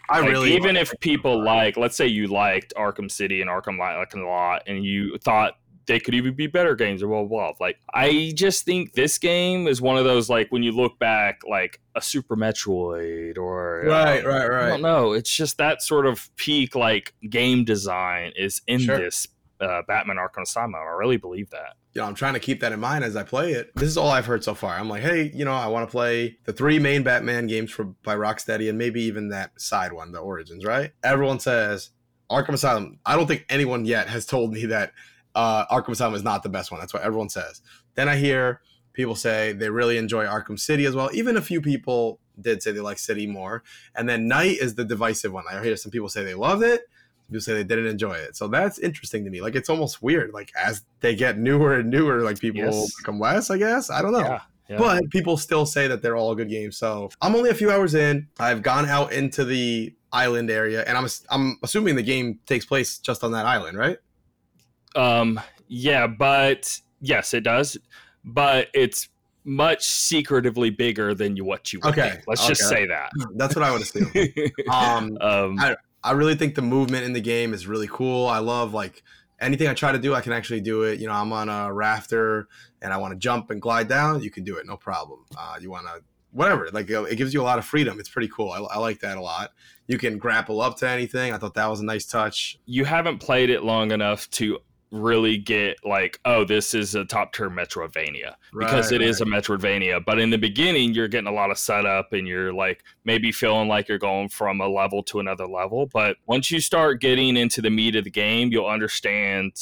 I 0.09 0.21
like, 0.21 0.31
really 0.31 0.55
even 0.55 0.77
if 0.77 0.95
people 1.01 1.45
like, 1.45 1.77
let's 1.77 1.97
say 1.97 2.07
you 2.07 2.29
liked 2.29 2.73
Arkham 2.77 3.11
City 3.11 3.43
and 3.43 3.51
Arkham 3.51 3.77
Knight 3.77 3.99
like 3.99 4.15
a 4.15 4.21
lot, 4.21 4.63
and 4.67 4.85
you 4.85 5.19
thought 5.19 5.55
they 5.87 6.01
could 6.01 6.15
even 6.15 6.35
be 6.35 6.47
better 6.47 6.75
games 6.75 7.03
or 7.03 7.09
blah, 7.09 7.25
blah 7.25 7.53
blah. 7.53 7.67
Like 7.67 7.79
I 7.95 8.33
just 8.35 8.65
think 8.65 8.95
this 8.95 9.19
game 9.19 9.67
is 9.67 9.81
one 9.81 9.97
of 9.97 10.05
those 10.05 10.29
like 10.29 10.49
when 10.51 10.63
you 10.63 10.73
look 10.73 10.99
back, 10.99 11.41
like 11.49 11.81
a 11.95 12.03
Super 12.03 12.37
Metroid 12.37 13.39
or 13.39 13.85
right, 13.87 14.21
um, 14.21 14.27
right, 14.27 14.43
I 14.43 14.47
right. 14.47 14.69
don't 14.69 14.83
know. 14.83 15.13
It's 15.13 15.31
just 15.35 15.59
that 15.59 15.83
sort 15.83 16.07
of 16.07 16.29
peak 16.37 16.75
like 16.75 17.15
game 17.29 17.65
design 17.65 18.33
is 18.37 18.63
in 18.67 18.81
Sure. 18.81 18.99
this 18.99 19.29
uh, 19.61 19.83
Batman 19.89 20.17
Arkham 20.17 20.43
Asylum. 20.43 20.75
I 20.75 20.81
really 20.99 21.17
believe 21.17 21.49
that. 21.51 21.75
you 21.95 22.01
know, 22.03 22.07
I'm 22.07 22.15
trying 22.15 22.35
to 22.35 22.41
keep 22.41 22.61
that 22.61 22.73
in 22.73 22.81
mind 22.81 23.05
as 23.05 23.17
I 23.17 23.23
play 23.23 23.53
it. 23.53 23.71
This 23.75 23.89
is 23.89 23.97
all 23.97 24.11
I've 24.11 24.27
heard 24.27 24.45
so 24.45 24.53
far. 24.55 24.75
I'm 24.79 24.89
like, 24.91 25.03
hey, 25.03 25.31
you 25.35 25.47
know, 25.47 25.53
I 25.55 25.67
want 25.69 25.89
to 25.89 25.91
play 25.91 26.37
the 26.45 26.53
three 26.53 26.79
main 26.79 27.03
Batman 27.03 27.47
games 27.47 27.71
for 27.71 27.85
by 27.85 28.15
Rocksteady 28.17 28.69
and 28.69 28.77
maybe 28.77 29.01
even 29.05 29.31
that 29.31 29.59
side 29.59 29.95
one, 29.95 30.13
the 30.13 30.19
Origins, 30.19 30.65
right? 30.67 30.93
Everyone 31.03 31.41
says 31.41 31.91
Arkham 32.31 32.51
Asylum. 32.53 32.99
I 33.07 33.17
don't 33.17 33.27
think 33.27 33.47
anyone 33.49 33.87
yet 33.87 34.09
has 34.09 34.27
told 34.27 34.53
me 34.53 34.67
that 34.67 34.93
uh, 35.37 35.67
Arkham 35.67 35.91
Asylum 35.91 36.15
is 36.15 36.25
not 36.25 36.43
the 36.43 36.49
best 36.49 36.73
one. 36.73 36.81
That's 36.81 36.93
what 36.93 37.03
everyone 37.05 37.29
says. 37.29 37.63
Then 37.95 38.09
I 38.09 38.17
hear 38.17 38.61
people 38.93 39.15
say 39.15 39.53
they 39.53 39.71
really 39.71 39.99
enjoy 39.99 40.25
Arkham 40.25 40.59
City 40.59 40.87
as 40.87 40.97
well. 40.97 41.11
Even 41.13 41.37
a 41.37 41.43
few 41.43 41.61
people 41.61 42.19
did 42.41 42.63
say 42.63 42.73
they 42.73 42.81
like 42.81 42.99
City 42.99 43.27
more. 43.27 43.63
And 43.95 44.09
then 44.09 44.27
Knight 44.27 44.59
is 44.59 44.75
the 44.75 44.85
divisive 44.85 45.33
one. 45.33 45.45
I 45.49 45.63
hear 45.63 45.77
some 45.77 45.93
people 45.93 46.09
say 46.09 46.25
they 46.25 46.35
love 46.35 46.63
it. 46.63 46.83
People 47.29 47.41
say 47.41 47.55
they 47.55 47.65
didn't 47.65 47.87
enjoy 47.87 48.15
it. 48.15 48.37
So 48.37 48.49
that's 48.49 48.79
interesting 48.79 49.25
to 49.25 49.31
me. 49.31 49.41
Like 49.43 49.55
it's 49.55 49.69
almost 49.69 50.03
weird. 50.03 50.33
Like 50.33 50.51
as 50.57 50.83
they 51.01 51.15
get 51.15 51.39
newer 51.39 51.75
and 51.75 51.91
newer, 51.91 52.23
like 52.23 52.39
people 52.41 52.63
Yes. 52.63 52.95
become 52.97 53.21
less. 53.21 53.51
I 53.51 53.59
guess 53.59 53.91
I 53.91 54.01
don't 54.01 54.13
know. 54.13 54.21
Yeah. 54.21 54.41
yeah. 54.69 54.79
But 54.79 55.11
people 55.11 55.37
still 55.37 55.67
say 55.67 55.89
that 55.89 56.03
they're 56.03 56.17
all 56.17 56.35
good 56.35 56.49
games. 56.49 56.77
So 56.79 57.11
I'm 57.21 57.35
only 57.35 57.51
a 57.51 57.55
few 57.55 57.71
hours 57.71 57.95
in. 57.95 58.29
I've 58.39 58.63
gone 58.63 58.89
out 58.89 59.13
into 59.13 59.45
the 59.45 59.95
island 60.13 60.51
area, 60.51 60.83
and 60.87 60.97
I'm 60.97 61.07
I'm 61.29 61.59
assuming 61.63 61.97
the 61.97 62.03
game 62.03 62.39
takes 62.47 62.65
place 62.65 62.99
just 62.99 63.23
on 63.25 63.33
that 63.33 63.45
island, 63.45 63.77
right? 63.77 63.99
Um, 64.97 65.41
yeah, 65.69 66.07
but 66.07 66.81
yes, 67.01 67.35
it 67.35 67.43
does. 67.43 67.77
But 68.25 68.69
it's 68.75 69.09
much 69.45 69.85
secretively 69.87 70.71
bigger 70.71 71.15
than 71.15 71.37
you, 71.37 71.45
what 71.45 71.73
you 71.73 71.79
would 71.85 71.91
Okay, 71.97 72.11
think. 72.11 72.25
Let's 72.27 72.47
just 72.47 72.69
say 72.69 72.87
that. 72.87 73.11
That's 73.37 73.55
what 73.55 73.63
I 73.65 73.71
would 73.71 73.83
assume. 73.83 74.11
um, 74.71 75.17
um, 75.21 75.59
I- 75.61 75.77
I 76.05 76.13
really 76.13 76.37
think 76.37 76.55
the 76.55 76.63
movement 76.63 77.05
in 77.05 77.15
the 77.15 77.21
game 77.21 77.53
is 77.53 77.67
really 77.67 77.89
cool. 77.89 78.29
I 78.29 78.39
love 78.39 78.73
like 78.73 79.03
anything 79.41 79.67
I 79.67 79.75
try 79.75 79.91
to 79.91 79.99
do, 79.99 80.15
I 80.15 80.21
can 80.21 80.33
actually 80.33 80.61
do 80.61 80.85
it. 80.85 81.01
You 81.01 81.09
know, 81.09 81.13
I'm 81.15 81.33
on 81.33 81.49
a 81.49 81.73
rafter 81.73 82.47
and 82.81 82.93
I 82.93 82.97
want 82.99 83.11
to 83.13 83.19
jump 83.19 83.51
and 83.51 83.61
glide 83.61 83.89
down, 83.89 84.23
you 84.23 84.31
can 84.31 84.45
do 84.45 84.57
it, 84.57 84.67
no 84.67 84.77
problem. 84.77 85.25
Uh, 85.37 85.57
you 85.61 85.69
want 85.69 85.87
to 85.87 86.03
whatever, 86.31 86.69
like 86.73 86.89
it 86.89 87.17
gives 87.17 87.35
you 87.35 87.41
a 87.41 87.43
lot 87.43 87.59
of 87.59 87.65
freedom. 87.65 87.99
It's 87.99 88.09
pretty 88.09 88.29
cool. 88.29 88.53
I, 88.53 88.59
I 88.59 88.79
like 88.79 89.01
that 89.01 89.17
a 89.17 89.21
lot. 89.21 89.51
You 89.89 89.99
can 89.99 90.17
grapple 90.17 90.61
up 90.61 90.77
to 90.77 90.89
anything. 90.89 91.33
I 91.33 91.39
thought 91.39 91.55
that 91.55 91.67
was 91.69 91.81
a 91.81 91.85
nice 91.85 92.07
touch. 92.07 92.57
you 92.67 92.85
haven't 92.85 93.19
played 93.19 93.51
it 93.51 93.65
long 93.65 93.91
enough 93.91 94.31
to 94.33 94.59
really 94.91 95.37
get 95.37 95.77
like, 95.85 96.21
oh, 96.25 96.45
this 96.45 96.75
is 96.75 96.95
a 96.95 97.05
top 97.05 97.33
tier 97.33 97.51
Metroidvania 97.51 98.35
because 98.59 98.93
Right, 98.93 99.01
it 99.01 99.07
is 99.07 99.21
right. 99.21 99.29
a 99.29 99.31
Metroidvania. 99.31 100.05
But 100.05 100.19
in 100.19 100.31
the 100.31 100.39
beginning, 100.39 100.95
you're 100.95 101.09
getting 101.09 101.27
a 101.27 101.33
lot 101.33 101.51
of 101.51 101.59
setup 101.59 102.13
and 102.13 102.27
you're 102.27 102.53
like 102.53 102.85
maybe 103.05 103.33
feeling 103.33 103.69
like 103.69 103.89
you're 103.89 103.99
going 103.99 104.29
from 104.29 104.61
a 104.61 104.69
level 104.69 105.03
to 105.05 105.21
another 105.21 105.47
level. 105.47 105.87
But 105.93 106.17
once 106.27 106.51
you 106.51 106.61
start 106.61 107.01
getting 107.01 107.37
into 107.37 107.61
the 107.61 107.71
meat 107.71 107.97
of 107.97 108.05
the 108.05 108.11
game, 108.11 108.51
you'll 108.53 108.67
understand 108.67 109.53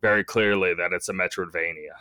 very 0.00 0.24
clearly 0.24 0.72
that 0.74 0.92
it's 0.92 1.08
a 1.08 1.12
Metroidvania. 1.12 1.92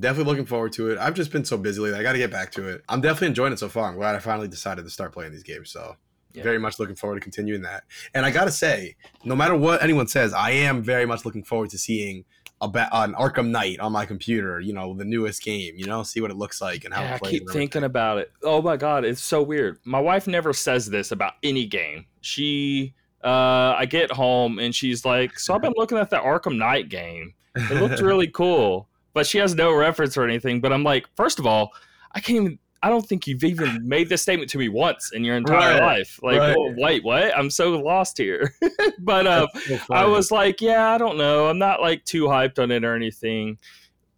Definitely 0.00 0.30
looking 0.30 0.46
forward 0.46 0.72
to 0.72 0.90
it. 0.90 0.98
I've 0.98 1.14
just 1.14 1.30
been 1.30 1.44
so 1.44 1.56
busy 1.56 1.80
lately. 1.80 1.98
I 1.98 2.02
got 2.02 2.12
to 2.12 2.18
get 2.18 2.30
back 2.30 2.50
to 2.52 2.66
it. 2.68 2.82
I'm 2.88 3.00
definitely 3.00 3.28
enjoying 3.28 3.52
it 3.52 3.58
so 3.58 3.68
far. 3.68 3.88
I'm 3.88 3.94
glad 3.96 4.16
I 4.16 4.18
finally 4.18 4.48
decided 4.48 4.84
to 4.84 4.90
start 4.90 5.12
playing 5.12 5.30
these 5.32 5.44
games. 5.44 5.70
So, 5.70 5.96
Yeah. 6.34 6.42
very 6.42 6.58
much 6.58 6.78
looking 6.78 6.96
forward 6.96 7.16
to 7.16 7.20
continuing 7.20 7.62
that. 7.62 7.84
And 8.12 8.26
I 8.26 8.30
got 8.30 8.44
to 8.44 8.50
say, 8.50 8.96
no 9.24 9.34
matter 9.36 9.54
what 9.56 9.82
anyone 9.82 10.08
says, 10.08 10.34
I 10.34 10.50
am 10.50 10.82
very 10.82 11.06
much 11.06 11.24
looking 11.24 11.44
forward 11.44 11.70
to 11.70 11.78
seeing 11.78 12.24
a 12.60 12.68
ba- 12.68 12.88
an 12.92 13.14
Arkham 13.14 13.48
Knight 13.50 13.78
on 13.80 13.92
my 13.92 14.06
computer. 14.06 14.58
You 14.60 14.72
know, 14.72 14.94
the 14.94 15.04
newest 15.04 15.42
game. 15.42 15.74
You 15.76 15.86
know, 15.86 16.02
see 16.02 16.20
what 16.20 16.30
it 16.30 16.36
looks 16.36 16.60
like 16.60 16.84
and 16.84 16.92
how 16.92 17.02
Yeah, 17.02 17.14
it 17.16 17.20
I 17.24 17.30
keep 17.30 17.50
thinking 17.50 17.84
about 17.84 18.18
it. 18.18 18.32
Oh 18.42 18.62
my 18.62 18.76
god, 18.76 19.04
it's 19.04 19.22
so 19.22 19.42
weird. 19.42 19.78
My 19.84 20.00
wife 20.00 20.26
never 20.26 20.52
says 20.52 20.88
this 20.90 21.12
about 21.12 21.34
any 21.42 21.66
game. 21.66 22.06
She, 22.20 22.94
uh, 23.22 23.74
I 23.78 23.86
get 23.86 24.10
home 24.10 24.58
and 24.58 24.74
she's 24.74 25.04
like, 25.04 25.38
"So 25.38 25.54
I've 25.54 25.62
been 25.62 25.74
looking 25.76 25.98
at 25.98 26.10
the 26.10 26.16
Arkham 26.16 26.56
Knight 26.56 26.88
game. 26.88 27.34
It 27.54 27.80
looked 27.80 28.00
really 28.00 28.28
cool," 28.28 28.88
but 29.12 29.26
she 29.26 29.38
has 29.38 29.54
no 29.54 29.72
reference 29.72 30.16
or 30.16 30.24
anything. 30.24 30.60
But 30.60 30.72
I'm 30.72 30.82
like, 30.84 31.06
first 31.16 31.38
of 31.38 31.46
all, 31.46 31.72
I 32.12 32.20
can't 32.20 32.36
even. 32.44 32.58
I 32.84 32.90
don't 32.90 33.08
think 33.08 33.26
you've 33.26 33.42
even 33.44 33.88
made 33.88 34.10
this 34.10 34.20
statement 34.20 34.50
to 34.50 34.58
me 34.58 34.68
once 34.68 35.10
in 35.14 35.24
your 35.24 35.38
entire 35.38 35.80
Right, 35.80 35.96
life. 35.96 36.20
Like, 36.22 36.38
right. 36.38 36.54
well, 36.54 36.74
wait, 36.76 37.02
what? 37.02 37.34
I'm 37.34 37.48
so 37.48 37.70
lost 37.70 38.18
here. 38.18 38.54
but 38.98 39.26
uh, 39.26 39.46
so 39.54 39.78
I 39.90 40.04
was 40.04 40.30
like, 40.30 40.60
yeah, 40.60 40.90
I 40.90 40.98
don't 40.98 41.16
know. 41.16 41.46
I'm 41.48 41.58
not 41.58 41.80
like 41.80 42.04
too 42.04 42.24
hyped 42.24 42.62
on 42.62 42.70
it 42.70 42.84
or 42.84 42.94
anything. 42.94 43.56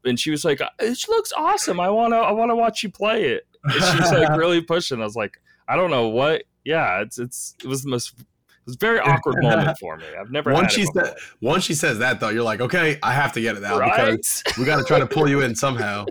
And 0.05 0.18
she 0.18 0.33
was 0.33 0.44
like, 0.44 0.61
it 0.81 1.09
looks 1.09 1.33
awesome. 1.37 1.79
I 1.79 1.88
wanna, 1.90 2.16
I 2.16 2.33
wanna 2.33 2.57
watch 2.57 2.83
you 2.83 2.90
play 2.90 3.26
it. 3.26 3.46
And 3.62 3.72
she 3.72 4.16
like 4.16 4.31
really 4.37 4.61
pushing. 4.61 5.00
I 5.00 5.05
was 5.05 5.14
like, 5.14 5.40
I 5.68 5.76
don't 5.76 5.92
know 5.92 6.09
what. 6.09 6.42
Yeah, 6.64 7.02
it's 7.02 7.20
it's 7.20 7.55
it 7.62 7.68
was 7.68 7.85
the 7.85 7.90
most. 7.90 8.14
It 8.18 8.26
was 8.66 8.74
a 8.74 8.79
very 8.79 8.98
awkward 8.98 9.37
moment 9.44 9.79
for 9.81 9.96
me. 9.96 10.07
I've 10.20 10.33
never 10.33 10.52
Once 10.52 10.74
had 10.74 10.83
it 10.83 10.87
she 10.87 10.92
said, 10.92 11.14
once 11.40 11.62
she 11.62 11.74
says 11.74 12.00
that 12.00 12.18
though, 12.18 12.31
you're 12.31 12.42
like, 12.42 12.61
okay, 12.61 12.98
I 13.00 13.12
have 13.12 13.33
to 13.35 13.40
get 13.40 13.57
it 13.57 13.62
now 13.62 13.79
right. 13.79 14.18
because 14.18 14.42
we 14.59 14.64
got 14.64 14.79
to 14.79 14.85
try 14.85 14.98
to 14.98 15.07
pull 15.07 15.29
you 15.29 15.42
in 15.42 15.55
somehow. 15.55 16.07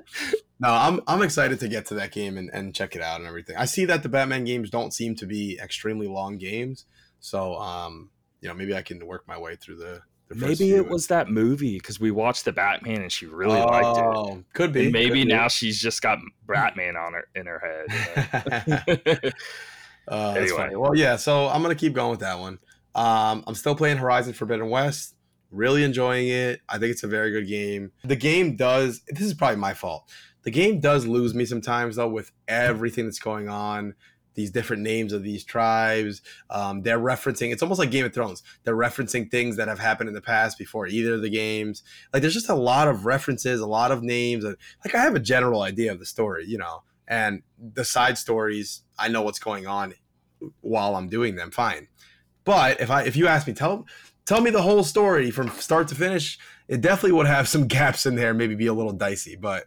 No, 0.59 0.69
I'm 0.69 1.01
I'm 1.07 1.21
excited 1.21 1.59
to 1.59 1.67
get 1.67 1.85
to 1.87 1.95
that 1.95 2.11
game 2.11 2.37
and, 2.37 2.49
and 2.53 2.73
check 2.73 2.95
it 2.95 3.01
out 3.01 3.19
and 3.19 3.27
everything. 3.27 3.57
I 3.57 3.65
see 3.65 3.85
that 3.85 4.03
the 4.03 4.09
Batman 4.09 4.45
games 4.45 4.69
don't 4.69 4.93
seem 4.93 5.15
to 5.15 5.25
be 5.25 5.59
extremely 5.61 6.07
long 6.07 6.37
games, 6.37 6.85
so 7.19 7.55
um, 7.55 8.09
you 8.45 8.49
know, 8.49 8.55
maybe 8.55 8.75
I 8.75 8.83
can 8.83 9.05
work 9.05 9.27
my 9.27 9.37
way 9.37 9.55
through 9.55 9.77
the. 9.77 10.01
the 10.29 10.35
Maybe 10.35 10.73
it 10.73 10.87
was 10.87 11.07
that 11.07 11.29
movie 11.29 11.79
because 11.79 11.99
we 11.99 12.11
watched 12.11 12.45
the 12.45 12.51
Batman 12.51 13.01
and 13.01 13.11
she 13.11 13.25
really 13.25 13.59
liked 13.59 13.97
it. 13.97 14.03
Oh, 14.05 14.43
Could 14.53 14.71
be. 14.71 14.83
And 14.83 14.93
maybe 14.93 15.21
could 15.21 15.27
be. 15.27 15.33
now 15.33 15.47
she's 15.47 15.81
just 15.81 16.01
got 16.01 16.19
Batman 16.47 16.95
on 16.95 17.13
her 17.13 17.27
in 17.33 17.47
her 17.47 17.59
head. 17.59 18.67
you 18.67 18.73
know? 18.93 19.31
uh, 20.07 20.35
Anyway. 20.37 20.75
Well, 20.75 20.95
yeah. 20.95 21.15
So 21.15 21.47
I'm 21.47 21.63
gonna 21.63 21.75
keep 21.75 21.93
going 21.93 22.11
with 22.11 22.19
that 22.19 22.39
one. 22.39 22.59
Um, 22.93 23.43
I'm 23.47 23.55
still 23.55 23.75
playing 23.75 23.97
Horizon 23.97 24.33
Forbidden 24.33 24.69
West. 24.69 25.15
Really 25.51 25.83
enjoying 25.83 26.27
it. 26.27 26.61
I 26.69 26.77
think 26.77 26.91
it's 26.91 27.03
a 27.03 27.07
very 27.07 27.31
good 27.31 27.47
game. 27.47 27.91
The 28.03 28.15
game 28.15 28.55
does. 28.55 29.01
This 29.07 29.23
is 29.23 29.33
probably 29.33 29.57
my 29.57 29.73
fault. 29.73 30.09
The 30.45 30.51
game 30.51 30.79
does 30.79 31.05
lose 31.05 31.33
me 31.33 31.43
sometimes 31.43 31.97
though 31.97 32.07
with 32.07 32.31
everything 32.47 33.05
that's 33.05 33.19
going 33.19 33.49
on. 33.49 33.95
These 34.35 34.51
different 34.51 34.83
names 34.83 35.13
of 35.13 35.23
these 35.23 35.45
tribes. 35.45 36.21
Um, 36.49 36.81
they're 36.81 36.99
referencing. 36.99 37.51
It's 37.51 37.63
almost 37.63 37.79
like 37.79 37.89
Game 37.89 38.05
of 38.05 38.13
Thrones. 38.13 38.43
They're 38.63 38.75
referencing 38.75 39.31
things 39.31 39.55
that 39.55 39.69
have 39.69 39.79
happened 39.79 40.09
in 40.09 40.13
the 40.13 40.21
past 40.21 40.57
before 40.57 40.87
either 40.87 41.13
of 41.13 41.21
the 41.21 41.29
games. 41.29 41.83
Like 42.13 42.21
there's 42.21 42.33
just 42.33 42.49
a 42.49 42.55
lot 42.55 42.87
of 42.87 43.05
references, 43.05 43.61
a 43.61 43.65
lot 43.65 43.91
of 43.91 44.03
names. 44.03 44.43
Like 44.43 44.93
I 44.93 45.01
have 45.01 45.15
a 45.15 45.19
general 45.19 45.61
idea 45.61 45.91
of 45.91 45.99
the 45.99 46.05
story, 46.05 46.45
you 46.45 46.57
know, 46.57 46.83
and 47.07 47.43
the 47.57 47.85
side 47.85 48.17
stories. 48.17 48.83
I 48.99 49.07
know 49.07 49.21
what's 49.21 49.39
going 49.39 49.67
on 49.67 49.93
while 50.61 50.95
I'm 50.95 51.07
doing 51.07 51.35
them. 51.35 51.49
Fine, 51.49 51.87
but 52.43 52.81
if 52.81 52.91
I 52.91 53.03
if 53.03 53.15
you 53.15 53.27
ask 53.27 53.47
me, 53.47 53.53
tell 53.53 53.87
tell 54.25 54.41
me 54.41 54.51
the 54.51 54.61
whole 54.61 54.83
story 54.83 55.31
from 55.31 55.49
start 55.51 55.87
to 55.87 55.95
finish. 55.95 56.37
It 56.67 56.81
definitely 56.81 57.13
would 57.13 57.27
have 57.27 57.47
some 57.47 57.67
gaps 57.69 58.05
in 58.05 58.15
there, 58.15 58.33
maybe 58.33 58.55
be 58.55 58.67
a 58.67 58.73
little 58.73 58.91
dicey, 58.91 59.37
but 59.37 59.65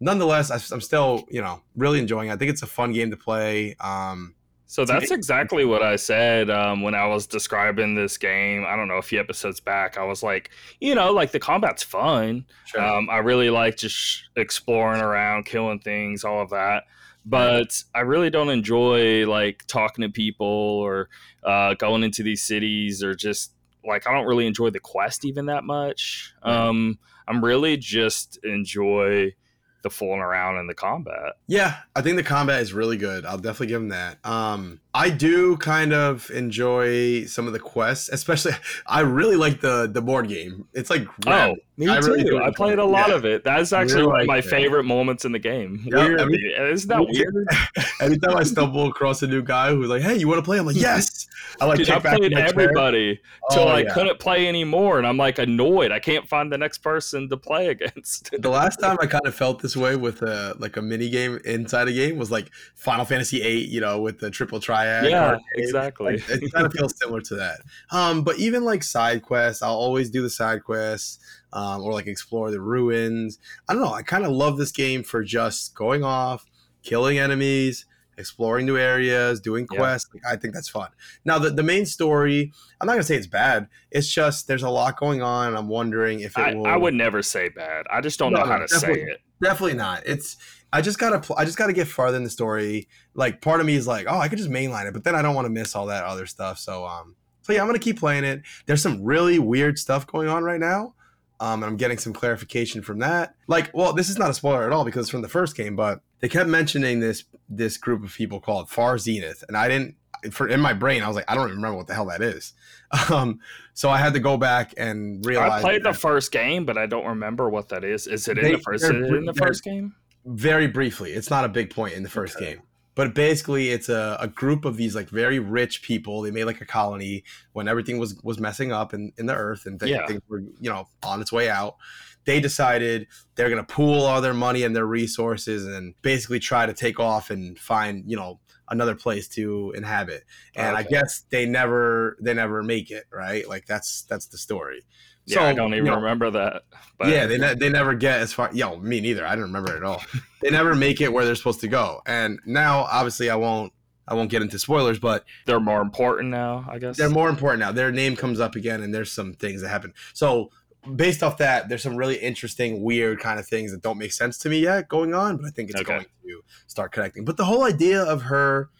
nonetheless, 0.00 0.50
I, 0.50 0.56
I'm 0.74 0.80
still 0.80 1.26
you 1.30 1.40
know 1.42 1.62
really 1.76 1.98
enjoying. 1.98 2.28
it. 2.30 2.32
I 2.32 2.36
think 2.36 2.50
it's 2.50 2.62
a 2.62 2.66
fun 2.66 2.92
game 2.92 3.10
to 3.10 3.16
play. 3.16 3.76
Um, 3.80 4.34
So 4.66 4.84
that's 4.84 5.10
exactly 5.10 5.64
what 5.64 5.82
I 5.82 5.96
said 5.96 6.48
um, 6.48 6.82
when 6.82 6.94
I 6.94 7.06
was 7.06 7.26
describing 7.26 7.96
this 7.96 8.16
game. 8.16 8.64
I 8.66 8.76
don't 8.76 8.86
know 8.86 8.98
a 8.98 9.02
few 9.02 9.18
episodes 9.18 9.58
back. 9.58 9.98
I 9.98 10.04
was 10.04 10.22
like, 10.22 10.50
you 10.80 10.94
know, 10.94 11.10
like 11.12 11.32
the 11.32 11.40
combat's 11.40 11.82
fun. 11.82 12.44
Sure. 12.66 12.80
Um, 12.80 13.10
I 13.10 13.18
really 13.18 13.50
like 13.50 13.76
just 13.76 14.28
exploring 14.36 15.02
around, 15.02 15.44
killing 15.46 15.80
things, 15.80 16.22
all 16.22 16.40
of 16.40 16.50
that. 16.50 16.84
But 17.26 17.82
I 17.96 18.00
really 18.00 18.30
don't 18.30 18.48
enjoy 18.48 19.26
like 19.26 19.66
talking 19.66 20.02
to 20.02 20.08
people 20.08 20.46
or 20.46 21.08
uh, 21.42 21.74
going 21.74 22.04
into 22.04 22.22
these 22.22 22.42
cities 22.42 23.02
or 23.02 23.14
just 23.14 23.52
like 23.84 24.06
I 24.06 24.12
don't 24.14 24.26
really 24.26 24.46
enjoy 24.46 24.70
the 24.70 24.80
quest 24.80 25.24
even 25.24 25.46
that 25.46 25.64
much. 25.64 26.32
Um, 26.44 26.98
I'm 27.26 27.44
really 27.44 27.76
just 27.76 28.38
enjoy 28.44 29.34
the 29.82 29.90
fooling 29.90 30.20
around 30.20 30.58
in 30.58 30.66
the 30.66 30.74
combat. 30.74 31.36
Yeah, 31.46 31.78
I 31.94 32.02
think 32.02 32.16
the 32.16 32.22
combat 32.22 32.60
is 32.60 32.72
really 32.72 32.96
good. 32.96 33.24
I'll 33.24 33.38
definitely 33.38 33.68
give 33.68 33.82
him 33.82 33.88
that. 33.88 34.18
Um, 34.24 34.80
I 34.92 35.10
do 35.10 35.56
kind 35.58 35.92
of 35.92 36.30
enjoy 36.30 37.24
some 37.26 37.46
of 37.46 37.52
the 37.52 37.60
quests, 37.60 38.08
especially. 38.08 38.52
I 38.86 39.00
really 39.00 39.36
like 39.36 39.60
the 39.60 39.88
the 39.92 40.02
board 40.02 40.28
game. 40.28 40.66
It's 40.74 40.90
like 40.90 41.06
oh, 41.28 41.54
me 41.76 41.88
I 41.88 42.00
too. 42.00 42.08
really 42.08 42.24
do 42.24 42.42
I 42.42 42.50
played 42.50 42.78
a 42.78 42.84
lot 42.84 43.08
Yeah. 43.08 43.14
of 43.14 43.24
it. 43.24 43.44
That's 43.44 43.72
actually 43.72 44.02
Really 44.02 44.06
one 44.08 44.20
of 44.22 44.26
my 44.26 44.38
it. 44.38 44.44
favorite 44.46 44.84
moments 44.84 45.24
in 45.24 45.30
the 45.32 45.38
game. 45.38 45.82
Yeah, 45.86 46.04
Weird. 46.04 46.20
I 46.20 46.24
mean- 46.24 46.50
Isn't 46.72 46.88
that 46.88 47.06
weird? 47.08 47.34
Anytime 48.00 48.36
I 48.36 48.42
stumble 48.42 48.88
across 48.88 49.22
a 49.22 49.26
new 49.28 49.42
guy 49.42 49.70
who's 49.70 49.88
like, 49.88 50.02
"Hey, 50.02 50.16
you 50.16 50.26
want 50.26 50.38
to 50.38 50.42
play?" 50.44 50.58
I'm 50.58 50.66
like, 50.66 50.76
"Yes." 50.90 51.26
I 51.60 51.66
like 51.66 51.78
Dude, 51.78 51.90
I 51.90 51.98
back 51.98 52.16
played 52.16 52.32
everybody 52.32 53.20
till 53.50 53.64
Oh, 53.64 53.68
I 53.68 53.80
yeah. 53.80 53.92
couldn't 53.92 54.18
play 54.18 54.46
anymore, 54.48 54.98
and 54.98 55.06
I'm 55.06 55.16
like 55.16 55.38
annoyed. 55.38 55.90
I 55.92 55.98
can't 55.98 56.26
find 56.28 56.50
the 56.52 56.56
next 56.58 56.78
person 56.78 57.28
to 57.28 57.36
play 57.36 57.68
against. 57.68 58.30
The 58.38 58.48
last 58.48 58.76
time 58.78 58.96
I 59.00 59.06
kind 59.06 59.26
of 59.26 59.34
felt 59.34 59.60
this 59.60 59.76
way 59.76 59.94
with 59.96 60.22
a 60.22 60.54
like 60.58 60.76
a 60.76 60.82
mini 60.82 61.10
game 61.10 61.38
inside 61.44 61.88
a 61.88 61.92
game 61.92 62.16
was 62.16 62.30
like 62.30 62.50
Final 62.76 63.04
Fantasy 63.04 63.40
VIII, 63.40 63.66
you 63.66 63.80
know, 63.80 64.00
with 64.00 64.18
the 64.20 64.30
triple 64.30 64.58
yeah, 64.84 65.10
card 65.26 65.38
game. 65.38 65.64
exactly. 65.64 66.12
Like, 66.18 66.28
it 66.30 66.52
kind 66.52 66.66
of 66.66 66.72
feels 66.72 66.96
similar 66.98 67.20
to 67.22 67.34
that. 67.36 67.60
Um, 67.90 68.22
but 68.22 68.38
even 68.38 68.64
like 68.64 68.82
side 68.82 69.22
quests, 69.22 69.62
I'll 69.62 69.74
always 69.74 70.10
do 70.10 70.22
the 70.22 70.30
side 70.30 70.64
quests, 70.64 71.18
um, 71.52 71.82
or 71.82 71.92
like 71.92 72.06
explore 72.06 72.50
the 72.50 72.60
ruins. 72.60 73.38
I 73.68 73.72
don't 73.74 73.82
know. 73.82 73.92
I 73.92 74.02
kind 74.02 74.24
of 74.24 74.32
love 74.32 74.58
this 74.58 74.72
game 74.72 75.02
for 75.02 75.22
just 75.24 75.74
going 75.74 76.04
off, 76.04 76.46
killing 76.82 77.18
enemies, 77.18 77.86
exploring 78.18 78.66
new 78.66 78.76
areas, 78.76 79.40
doing 79.40 79.66
Yeah. 79.72 79.78
quests. 79.78 80.10
Like, 80.12 80.22
I 80.30 80.36
think 80.36 80.52
that's 80.54 80.68
fun. 80.68 80.88
Now 81.24 81.38
the, 81.38 81.50
the 81.50 81.62
main 81.62 81.86
story, 81.86 82.52
I'm 82.80 82.86
not 82.86 82.92
gonna 82.92 83.02
say 83.02 83.16
it's 83.16 83.26
bad. 83.26 83.68
It's 83.90 84.08
just 84.08 84.46
there's 84.46 84.62
a 84.62 84.68
lot 84.70 84.98
going 84.98 85.22
on, 85.22 85.48
and 85.48 85.56
I'm 85.56 85.68
wondering 85.68 86.20
if 86.20 86.36
it 86.36 86.40
I, 86.40 86.54
will. 86.54 86.66
I 86.66 86.76
would 86.76 86.94
never 86.94 87.22
say 87.22 87.48
bad. 87.48 87.86
I 87.90 88.00
just 88.00 88.18
don't 88.18 88.32
No, 88.32 88.40
know 88.40 88.46
how 88.46 88.58
to 88.58 88.68
say 88.68 88.92
it. 88.92 89.20
Definitely 89.42 89.78
not. 89.78 90.02
It's 90.06 90.36
I 90.72 90.82
just 90.82 90.98
gotta 90.98 91.20
pl- 91.20 91.36
I 91.38 91.44
just 91.44 91.58
gotta 91.58 91.72
get 91.72 91.88
farther 91.88 92.16
in 92.16 92.24
the 92.24 92.30
story. 92.30 92.88
Like 93.14 93.40
part 93.40 93.60
of 93.60 93.66
me 93.66 93.74
is 93.74 93.86
like, 93.86 94.06
oh, 94.08 94.18
I 94.18 94.28
could 94.28 94.38
just 94.38 94.50
mainline 94.50 94.86
it, 94.86 94.92
but 94.92 95.04
then 95.04 95.14
I 95.14 95.22
don't 95.22 95.34
want 95.34 95.46
to 95.46 95.50
miss 95.50 95.74
all 95.74 95.86
that 95.86 96.04
other 96.04 96.26
stuff. 96.26 96.58
So 96.58 96.86
um, 96.86 97.16
so 97.42 97.52
yeah, 97.52 97.60
I'm 97.60 97.66
gonna 97.66 97.78
keep 97.78 97.98
playing 97.98 98.24
it. 98.24 98.42
There's 98.66 98.82
some 98.82 99.02
really 99.02 99.38
weird 99.38 99.78
stuff 99.78 100.06
going 100.06 100.28
on 100.28 100.44
right 100.44 100.60
now. 100.60 100.94
Um, 101.40 101.62
and 101.62 101.70
I'm 101.70 101.76
getting 101.78 101.96
some 101.96 102.12
clarification 102.12 102.82
from 102.82 102.98
that. 102.98 103.34
Like, 103.46 103.70
well, 103.72 103.94
this 103.94 104.10
is 104.10 104.18
not 104.18 104.28
a 104.28 104.34
spoiler 104.34 104.64
at 104.64 104.72
all 104.72 104.84
because 104.84 105.06
it's 105.06 105.10
from 105.10 105.22
the 105.22 105.28
first 105.28 105.56
game, 105.56 105.74
but 105.74 106.02
they 106.20 106.28
kept 106.28 106.48
mentioning 106.48 107.00
this 107.00 107.24
this 107.48 107.78
group 107.78 108.04
of 108.04 108.12
people 108.12 108.40
called 108.40 108.68
Far 108.68 108.98
Zenith, 108.98 109.42
and 109.48 109.56
I 109.56 109.68
didn't. 109.68 109.96
For 110.32 110.46
in 110.46 110.60
my 110.60 110.74
brain, 110.74 111.02
I 111.02 111.06
was 111.06 111.16
like, 111.16 111.24
I 111.30 111.34
don't 111.34 111.46
even 111.46 111.56
remember 111.56 111.78
what 111.78 111.86
the 111.86 111.94
hell 111.94 112.06
that 112.06 112.22
is. 112.22 112.52
Um, 113.08 113.38
so 113.72 113.88
I 113.88 113.98
had 113.98 114.14
to 114.14 114.20
go 114.20 114.36
back 114.36 114.74
and 114.76 115.24
realize. 115.24 115.52
I 115.52 115.60
played 115.60 115.84
the 115.84 115.94
first 115.94 116.32
game, 116.32 116.64
but 116.64 116.76
I 116.76 116.86
don't 116.86 117.06
remember 117.06 117.48
what 117.48 117.68
that 117.68 117.84
is. 117.84 118.08
Is 118.08 118.26
it 118.26 118.36
in 118.36 118.52
the 118.52 118.58
first? 118.58 118.82
Is 118.82 118.90
it 118.90 118.96
in 118.96 119.24
the 119.24 119.32
first 119.32 119.62
game? 119.62 119.94
Very 120.36 120.66
briefly. 120.66 121.12
It's 121.12 121.30
not 121.30 121.44
a 121.44 121.48
big 121.48 121.70
point 121.70 121.94
in 121.94 122.02
the 122.02 122.08
first 122.08 122.36
Okay. 122.36 122.54
game. 122.54 122.62
But 122.96 123.14
basically 123.14 123.70
it's 123.70 123.88
a, 123.88 124.16
a 124.20 124.28
group 124.28 124.64
of 124.64 124.76
these 124.76 124.94
like 124.94 125.08
very 125.08 125.38
rich 125.38 125.82
people. 125.82 126.22
They 126.22 126.30
made 126.30 126.44
like 126.44 126.60
a 126.60 126.66
colony 126.66 127.24
when 127.52 127.68
everything 127.68 127.98
was 127.98 128.20
was 128.22 128.38
messing 128.38 128.72
up 128.72 128.92
in, 128.92 129.12
in 129.16 129.26
the 129.26 129.34
earth 129.34 129.64
and 129.64 129.78
th- 129.80 129.90
Yeah. 129.90 130.06
things 130.06 130.20
were, 130.28 130.40
you 130.60 130.70
know, 130.70 130.88
on 131.02 131.20
its 131.20 131.32
way 131.32 131.48
out. 131.48 131.76
They 132.24 132.40
decided 132.40 133.06
they're 133.36 133.48
gonna 133.48 133.64
pool 133.64 134.02
all 134.04 134.20
their 134.20 134.34
money 134.34 134.64
and 134.64 134.76
their 134.76 134.86
resources 134.86 135.66
and 135.66 135.94
basically 136.02 136.40
try 136.40 136.66
to 136.66 136.74
take 136.74 137.00
off 137.00 137.30
and 137.30 137.58
find, 137.58 138.04
you 138.10 138.16
know, 138.16 138.40
another 138.68 138.94
place 138.94 139.28
to 139.28 139.72
inhabit. 139.74 140.24
And 140.54 140.76
I 140.76 140.82
guess 140.82 141.24
they 141.30 141.46
never 141.46 142.16
they 142.20 142.34
never 142.34 142.62
make 142.62 142.90
it, 142.90 143.04
right? 143.10 143.48
Like 143.48 143.66
that's 143.66 144.02
that's 144.02 144.26
the 144.26 144.36
story. 144.38 144.82
Yeah, 145.26 145.44
I 145.44 145.52
don't 145.52 145.70
you 145.70 145.76
even 145.76 145.86
know, 145.90 145.96
remember 145.96 146.30
that. 146.32 146.62
But 146.98 147.08
yeah, 147.08 147.26
they, 147.26 147.38
ne- 147.38 147.54
they 147.54 147.68
never 147.68 147.94
get 147.94 148.20
as 148.20 148.32
far. 148.32 148.50
Yo, 148.52 148.76
me 148.78 149.00
neither. 149.00 149.24
I 149.26 149.30
didn't 149.30 149.44
remember 149.44 149.74
it 149.74 149.78
at 149.78 149.84
all. 149.84 150.02
they 150.42 150.50
never 150.50 150.74
make 150.74 151.00
it 151.00 151.12
where 151.12 151.24
they're 151.24 151.34
supposed 151.36 151.60
to 151.60 151.68
go. 151.68 152.02
And 152.06 152.40
now, 152.46 152.80
obviously, 152.90 153.30
I 153.30 153.36
won't. 153.36 153.72
I 154.08 154.14
won't 154.14 154.28
get 154.28 154.42
into 154.42 154.58
spoilers, 154.58 154.98
but 154.98 155.24
they're 155.46 155.60
more 155.60 155.80
important 155.80 156.30
now, 156.30 156.66
I 156.68 156.80
guess. 156.80 156.96
they're 156.96 157.08
more 157.08 157.28
important 157.28 157.60
now. 157.60 157.70
Their 157.70 157.92
name 157.92 158.16
comes 158.16 158.40
up 158.40 158.56
again, 158.56 158.82
and 158.82 158.92
there's 158.92 159.12
some 159.12 159.34
things 159.34 159.62
that 159.62 159.68
happen. 159.68 159.94
So, 160.14 160.50
based 160.96 161.22
off 161.22 161.38
that, 161.38 161.68
there's 161.68 161.82
some 161.84 161.94
really 161.94 162.16
interesting, 162.16 162.82
weird 162.82 163.20
kind 163.20 163.38
of 163.38 163.46
things 163.46 163.70
that 163.70 163.82
don't 163.82 163.98
make 163.98 164.12
sense 164.12 164.36
to 164.38 164.48
me 164.48 164.58
yet 164.60 164.88
going 164.88 165.14
on, 165.14 165.36
but 165.36 165.46
I 165.46 165.50
think 165.50 165.70
it's 165.70 165.80
Okay. 165.82 165.92
going 165.92 166.04
to 166.24 166.42
start 166.66 166.90
connecting. 166.90 167.24
But 167.24 167.36
the 167.36 167.44
whole 167.44 167.62
idea 167.62 168.02
of 168.02 168.22
her, 168.22 168.70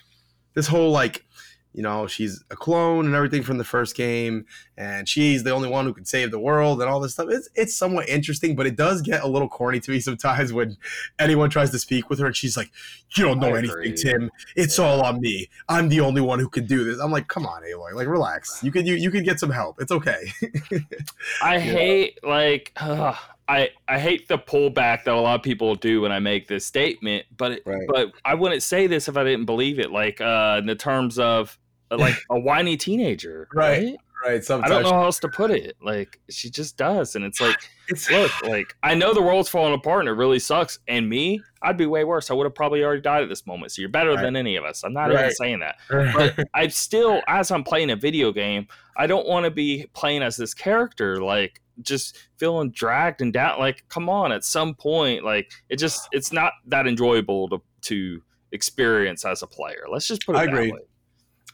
this 0.54 0.66
whole 0.66 0.90
like, 0.90 1.24
you 1.72 1.82
know, 1.82 2.06
she's 2.06 2.42
a 2.50 2.56
clone 2.56 3.06
and 3.06 3.14
everything 3.14 3.42
from 3.42 3.58
the 3.58 3.64
first 3.64 3.94
game, 3.94 4.44
and 4.76 5.08
she's 5.08 5.44
the 5.44 5.50
only 5.52 5.68
one 5.68 5.84
who 5.84 5.94
can 5.94 6.04
save 6.04 6.30
the 6.32 6.38
world 6.38 6.80
and 6.80 6.90
all 6.90 6.98
this 7.00 7.12
stuff. 7.12 7.28
It's 7.30 7.48
it's 7.54 7.76
somewhat 7.76 8.08
interesting, 8.08 8.56
but 8.56 8.66
it 8.66 8.76
does 8.76 9.02
get 9.02 9.22
a 9.22 9.28
little 9.28 9.48
corny 9.48 9.78
to 9.80 9.90
me 9.92 10.00
sometimes 10.00 10.52
when 10.52 10.76
anyone 11.18 11.48
tries 11.50 11.70
to 11.70 11.78
speak 11.78 12.10
with 12.10 12.18
her 12.18 12.26
and 12.26 12.36
she's 12.36 12.56
like, 12.56 12.70
"You 13.16 13.24
don't 13.24 13.38
know 13.38 13.54
anything. 13.54 13.94
Tim. 13.94 14.30
It's 14.56 14.78
Yeah. 14.78 14.84
all 14.84 15.02
on 15.02 15.20
me. 15.20 15.48
I'm 15.68 15.88
the 15.88 16.00
only 16.00 16.20
one 16.20 16.40
who 16.40 16.48
can 16.48 16.66
do 16.66 16.82
this." 16.84 16.98
I'm 16.98 17.12
like, 17.12 17.28
"Come 17.28 17.46
on, 17.46 17.62
Aloy, 17.62 17.94
like 17.94 18.08
relax. 18.08 18.60
You 18.62 18.72
can 18.72 18.84
you 18.86 18.94
you 18.94 19.10
could 19.10 19.24
get 19.24 19.38
some 19.38 19.50
help. 19.50 19.80
It's 19.80 19.92
okay." 19.92 20.32
I 21.42 21.58
hate 21.60 22.18
like 22.24 22.72
ugh, 22.80 23.16
I 23.50 23.70
I 23.88 23.98
hate 23.98 24.28
the 24.28 24.38
pullback 24.38 25.04
that 25.04 25.08
a 25.14 25.20
lot 25.20 25.34
of 25.34 25.42
people 25.42 25.74
do 25.74 26.02
when 26.02 26.12
I 26.12 26.20
make 26.20 26.46
this 26.46 26.64
statement, 26.64 27.26
but 27.36 27.52
it, 27.52 27.62
Right. 27.66 27.86
but 27.88 28.12
I 28.24 28.34
wouldn't 28.34 28.62
say 28.62 28.86
this 28.86 29.08
if 29.08 29.16
I 29.16 29.24
didn't 29.24 29.46
believe 29.46 29.80
it. 29.80 29.90
Like 29.90 30.20
uh, 30.20 30.56
in 30.60 30.66
the 30.66 30.76
terms 30.76 31.18
of 31.18 31.58
uh, 31.90 31.98
like 31.98 32.14
a 32.30 32.38
whiny 32.38 32.76
teenager, 32.76 33.48
Right. 33.52 33.70
right? 33.78 33.96
right. 34.24 34.50
I 34.50 34.68
don't 34.68 34.82
know 34.84 34.92
how 34.92 35.04
else 35.04 35.18
to 35.20 35.28
put 35.28 35.50
it. 35.50 35.76
Like 35.82 36.20
she 36.30 36.48
just 36.48 36.76
does, 36.76 37.16
and 37.16 37.24
it's 37.24 37.40
like, 37.40 37.56
it's 37.88 38.08
look, 38.08 38.30
like 38.44 38.76
I 38.84 38.94
know 38.94 39.12
the 39.14 39.22
world's 39.22 39.48
falling 39.48 39.74
apart 39.74 40.00
and 40.00 40.08
it 40.08 40.12
really 40.12 40.38
sucks. 40.38 40.78
And 40.86 41.08
me, 41.08 41.42
I'd 41.60 41.76
be 41.76 41.86
way 41.86 42.04
worse. 42.04 42.30
I 42.30 42.34
would 42.34 42.44
have 42.44 42.54
probably 42.54 42.84
already 42.84 43.00
died 43.02 43.24
at 43.24 43.28
this 43.28 43.46
moment. 43.46 43.72
So 43.72 43.82
you're 43.82 43.88
better 43.88 44.10
Right. 44.10 44.22
than 44.22 44.36
any 44.36 44.54
of 44.54 44.64
us. 44.64 44.84
I'm 44.84 44.92
not 44.92 45.10
even 45.10 45.30
saying 45.32 45.58
that 45.60 45.76
but 46.14 46.38
I 46.54 46.68
still, 46.68 47.20
as 47.26 47.50
I'm 47.50 47.64
playing 47.64 47.90
a 47.90 47.96
video 47.96 48.30
game, 48.32 48.68
I 48.96 49.08
don't 49.08 49.26
want 49.26 49.44
to 49.44 49.50
be 49.50 49.86
playing 49.92 50.22
as 50.22 50.36
this 50.36 50.54
character, 50.54 51.20
like 51.20 51.60
just 51.82 52.18
feeling 52.36 52.70
dragged 52.70 53.20
and 53.20 53.32
down. 53.32 53.58
Like, 53.58 53.84
come 53.88 54.08
on, 54.08 54.32
at 54.32 54.44
some 54.44 54.74
point, 54.74 55.24
like 55.24 55.50
it 55.68 55.76
just, 55.76 56.08
it's 56.12 56.32
not 56.32 56.52
that 56.66 56.86
enjoyable 56.86 57.48
to 57.50 57.62
to 57.82 58.22
experience 58.52 59.24
as 59.24 59.42
a 59.42 59.46
player. 59.46 59.84
Let's 59.90 60.06
just 60.06 60.26
put 60.26 60.36
it 60.36 60.38
I 60.38 60.46
that 60.46 60.52
agree. 60.52 60.72
way. 60.72 60.80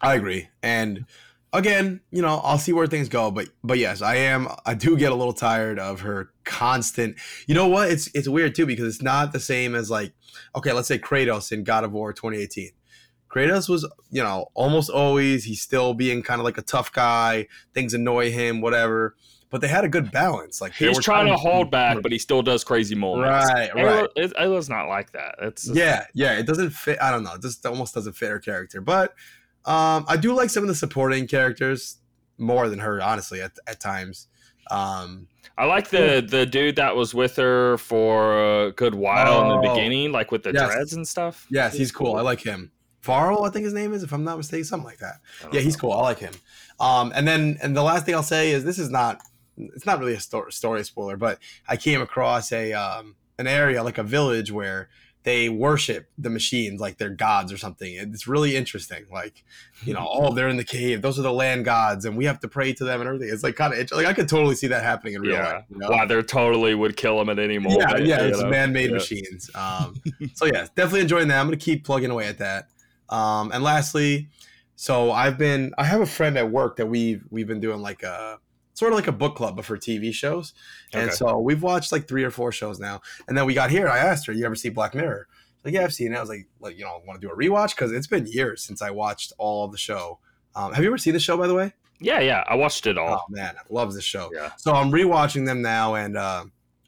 I 0.00 0.14
agree. 0.14 0.48
And 0.62 1.06
again, 1.52 2.00
you 2.10 2.22
know, 2.22 2.40
I'll 2.44 2.58
see 2.58 2.72
where 2.72 2.86
things 2.86 3.08
go, 3.08 3.30
but 3.30 3.48
but 3.64 3.78
yes, 3.78 4.02
I 4.02 4.16
am 4.16 4.48
I 4.64 4.74
do 4.74 4.96
get 4.96 5.12
a 5.12 5.14
little 5.14 5.32
tired 5.32 5.78
of 5.78 6.00
her 6.00 6.30
constant. 6.44 7.16
You 7.46 7.54
know 7.54 7.68
what? 7.68 7.90
It's 7.90 8.10
it's 8.14 8.28
weird 8.28 8.54
too 8.54 8.66
because 8.66 8.86
it's 8.94 9.02
not 9.02 9.32
the 9.32 9.40
same 9.40 9.74
as 9.74 9.90
like 9.90 10.12
okay, 10.54 10.72
let's 10.72 10.88
say 10.88 10.98
Kratos 10.98 11.52
in 11.52 11.64
God 11.64 11.84
of 11.84 11.92
War 11.92 12.12
2018. 12.12 12.70
Kratos 13.28 13.68
was, 13.68 13.88
you 14.10 14.22
know, 14.22 14.46
almost 14.54 14.88
always 14.88 15.44
he's 15.44 15.60
still 15.60 15.94
being 15.94 16.22
kind 16.22 16.40
of 16.40 16.44
like 16.44 16.58
a 16.58 16.62
tough 16.62 16.92
guy. 16.92 17.48
Things 17.74 17.92
annoy 17.92 18.30
him, 18.30 18.60
whatever. 18.60 19.16
But 19.48 19.60
they 19.60 19.68
had 19.68 19.84
a 19.84 19.88
good 19.88 20.10
balance. 20.10 20.60
Like 20.60 20.72
He's 20.74 20.98
trying 20.98 21.26
to 21.28 21.36
hold 21.36 21.70
back, 21.70 22.02
but 22.02 22.10
he 22.10 22.18
still 22.18 22.42
does 22.42 22.64
crazy 22.64 22.94
moments. 22.96 23.48
Right, 23.48 23.72
right. 23.74 24.08
Ayla, 24.16 24.32
Ayla's 24.34 24.68
not 24.68 24.88
like 24.88 25.12
that. 25.12 25.36
It's 25.40 25.68
Yeah, 25.68 26.04
yeah, 26.14 26.36
it 26.38 26.46
doesn't 26.46 26.70
fit. 26.70 26.98
I 27.00 27.10
don't 27.12 27.22
know. 27.22 27.34
It 27.34 27.42
just 27.42 27.64
almost 27.64 27.94
doesn't 27.94 28.14
fit 28.14 28.28
her 28.28 28.40
character. 28.40 28.80
But 28.80 29.14
um, 29.64 30.04
I 30.08 30.16
do 30.16 30.34
like 30.34 30.50
some 30.50 30.64
of 30.64 30.68
the 30.68 30.74
supporting 30.74 31.26
characters 31.28 31.98
more 32.38 32.68
than 32.68 32.80
her, 32.80 33.00
honestly, 33.00 33.40
at, 33.40 33.52
at 33.68 33.78
times. 33.80 34.26
Um, 34.70 35.28
I 35.56 35.64
like 35.64 35.90
the 35.90 36.26
the 36.28 36.44
dude 36.44 36.76
that 36.76 36.96
was 36.96 37.14
with 37.14 37.36
her 37.36 37.78
for 37.78 38.64
a 38.66 38.72
good 38.72 38.94
while 38.96 39.42
in 39.42 39.48
the 39.48 39.54
Oh. 39.68 39.74
beginning, 39.74 40.10
like 40.12 40.32
with 40.32 40.42
the 40.42 40.52
Yes. 40.52 40.72
dreads 40.74 40.92
and 40.92 41.06
stuff. 41.06 41.46
yes, 41.50 41.72
he's 41.74 41.92
cool. 41.92 42.16
I 42.16 42.20
like 42.22 42.40
him. 42.40 42.72
Varl, 43.02 43.44
I 43.44 43.50
think 43.50 43.64
his 43.64 43.72
name 43.72 43.92
is, 43.92 44.02
if 44.02 44.12
I'm 44.12 44.24
not 44.24 44.36
mistaken, 44.36 44.64
something 44.64 44.84
like 44.86 44.98
that. 44.98 45.20
Yeah, 45.52 45.60
he's 45.60 45.76
cool. 45.76 45.92
I 45.92 46.00
like 46.00 46.18
him. 46.18 46.34
Um, 46.80 47.12
and 47.14 47.26
then, 47.26 47.56
and 47.62 47.76
the 47.76 47.82
last 47.84 48.04
thing 48.04 48.16
I'll 48.16 48.24
say 48.24 48.50
is 48.50 48.64
this 48.64 48.80
is 48.80 48.90
not, 48.90 49.20
it's 49.56 49.86
not 49.86 49.98
really 49.98 50.14
a 50.14 50.20
sto- 50.20 50.48
story 50.50 50.84
spoiler, 50.84 51.16
but 51.16 51.38
I 51.68 51.76
came 51.76 52.00
across 52.00 52.52
a 52.52 52.72
um, 52.72 53.16
an 53.38 53.46
area 53.46 53.82
like 53.82 53.98
a 53.98 54.02
village 54.02 54.50
where 54.52 54.88
they 55.22 55.48
worship 55.48 56.08
the 56.16 56.30
machines 56.30 56.80
like 56.80 56.98
they're 56.98 57.10
gods 57.10 57.52
or 57.52 57.56
something. 57.56 57.92
It's 57.96 58.28
really 58.28 58.54
interesting. 58.54 59.06
Like, 59.10 59.42
you 59.82 59.92
know, 59.92 60.06
oh, 60.08 60.32
they're 60.32 60.46
in 60.48 60.56
the 60.56 60.62
cave. 60.64 61.02
Those 61.02 61.18
are 61.18 61.22
the 61.22 61.32
land 61.32 61.64
gods, 61.64 62.04
and 62.04 62.16
we 62.16 62.26
have 62.26 62.38
to 62.40 62.48
pray 62.48 62.72
to 62.74 62.84
them 62.84 63.00
and 63.00 63.08
everything. 63.08 63.30
It's 63.32 63.42
like 63.42 63.56
kind 63.56 63.74
of 63.74 63.90
like 63.90 64.06
I 64.06 64.12
could 64.12 64.28
totally 64.28 64.54
see 64.54 64.68
that 64.68 64.84
happening 64.84 65.14
in 65.14 65.22
real 65.22 65.32
Yeah. 65.32 65.52
life. 65.54 65.64
You 65.68 65.78
know? 65.78 65.90
Wow, 65.90 66.06
they 66.06 66.22
totally 66.22 66.76
would 66.76 66.96
kill 66.96 67.18
them 67.18 67.28
at 67.28 67.40
any 67.40 67.58
moment. 67.58 68.06
yeah, 68.06 68.18
yeah, 68.18 68.22
it's 68.24 68.40
know? 68.40 68.50
man-made 68.50 68.90
Yeah. 68.90 68.96
machines. 68.96 69.50
Um, 69.54 70.00
so 70.34 70.44
yeah, 70.46 70.66
definitely 70.76 71.00
enjoying 71.00 71.26
that. 71.28 71.40
I'm 71.40 71.46
gonna 71.46 71.56
keep 71.56 71.84
plugging 71.84 72.10
away 72.12 72.28
at 72.28 72.38
that. 72.38 72.68
Um, 73.08 73.50
and 73.52 73.64
lastly, 73.64 74.28
so 74.76 75.10
I've 75.10 75.38
been 75.38 75.74
I 75.76 75.84
have 75.84 76.00
a 76.02 76.06
friend 76.06 76.38
at 76.38 76.52
work 76.52 76.76
that 76.76 76.86
we've 76.86 77.24
we've 77.30 77.48
been 77.48 77.60
doing 77.60 77.80
like 77.80 78.04
a 78.04 78.38
sort 78.76 78.92
of 78.92 78.96
like 78.98 79.08
a 79.08 79.12
book 79.12 79.34
club 79.36 79.56
but 79.56 79.64
for 79.64 79.76
TV 79.76 80.12
shows. 80.12 80.52
And 80.92 81.08
Okay. 81.08 81.12
so 81.16 81.38
we've 81.38 81.62
watched 81.62 81.90
like 81.92 82.06
three 82.06 82.22
or 82.24 82.30
four 82.30 82.52
shows 82.52 82.78
now. 82.78 83.00
And 83.26 83.36
then 83.36 83.46
we 83.46 83.54
got 83.54 83.70
here. 83.70 83.88
I 83.88 83.98
asked 83.98 84.26
her, 84.26 84.32
"You 84.32 84.44
ever 84.46 84.54
see 84.54 84.68
Black 84.68 84.94
Mirror?" 84.94 85.26
She's 85.28 85.64
Like, 85.64 85.74
yeah, 85.74 85.82
I've 85.84 85.94
seen 85.94 86.12
it. 86.12 86.16
I 86.16 86.20
was 86.20 86.28
like, 86.28 86.46
like 86.60 86.78
you 86.78 86.84
know, 86.84 86.90
I 86.90 87.06
want 87.06 87.20
to 87.20 87.26
do 87.26 87.32
a 87.32 87.36
rewatch 87.36 87.70
because 87.74 87.90
it's 87.90 88.06
been 88.06 88.26
years 88.26 88.62
since 88.62 88.82
I 88.82 88.90
watched 88.90 89.32
all 89.38 89.64
of 89.64 89.72
the 89.72 89.78
show. 89.78 90.20
Um, 90.54 90.72
have 90.72 90.82
you 90.84 90.90
ever 90.90 90.98
seen 90.98 91.12
the 91.14 91.20
show, 91.20 91.36
by 91.36 91.46
the 91.48 91.54
way? 91.54 91.72
Yeah, 91.98 92.20
yeah. 92.20 92.44
I 92.46 92.54
watched 92.54 92.86
it 92.86 92.98
Oh 92.98 93.04
all. 93.04 93.26
man, 93.30 93.54
I 93.58 93.62
love 93.70 93.94
the 93.94 94.02
show. 94.02 94.30
Yeah. 94.34 94.52
So 94.58 94.72
I'm 94.74 94.90
rewatching 94.92 95.46
them 95.46 95.62
now, 95.62 95.94
and 95.94 96.16
uh, 96.16 96.44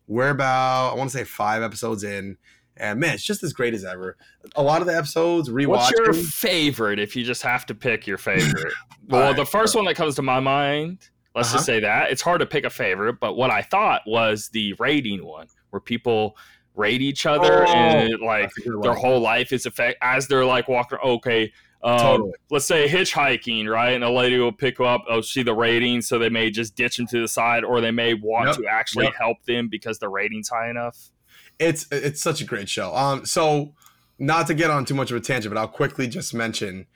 we're 0.07 0.29
about 0.31 0.93
I 0.93 0.95
want 0.95 1.11
to 1.11 1.17
say 1.17 1.25
five 1.25 1.63
episodes 1.63 2.05
in, 2.05 2.37
and 2.77 3.01
man, 3.01 3.15
it's 3.15 3.25
just 3.25 3.43
as 3.43 3.55
great 3.55 3.73
as 3.73 3.85
ever. 3.87 4.17
A 4.57 4.63
lot 4.63 4.83
of 4.83 4.87
the 4.87 4.95
episodes 4.97 5.49
rewatching. 5.49 5.69
What's 5.69 5.99
your 5.99 6.13
favorite 6.13 6.99
if 6.99 7.17
you 7.17 7.25
just 7.25 7.43
have 7.43 7.65
to 7.67 7.75
pick 7.75 8.07
your 8.07 8.19
favorite? 8.19 8.75
well, 9.09 9.23
Alright, 9.23 9.37
the 9.37 9.47
first 9.47 9.75
one 9.75 9.87
that 9.87 9.95
comes 9.97 10.15
to 10.17 10.23
my 10.23 10.41
mind, 10.41 11.09
let's 11.39 11.49
Uh-huh. 11.49 11.57
just 11.59 11.67
say 11.67 11.81
that. 11.81 12.11
It's 12.11 12.23
hard 12.23 12.41
to 12.41 12.47
pick 12.47 12.65
a 12.65 12.71
favorite, 12.71 13.15
but 13.21 13.35
what 13.37 13.51
I 13.51 13.63
thought 13.63 14.03
was 14.07 14.49
the 14.51 14.75
rating 14.75 15.25
one 15.25 15.47
where 15.71 15.81
people 15.81 16.37
rate 16.75 17.01
each 17.03 17.27
other 17.27 17.67
Oh, 17.67 17.73
and 17.73 18.21
like 18.21 18.43
That's 18.55 18.59
a 18.67 18.71
good 18.71 18.83
their 18.83 18.95
whole 18.95 19.21
life 19.21 19.53
is 19.53 19.67
affect 19.67 19.99
as 20.03 20.29
they're 20.29 20.45
like 20.45 20.69
walking 20.69 20.99
okay 21.05 21.53
um, 21.83 21.99
Totally. 21.99 22.33
let's 22.51 22.67
say 22.67 22.89
hitchhiking 22.89 23.69
right 23.69 23.91
and 23.93 24.05
a 24.05 24.11
lady 24.11 24.39
will 24.39 24.53
pick 24.53 24.79
up 24.81 25.03
oh 25.09 25.21
see 25.21 25.43
the 25.43 25.55
rating 25.55 26.03
so 26.03 26.19
they 26.21 26.29
may 26.29 26.51
just 26.51 26.77
ditch 26.77 26.97
them 26.97 27.07
to 27.09 27.21
the 27.21 27.27
side 27.29 27.65
or 27.65 27.81
they 27.81 27.91
may 27.91 28.15
want 28.15 28.47
Yep, 28.49 28.57
to 28.59 28.67
actually 28.67 29.05
yep. 29.07 29.15
help 29.19 29.43
them 29.45 29.69
because 29.69 29.99
the 29.99 30.09
rating's 30.09 30.49
high 30.49 30.71
enough 30.71 31.11
It's 31.59 31.87
it's 31.91 32.23
such 32.23 32.41
a 32.41 32.45
great 32.45 32.69
show. 32.69 32.95
Um, 32.95 33.27
so 33.27 33.75
not 34.21 34.47
to 34.47 34.55
get 34.55 34.71
on 34.71 34.85
too 34.85 34.95
much 34.95 35.11
of 35.11 35.17
a 35.17 35.21
tangent, 35.21 35.53
but 35.55 35.61
I'll 35.61 35.67
quickly 35.69 36.07
just 36.07 36.33
mention. 36.35 36.87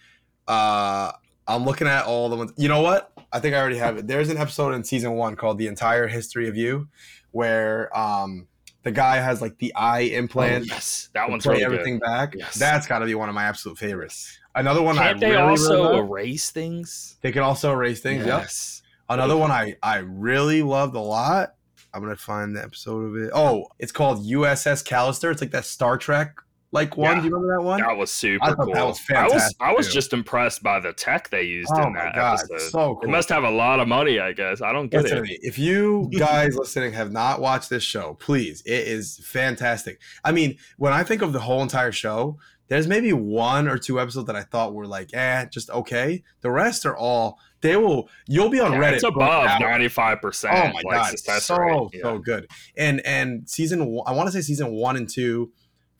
Uh, 0.48 1.12
I'm 1.46 1.64
looking 1.64 1.86
at 1.88 2.04
all 2.06 2.28
the 2.28 2.36
ones. 2.36 2.52
You 2.56 2.68
know 2.68 2.82
what? 2.82 3.11
I 3.32 3.40
think 3.40 3.54
I 3.54 3.58
already 3.58 3.78
have 3.78 3.98
it. 3.98 4.06
There's 4.06 4.28
an 4.28 4.36
episode 4.36 4.74
in 4.74 4.84
season 4.84 5.12
one 5.12 5.36
called 5.36 5.58
"The 5.58 5.66
Entire 5.66 6.06
History 6.06 6.48
of 6.48 6.56
You," 6.56 6.88
where 7.30 7.96
um 7.96 8.46
the 8.82 8.90
guy 8.90 9.16
has 9.16 9.40
like 9.40 9.58
the 9.58 9.74
eye 9.74 10.00
implant. 10.00 10.64
Oh, 10.64 10.74
yes 10.74 11.08
that 11.14 11.30
one's 11.30 11.44
play 11.44 11.54
really 11.54 11.64
everything 11.64 11.98
back. 11.98 12.34
Yes. 12.36 12.54
That's 12.54 12.86
got 12.86 12.98
to 13.00 13.06
be 13.06 13.14
one 13.14 13.28
of 13.28 13.34
my 13.34 13.44
absolute 13.44 13.78
favorites. 13.78 14.38
Another 14.54 14.82
one 14.82 14.96
can't 14.96 15.16
I 15.16 15.20
they 15.20 15.30
really, 15.30 15.42
also 15.42 15.90
really 15.90 15.98
erase 15.98 16.50
things 16.50 17.16
they 17.22 17.32
can 17.32 17.42
also 17.42 17.72
erase 17.72 18.00
things. 18.00 18.26
Yep. 18.26 18.40
yes 18.42 18.82
Another 19.08 19.36
one 19.36 19.50
I 19.50 19.76
I 19.82 19.98
really 19.98 20.62
loved 20.62 20.94
a 20.94 21.00
lot. 21.00 21.54
I'm 21.94 22.02
gonna 22.02 22.16
find 22.16 22.56
the 22.56 22.62
episode 22.62 23.04
of 23.04 23.16
it. 23.16 23.30
Oh, 23.34 23.66
it's 23.78 23.92
called 23.92 24.24
USS 24.24 24.82
Callister. 24.86 25.30
It's 25.30 25.40
like 25.40 25.50
that 25.50 25.64
Star 25.64 25.98
Trek 25.98 26.36
like 26.72 26.96
one. 26.96 27.16
Yeah. 27.16 27.22
Do 27.22 27.28
you 27.28 27.34
remember 27.34 27.54
that 27.56 27.62
one? 27.62 27.80
that 27.80 27.96
was 27.96 28.10
super 28.10 28.44
I 28.44 28.54
cool 28.54 28.72
that 28.74 28.84
was 28.86 28.98
I 29.10 29.22
was 29.24 29.30
fantastic, 29.30 29.56
I 29.60 29.72
was 29.72 29.92
just 29.92 30.12
impressed 30.12 30.62
by 30.62 30.80
the 30.80 30.92
tech 30.92 31.28
they 31.30 31.42
used 31.42 31.70
Oh 31.74 31.82
in 31.86 31.92
my 31.92 32.04
that 32.04 32.14
god, 32.14 32.38
episode 32.50 32.70
so 32.70 32.98
They 33.00 33.06
cool. 33.06 33.12
must 33.12 33.28
have 33.28 33.44
a 33.44 33.50
lot 33.50 33.78
of 33.80 33.88
money 33.88 34.18
i 34.18 34.32
guess 34.32 34.62
i 34.62 34.72
don't 34.72 34.88
get 34.88 35.02
Listen 35.02 35.18
it 35.18 35.20
to 35.20 35.26
me. 35.26 35.38
If 35.42 35.58
you 35.58 36.08
guys 36.18 36.56
listening 36.56 36.92
have 36.94 37.12
not 37.12 37.40
watched 37.40 37.68
this 37.70 37.82
show, 37.82 38.14
please, 38.20 38.62
it 38.66 38.88
is 38.88 39.20
fantastic. 39.24 40.00
I 40.24 40.32
mean, 40.32 40.56
when 40.78 40.92
I 40.92 41.02
think 41.04 41.22
of 41.22 41.32
the 41.32 41.40
whole 41.40 41.62
entire 41.62 41.92
show, 41.92 42.38
there's 42.68 42.86
maybe 42.86 43.12
one 43.12 43.68
or 43.68 43.76
two 43.76 44.00
episodes 44.00 44.26
that 44.28 44.36
I 44.36 44.42
thought 44.44 44.72
were 44.72 44.86
like, 44.86 45.10
eh, 45.12 45.44
just 45.46 45.68
okay. 45.70 46.22
The 46.40 46.50
rest 46.50 46.86
are 46.86 46.96
all 46.96 47.38
they 47.60 47.76
will. 47.76 48.08
You'll 48.26 48.48
be 48.48 48.60
on 48.60 48.72
Yeah, 48.72 48.78
Reddit. 48.78 48.92
it's 48.94 49.04
above 49.04 49.46
95% 49.60 50.48
Oh 50.50 50.72
my 50.72 50.82
like, 50.84 50.84
god, 50.84 51.18
so 51.42 51.56
rate. 51.56 51.88
Yeah. 51.92 52.00
so 52.02 52.18
good. 52.18 52.48
And 52.76 53.00
and 53.06 53.48
season 53.48 53.86
one, 53.86 54.04
I 54.06 54.12
want 54.12 54.28
to 54.28 54.32
say 54.32 54.40
season 54.40 54.72
one 54.72 54.96
and 54.96 55.08
two 55.08 55.52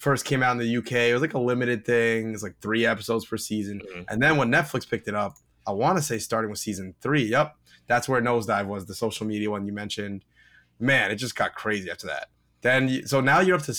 first 0.03 0.25
came 0.25 0.43
out 0.43 0.51
in 0.53 0.59
the 0.59 0.77
UK. 0.79 0.93
It 1.11 1.13
was 1.13 1.23
like 1.23 1.35
a 1.35 1.39
limited 1.39 1.85
thing. 1.85 2.31
It 2.31 2.33
was 2.33 2.43
like 2.43 2.57
three 2.61 2.85
episodes 2.85 3.25
per 3.25 3.37
season. 3.37 3.81
Mhm. 3.81 4.05
And 4.09 4.21
then 4.21 4.37
when 4.37 4.51
Netflix 4.51 4.89
picked 4.89 5.07
it 5.07 5.15
up, 5.15 5.37
I 5.65 5.71
want 5.71 5.97
to 5.97 6.03
say 6.03 6.19
starting 6.19 6.51
with 6.51 6.59
season 6.59 6.95
three. 7.01 7.23
Yep, 7.23 7.55
that's 7.87 8.09
where 8.09 8.21
Nosedive 8.21 8.67
was, 8.67 8.87
the 8.87 8.95
social 8.97 9.27
media 9.27 9.49
one 9.49 9.65
you 9.65 9.73
mentioned. 9.73 10.25
Man, 10.81 11.13
it 11.13 11.17
just 11.17 11.37
got 11.37 11.55
crazy 11.55 11.89
after 11.89 12.09
that. 12.09 12.29
Then 12.63 12.89
you, 12.89 13.07
so 13.07 13.21
now 13.21 13.39
you're 13.41 13.57
up 13.57 13.63
to 13.63 13.75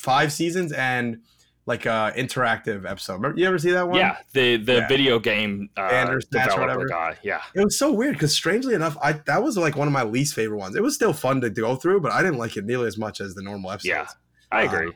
five 0.00 0.32
seasons 0.32 0.72
and 0.72 1.20
like 1.66 1.86
a 1.86 2.12
interactive 2.16 2.88
episode. 2.88 3.14
Remember, 3.14 3.38
you 3.40 3.46
ever 3.48 3.58
see 3.58 3.70
that 3.72 3.88
one? 3.88 3.98
Yeah, 3.98 4.18
the 4.34 4.58
the 4.58 4.74
Yeah. 4.74 4.88
video 4.88 5.18
game 5.18 5.70
uh, 5.76 6.06
or 6.08 6.20
developer 6.30 6.60
whatever. 6.60 6.86
guy. 6.86 7.16
Yeah, 7.22 7.40
It 7.54 7.64
was 7.64 7.76
so 7.78 7.90
weird 7.90 8.12
because 8.14 8.32
strangely 8.34 8.74
enough, 8.74 8.96
I 9.02 9.12
that 9.26 9.42
was 9.42 9.56
like 9.56 9.74
one 9.74 9.88
of 9.88 9.92
my 9.92 10.02
least 10.04 10.34
favorite 10.34 10.58
ones. 10.58 10.76
It 10.76 10.82
was 10.82 10.94
still 10.94 11.12
fun 11.12 11.40
to 11.40 11.50
go 11.50 11.74
through, 11.74 12.00
but 12.02 12.12
I 12.12 12.22
didn't 12.22 12.38
like 12.38 12.56
it 12.56 12.64
nearly 12.66 12.86
as 12.86 12.96
much 12.98 13.20
as 13.20 13.34
the 13.34 13.42
normal 13.42 13.70
episodes. 13.72 13.86
Yeah. 13.88 14.06
I 14.52 14.66
Uh, 14.66 14.72
agree. 14.72 14.92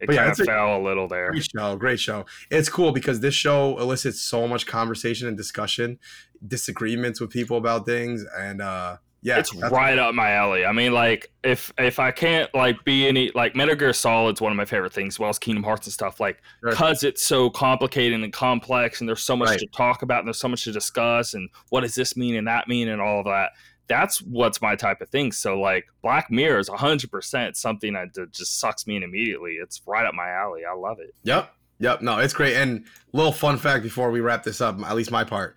It 0.00 0.06
but 0.06 0.14
yeah, 0.14 0.28
it's 0.28 0.38
a- 0.40 0.44
fell 0.44 0.76
a 0.80 0.82
little 0.82 1.08
there. 1.08 1.30
Great 1.32 1.48
show, 1.56 1.76
great 1.76 2.00
show. 2.00 2.24
It's 2.50 2.68
cool 2.68 2.92
because 2.92 3.20
this 3.20 3.34
show 3.34 3.78
elicits 3.78 4.20
so 4.20 4.46
much 4.46 4.66
conversation 4.66 5.26
and 5.28 5.36
discussion, 5.36 5.98
disagreements 6.46 7.20
with 7.20 7.30
people 7.30 7.56
about 7.56 7.86
things, 7.86 8.24
and 8.38 8.60
uh 8.62 8.96
yeah, 9.20 9.40
it's 9.40 9.52
right 9.52 9.98
up 9.98 10.14
my 10.14 10.30
alley. 10.30 10.64
I 10.64 10.70
mean, 10.70 10.92
like 10.92 11.32
if 11.42 11.72
if 11.76 11.98
I 11.98 12.12
can't 12.12 12.54
like 12.54 12.84
be 12.84 13.08
any 13.08 13.32
like 13.34 13.56
Metal 13.56 13.74
Gear 13.74 13.92
Solid's 13.92 14.40
one 14.40 14.52
of 14.52 14.56
my 14.56 14.64
favorite 14.64 14.92
things, 14.92 15.14
as 15.14 15.18
well 15.18 15.28
as 15.28 15.40
Kingdom 15.40 15.64
Hearts 15.64 15.88
and 15.88 15.92
stuff. 15.92 16.20
Like 16.20 16.40
because 16.62 17.02
it's 17.02 17.20
so 17.24 17.50
complicated 17.50 18.20
and 18.22 18.32
complex, 18.32 19.00
and 19.00 19.08
there's 19.08 19.24
so 19.24 19.34
much 19.36 19.48
Right. 19.48 19.58
to 19.58 19.66
talk 19.76 20.02
about, 20.02 20.20
and 20.20 20.28
there's 20.28 20.38
so 20.38 20.46
much 20.46 20.62
to 20.64 20.72
discuss, 20.72 21.34
and 21.34 21.50
what 21.70 21.80
does 21.80 21.96
this 21.96 22.16
mean 22.16 22.36
and 22.36 22.46
that 22.46 22.68
mean, 22.68 22.86
and 22.88 23.00
all 23.02 23.18
of 23.18 23.24
that. 23.24 23.50
That's 23.88 24.18
what's 24.20 24.60
my 24.60 24.76
type 24.76 25.00
of 25.00 25.08
thing. 25.08 25.32
So 25.32 25.58
like 25.58 25.86
Black 26.02 26.30
Mirror 26.30 26.58
is 26.58 26.68
100% 26.68 27.56
something 27.56 27.94
that 27.94 28.32
just 28.32 28.60
sucks 28.60 28.86
me 28.86 28.96
in 28.96 29.02
immediately. 29.02 29.52
It's 29.54 29.80
right 29.86 30.04
up 30.06 30.14
my 30.14 30.28
alley. 30.28 30.62
I 30.70 30.74
love 30.74 30.98
it. 31.00 31.14
Yep. 31.22 31.52
Yep. 31.80 32.02
No, 32.02 32.18
it's 32.18 32.34
great. 32.34 32.54
And 32.56 32.84
little 33.12 33.32
fun 33.32 33.56
fact 33.56 33.82
before 33.82 34.10
we 34.10 34.20
wrap 34.20 34.42
this 34.42 34.60
up, 34.60 34.78
at 34.80 34.94
least 34.96 35.10
my 35.10 35.24
part. 35.24 35.56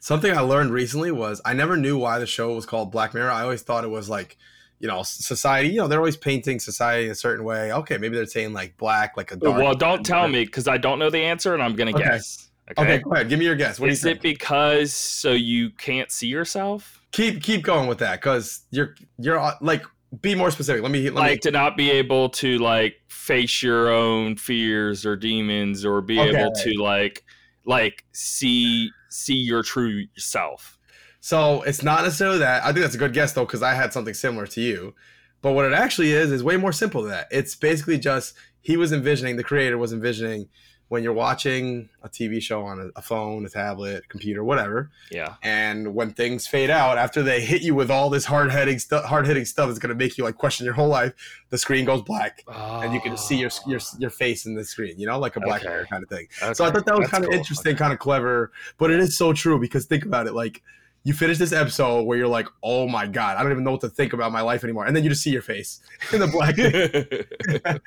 Something 0.00 0.36
I 0.36 0.40
learned 0.40 0.70
recently 0.72 1.10
was 1.12 1.40
I 1.44 1.52
never 1.54 1.76
knew 1.76 1.98
why 1.98 2.18
the 2.18 2.26
show 2.26 2.54
was 2.54 2.66
called 2.66 2.90
Black 2.92 3.14
Mirror. 3.14 3.30
I 3.30 3.42
always 3.42 3.62
thought 3.62 3.84
it 3.84 3.88
was 3.90 4.08
like, 4.08 4.36
you 4.80 4.86
know, 4.86 5.02
society, 5.02 5.70
you 5.70 5.76
know, 5.78 5.88
they're 5.88 5.98
always 5.98 6.16
painting 6.16 6.60
society 6.60 7.06
in 7.06 7.10
a 7.10 7.14
certain 7.16 7.44
way. 7.44 7.72
Okay, 7.72 7.98
maybe 7.98 8.16
they're 8.16 8.26
saying 8.26 8.52
like 8.52 8.76
black, 8.76 9.16
like 9.16 9.32
a 9.32 9.36
dark. 9.36 9.58
well, 9.58 9.74
don't 9.74 10.06
tell 10.06 10.28
me 10.28 10.44
because 10.44 10.68
I 10.68 10.78
don't 10.78 11.00
know 11.00 11.10
the 11.10 11.18
answer, 11.22 11.52
and 11.52 11.60
I'm 11.62 11.74
gonna 11.74 11.90
Okay. 11.90 12.04
guess. 12.04 12.47
Okay, 12.76 12.98
go 12.98 13.12
ahead. 13.12 13.28
Give 13.28 13.38
me 13.38 13.44
your 13.44 13.56
guess. 13.56 13.80
What 13.80 13.90
is 13.90 14.00
do 14.00 14.08
you 14.08 14.12
Is 14.12 14.16
it 14.16 14.22
because 14.22 14.92
so 14.94 15.32
you 15.32 15.70
can't 15.70 16.10
see 16.10 16.28
yourself? 16.28 17.02
keep 17.12 17.42
keep 17.42 17.62
going 17.62 17.88
with 17.88 17.98
that 17.98 18.20
because 18.20 18.62
you're 18.70 18.94
you're 19.18 19.38
uh, 19.38 19.54
like 19.60 19.82
be 20.20 20.34
more 20.34 20.50
specific. 20.50 20.82
Let 20.82 20.90
me 20.90 21.10
let 21.10 21.14
like 21.22 21.34
me. 21.34 21.40
to 21.42 21.50
not 21.50 21.76
be 21.76 21.90
able 21.90 22.30
to 22.30 22.58
like 22.58 22.96
face 23.08 23.62
your 23.62 23.90
own 23.90 24.36
fears 24.36 25.04
or 25.04 25.16
demons 25.16 25.84
or 25.84 26.00
be 26.00 26.18
Okay. 26.18 26.28
able 26.28 26.50
to 26.52 26.72
like 26.80 27.24
like 27.64 28.04
see 28.12 28.90
see 29.08 29.34
your 29.34 29.62
true 29.62 30.04
self. 30.16 30.78
So 31.20 31.62
it's 31.62 31.82
not 31.82 32.04
necessarily 32.04 32.38
that. 32.38 32.62
I 32.62 32.66
think 32.66 32.80
that's 32.80 32.94
a 32.94 32.98
good 32.98 33.12
guess 33.12 33.32
though 33.32 33.44
because 33.44 33.62
I 33.62 33.74
had 33.74 33.92
something 33.92 34.14
similar 34.14 34.46
to 34.48 34.60
you. 34.60 34.94
But 35.42 35.52
what 35.52 35.66
it 35.66 35.72
actually 35.72 36.12
is 36.12 36.32
is 36.32 36.42
way 36.42 36.56
more 36.56 36.72
simple 36.72 37.02
than 37.02 37.10
that. 37.12 37.28
It's 37.30 37.54
basically 37.54 37.98
just 37.98 38.34
he 38.60 38.76
was 38.76 38.92
envisioning 38.92 39.36
the 39.36 39.44
creator 39.44 39.78
was 39.78 39.92
envisioning 39.92 40.48
when 40.88 41.02
you're 41.02 41.12
watching 41.12 41.88
a 42.02 42.08
TV 42.08 42.40
show 42.40 42.62
on 42.64 42.90
a, 42.96 43.02
phone, 43.02 43.44
a 43.44 43.48
tablet, 43.48 44.08
computer, 44.08 44.42
whatever, 44.42 44.90
Yeah. 45.10 45.34
and 45.42 45.94
when 45.94 46.12
things 46.12 46.46
fade 46.46 46.70
out 46.70 46.96
after 46.96 47.22
they 47.22 47.40
hit 47.42 47.60
you 47.62 47.74
with 47.74 47.90
all 47.90 48.08
this 48.08 48.24
hard 48.24 48.50
hitting 48.52 48.78
stuff, 48.78 49.04
hard 49.04 49.26
hitting 49.26 49.44
stuff 49.44 49.66
that's 49.68 49.78
going 49.78 49.90
to 49.90 49.94
make 49.94 50.16
you 50.16 50.24
like 50.24 50.36
question 50.36 50.64
your 50.64 50.74
whole 50.74 50.88
life, 50.88 51.12
the 51.50 51.58
screen 51.58 51.84
goes 51.84 52.00
black. 52.02 52.42
And 52.48 52.94
you 52.94 53.00
can 53.00 53.16
see 53.16 53.36
your, 53.36 53.50
your 53.66 53.80
your 53.98 54.10
face 54.10 54.46
in 54.46 54.54
the 54.54 54.64
screen, 54.64 54.98
you 54.98 55.06
know, 55.06 55.18
like 55.18 55.36
a 55.36 55.40
black 55.40 55.60
Okay. 55.60 55.68
mirror 55.68 55.86
kind 55.90 56.02
of 56.02 56.08
thing. 56.08 56.26
Okay, 56.42 56.54
So 56.54 56.64
I 56.64 56.70
thought 56.70 56.86
that 56.86 56.96
was 56.98 57.08
kind 57.08 57.24
of 57.24 57.28
cool. 57.30 57.38
interesting, 57.38 57.72
Okay. 57.72 57.78
kind 57.78 57.92
of 57.92 57.98
clever, 57.98 58.50
but 58.78 58.90
it 58.90 58.98
is 59.00 59.16
so 59.18 59.32
true 59.32 59.58
because 59.58 59.84
think 59.84 60.04
about 60.04 60.26
it. 60.26 60.32
Like 60.34 60.62
you 61.04 61.14
finish 61.14 61.38
this 61.38 61.52
episode 61.52 62.02
where 62.02 62.18
you're 62.18 62.28
like, 62.28 62.46
"Oh 62.62 62.86
my 62.88 63.06
god, 63.06 63.36
I 63.36 63.42
don't 63.42 63.52
even 63.52 63.64
know 63.64 63.70
what 63.72 63.80
to 63.82 63.88
think 63.88 64.12
about 64.12 64.32
my 64.32 64.40
life 64.42 64.62
anymore," 64.64 64.84
and 64.86 64.94
then 64.94 65.02
you 65.04 65.10
just 65.10 65.22
see 65.22 65.30
your 65.30 65.42
face 65.42 65.80
in 66.12 66.20
the 66.20 66.26
black. 66.26 66.58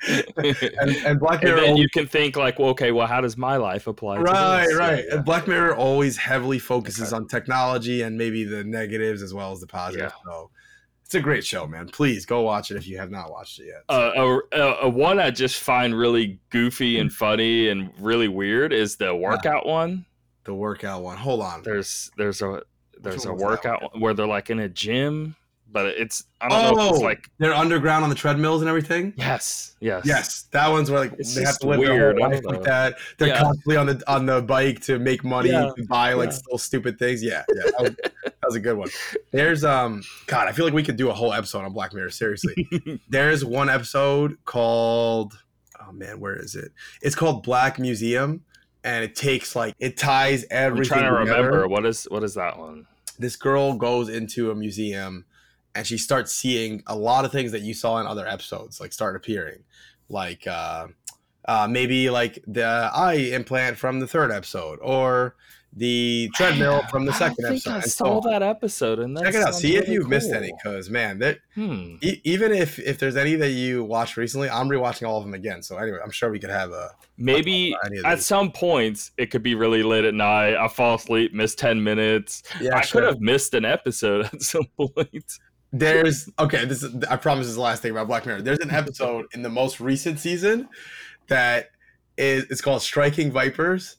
and, 0.80 0.96
and 1.06 1.20
Black 1.20 1.42
and 1.42 1.52
then 1.58 1.64
always, 1.70 1.78
you 1.80 1.88
can 1.88 2.06
think 2.06 2.36
like, 2.36 2.58
well, 2.58 2.68
okay, 2.70 2.92
well, 2.92 3.06
how 3.06 3.20
does 3.20 3.36
my 3.36 3.56
life 3.56 3.86
apply? 3.86 4.16
to 4.16 4.22
right, 4.22 4.66
this? 4.66 4.76
right. 4.76 5.04
Yeah, 5.08 5.16
And 5.16 5.24
Black 5.24 5.46
Mirror 5.46 5.76
always 5.76 6.16
heavily 6.16 6.58
focuses 6.58 7.12
on 7.12 7.26
technology 7.28 8.02
and 8.02 8.16
maybe 8.16 8.44
the 8.44 8.64
negatives 8.64 9.22
as 9.22 9.32
well 9.34 9.52
as 9.52 9.60
the 9.60 9.66
positives. 9.66 10.12
Yeah. 10.26 10.32
So 10.32 10.50
it's 11.04 11.14
a 11.14 11.20
great 11.20 11.44
show, 11.44 11.66
man. 11.66 11.88
Please 11.88 12.24
go 12.26 12.40
watch 12.42 12.70
it 12.70 12.76
if 12.76 12.86
you 12.88 12.98
have 12.98 13.10
not 13.10 13.30
watched 13.30 13.60
it 13.60 13.66
yet. 13.66 13.84
Uh, 13.88 14.40
a, 14.52 14.58
a, 14.82 14.88
one 14.88 15.18
I 15.20 15.30
just 15.30 15.60
find 15.60 15.96
really 15.96 16.38
goofy 16.50 16.96
Hmm. 16.96 17.02
and 17.02 17.12
funny 17.12 17.68
and 17.68 17.90
really 17.98 18.28
weird 18.28 18.72
is 18.72 18.96
the 18.96 19.14
workout 19.14 19.66
one. 19.66 20.06
the 20.44 20.54
workout 20.54 21.02
one. 21.02 21.16
Hold 21.18 21.40
on. 21.42 21.62
There's 21.62 22.10
there's 22.16 22.42
a 22.42 22.62
there's 23.02 23.24
a 23.24 23.28
one 23.28 23.36
was 23.36 23.42
that 23.42 23.48
workout 23.80 24.00
where 24.00 24.14
they're 24.14 24.26
like 24.26 24.50
in 24.50 24.58
a 24.60 24.68
gym, 24.68 25.36
but 25.70 25.86
it's 25.86 26.24
I 26.40 26.48
don't 26.48 26.76
know 26.76 26.84
if 26.86 26.90
it's 26.92 26.98
Oh, 27.00 27.02
like 27.04 27.30
they're 27.38 27.54
underground 27.54 28.04
on 28.04 28.10
the 28.10 28.16
treadmills 28.16 28.60
and 28.62 28.68
everything. 28.68 29.14
yes 29.16 29.74
yes 29.80 30.02
Yes, 30.04 30.42
that 30.52 30.68
one's 30.68 30.90
where 30.90 31.00
like 31.00 31.12
It's 31.18 31.34
they 31.34 31.42
have 31.44 31.58
to 31.60 31.66
live 31.68 31.78
weird, 31.80 32.16
their 32.16 32.24
whole 32.28 32.30
life 32.30 32.44
like 32.44 32.62
that. 32.64 32.94
They're 33.18 33.28
Yeah. 33.28 33.40
constantly 33.42 33.76
on 33.76 33.86
the 33.86 34.02
on 34.06 34.26
the 34.26 34.42
bike 34.42 34.80
to 34.82 34.98
make 34.98 35.24
money 35.24 35.50
Yeah. 35.50 35.70
to 35.76 35.86
buy 35.86 36.12
like 36.12 36.30
Yeah. 36.30 36.36
little 36.46 36.58
stupid 36.58 36.98
things. 36.98 37.22
Yeah, 37.22 37.42
yeah, 37.54 37.62
that 37.70 37.80
was, 37.80 37.90
that 38.24 38.34
was 38.44 38.54
a 38.56 38.60
good 38.60 38.76
one. 38.76 38.88
There's 39.30 39.64
um, 39.64 40.02
God, 40.26 40.46
I 40.48 40.52
feel 40.52 40.64
like 40.66 40.74
we 40.74 40.82
could 40.82 40.96
do 40.96 41.08
a 41.10 41.14
whole 41.14 41.32
episode 41.32 41.64
on 41.64 41.72
Black 41.72 41.94
Mirror. 41.94 42.10
Seriously, 42.10 42.68
there's 43.08 43.44
one 43.44 43.68
episode 43.70 44.36
called 44.44 45.32
oh 45.80 45.92
man, 45.92 46.20
where 46.20 46.36
is 46.36 46.54
it? 46.54 46.70
It's 47.00 47.14
called 47.14 47.42
Black 47.44 47.78
Museum, 47.78 48.44
and 48.84 49.02
it 49.04 49.14
takes 49.16 49.56
like 49.56 49.74
it 49.78 49.96
ties 49.96 50.44
everything. 50.50 50.98
I'm 50.98 51.04
trying 51.04 51.12
to 51.14 51.20
together. 51.20 51.42
remember 51.46 51.68
what 51.68 51.86
is 51.86 52.04
what 52.10 52.22
is 52.24 52.34
that 52.34 52.58
one? 52.58 52.86
This 53.18 53.36
girl 53.36 53.74
goes 53.74 54.08
into 54.08 54.50
a 54.50 54.54
museum 54.54 55.24
and 55.74 55.86
she 55.86 55.98
starts 55.98 56.34
seeing 56.34 56.82
a 56.86 56.96
lot 56.96 57.24
of 57.24 57.32
things 57.32 57.52
that 57.52 57.62
you 57.62 57.74
saw 57.74 57.98
in 57.98 58.06
other 58.06 58.26
episodes, 58.26 58.80
like 58.80 58.92
start 58.92 59.16
appearing, 59.16 59.64
like 60.08 60.46
uh, 60.46 60.88
uh, 61.46 61.66
maybe 61.70 62.10
like 62.10 62.42
the 62.46 62.90
eye 62.94 63.30
implant 63.32 63.78
from 63.78 64.00
the 64.00 64.06
third 64.06 64.30
episode 64.30 64.78
or 64.82 65.34
the 65.74 66.30
treadmill 66.34 66.82
from 66.90 67.06
the 67.06 67.12
second 67.14 67.36
think 67.36 67.46
episode. 67.66 67.70
I 67.70 67.74
and 67.76 67.84
so 67.84 67.88
saw 67.90 68.20
that 68.30 68.42
episode, 68.42 68.98
and 68.98 69.16
that 69.16 69.24
Check 69.24 69.34
it 69.36 69.42
out. 69.42 69.54
See 69.54 69.76
if 69.76 69.88
you've 69.88 70.08
missed 70.08 70.30
any, 70.32 70.52
because 70.62 70.90
man, 70.90 71.18
that 71.20 71.38
Hmm. 71.54 71.96
e- 72.02 72.20
even 72.24 72.52
if 72.52 72.78
if 72.78 72.98
there's 72.98 73.16
any 73.16 73.36
that 73.36 73.50
you 73.52 73.82
watched 73.82 74.16
recently, 74.18 74.50
I'm 74.50 74.68
rewatching 74.68 75.08
all 75.08 75.16
of 75.18 75.24
them 75.24 75.32
again. 75.34 75.62
So 75.62 75.78
anyway, 75.78 75.98
I'm 76.04 76.10
sure 76.10 76.30
we 76.30 76.38
could 76.38 76.50
have 76.50 76.72
a 76.72 76.90
Maybe 77.16 77.74
at 77.84 77.90
these. 78.16 78.26
some 78.26 78.52
points 78.52 79.12
it 79.16 79.30
could 79.30 79.42
be 79.42 79.54
really 79.54 79.82
late 79.82 80.04
at 80.04 80.12
night. 80.14 80.56
I 80.56 80.68
fall 80.68 80.96
asleep, 80.96 81.32
miss 81.32 81.54
ten 81.54 81.82
minutes. 81.82 82.42
yeah. 82.60 82.76
I 82.76 82.82
sure. 82.82 83.00
could 83.00 83.08
have 83.08 83.20
missed 83.20 83.54
an 83.54 83.64
episode 83.64 84.26
at 84.32 84.42
some 84.42 84.66
point. 84.76 85.38
There's 85.72 86.28
okay. 86.38 86.66
This 86.66 86.82
is 86.82 87.02
I 87.04 87.16
promise 87.16 87.46
this 87.46 87.50
is 87.52 87.56
the 87.56 87.62
last 87.62 87.80
thing 87.80 87.92
about 87.92 88.06
Black 88.08 88.26
Mirror. 88.26 88.42
There's 88.42 88.58
an 88.58 88.70
episode 88.70 89.24
in 89.32 89.40
the 89.40 89.48
most 89.48 89.80
recent 89.80 90.20
season 90.20 90.68
that 91.28 91.70
is 92.18 92.44
it's 92.50 92.60
called 92.60 92.82
Striking 92.82 93.30
Vipers, 93.30 93.96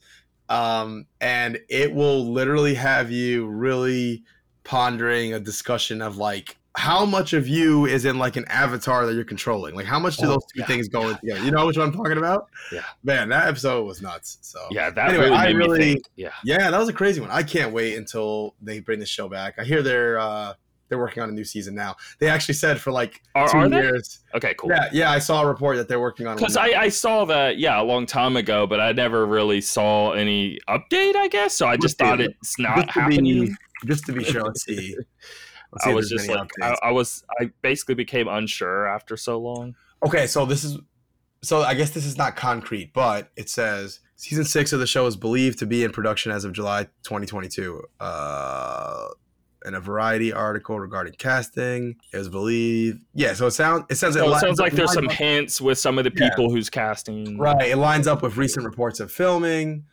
um, 0.49 1.05
and 1.21 1.59
it 1.69 1.93
will 1.93 2.31
literally 2.31 2.73
have 2.75 3.11
you 3.11 3.47
really 3.47 4.23
pondering 4.63 5.33
a 5.33 5.39
discussion 5.39 6.01
of 6.01 6.17
like 6.17 6.57
how 6.75 7.05
much 7.05 7.33
of 7.33 7.47
you 7.47 7.85
is 7.85 8.03
in 8.03 8.17
like 8.17 8.35
an 8.35 8.45
avatar 8.45 9.05
that 9.05 9.13
you're 9.13 9.23
controlling. 9.23 9.75
Like 9.75 9.85
how 9.85 9.99
much 9.99 10.17
do 10.17 10.25
Oh, 10.25 10.29
those 10.29 10.43
two 10.53 10.61
yeah. 10.61 10.65
things 10.65 10.87
go 10.87 11.13
together? 11.13 11.43
You 11.43 11.51
know 11.51 11.67
which 11.67 11.77
one 11.77 11.89
I'm 11.89 11.93
talking 11.93 12.17
about? 12.17 12.47
Yeah. 12.71 12.81
Man, 13.03 13.29
that 13.29 13.47
episode 13.47 13.83
was 13.85 14.01
nuts. 14.01 14.39
So 14.41 14.59
Yeah, 14.71 14.89
that 14.89 15.09
Anyway, 15.09 15.25
really 15.25 15.35
I 15.37 15.45
made 15.47 15.55
really-. 15.55 16.03
Yeah. 16.15 16.31
yeah, 16.43 16.71
that 16.71 16.77
was 16.79 16.89
a 16.89 16.93
crazy 16.93 17.21
one. 17.21 17.29
I 17.29 17.43
can't 17.43 17.73
wait 17.73 17.95
until 17.95 18.55
they 18.61 18.79
bring 18.79 18.99
the 18.99 19.05
show 19.05 19.29
back. 19.29 19.55
I 19.59 19.63
hear 19.65 19.83
they're 19.83 20.17
uh 20.17 20.53
they're 20.89 20.99
working 20.99 21.23
on 21.23 21.29
a 21.29 21.31
new 21.31 21.43
season 21.43 21.75
now. 21.75 21.95
They 22.19 22.27
actually 22.27 22.55
said 22.55 22.79
for 22.79 22.91
like 22.91 23.21
Are- 23.36 23.49
two 23.49 23.57
are 23.57 23.69
years. 23.69 24.19
Okay, 24.36 24.53
cool. 24.57 24.69
Yeah, 24.69 24.89
yeah, 24.91 25.11
I 25.11 25.19
saw 25.19 25.43
a 25.43 25.47
report 25.47 25.77
that 25.77 25.88
they're 25.88 25.99
working 25.99 26.27
on. 26.27 26.36
Because 26.36 26.57
I. 26.57 26.67
I 26.84 26.89
saw 26.89 27.25
that, 27.25 27.57
yeah, 27.57 27.81
a 27.81 27.84
long 27.84 28.05
time 28.05 28.36
ago, 28.36 28.67
but 28.67 28.79
I 28.79 28.91
never 28.91 29.25
really 29.25 29.61
saw 29.61 30.11
any 30.11 30.59
update, 30.67 31.15
I 31.15 31.27
guess. 31.29 31.53
So 31.53 31.67
I 31.67 31.77
just 31.77 31.97
thought 31.97 32.19
it's 32.19 32.59
not 32.59 32.77
just 32.77 32.89
happening. 32.89 33.23
be 33.23 33.55
just 33.86 34.05
to 34.05 34.13
be 34.13 34.23
sure. 34.23 34.43
Let's 34.43 34.63
see. 34.63 34.95
Let's 35.71 35.86
see 35.86 35.91
I 35.91 35.93
was 35.93 36.09
just 36.09 36.27
like, 36.27 36.51
I. 36.61 36.77
I 36.84 36.91
was, 36.91 37.23
I 37.39 37.49
basically 37.61 37.95
became 37.95 38.27
unsure 38.27 38.88
after 38.88 39.17
so 39.17 39.39
long. 39.39 39.75
Okay, 40.05 40.27
so 40.27 40.45
this 40.45 40.63
is 40.63 40.77
so 41.43 41.61
I 41.61 41.73
guess 41.73 41.91
this 41.91 42.05
is 42.05 42.17
not 42.17 42.36
concrete, 42.36 42.93
but 42.93 43.31
it 43.36 43.49
says 43.49 43.99
season 44.15 44.45
six 44.45 44.71
of 44.71 44.79
the 44.79 44.88
show 44.88 45.05
is 45.05 45.15
believed 45.15 45.59
to 45.59 45.65
be 45.65 45.84
in 45.84 45.91
production 45.91 46.31
as 46.31 46.45
of 46.45 46.53
July 46.53 46.86
2022. 47.03 47.84
Uh, 47.99 49.07
in 49.66 49.76
a 49.76 49.80
variety 49.80 50.34
article 50.34 50.80
regarding 50.80 51.14
casting, 51.18 51.95
it 52.11 52.18
was 52.18 52.30
believed. 52.30 53.01
Yeah, 53.14 53.34
so 53.34 53.47
it 53.47 53.51
sounds 53.51 53.86
it 53.89 53.95
says 53.95 54.14
So 54.16 54.26
it 54.26 54.30
lines 54.30 54.41
sounds 54.41 54.59
like 54.59 54.74
there's 54.74 54.93
some 54.93 55.07
up- 55.07 55.14
hints 55.14 55.61
with 55.61 55.78
some 55.80 55.97
of 55.97 56.03
the 56.03 56.11
Yeah. 56.16 56.30
people 56.30 56.49
who's 56.49 56.70
casting. 56.70 57.38
right. 57.38 57.61
It 57.70 57.78
lines 57.78 58.07
up 58.07 58.22
with 58.22 58.36
recent 58.38 58.66
reports 58.66 58.99
of 58.99 59.11
filming, 59.11 59.86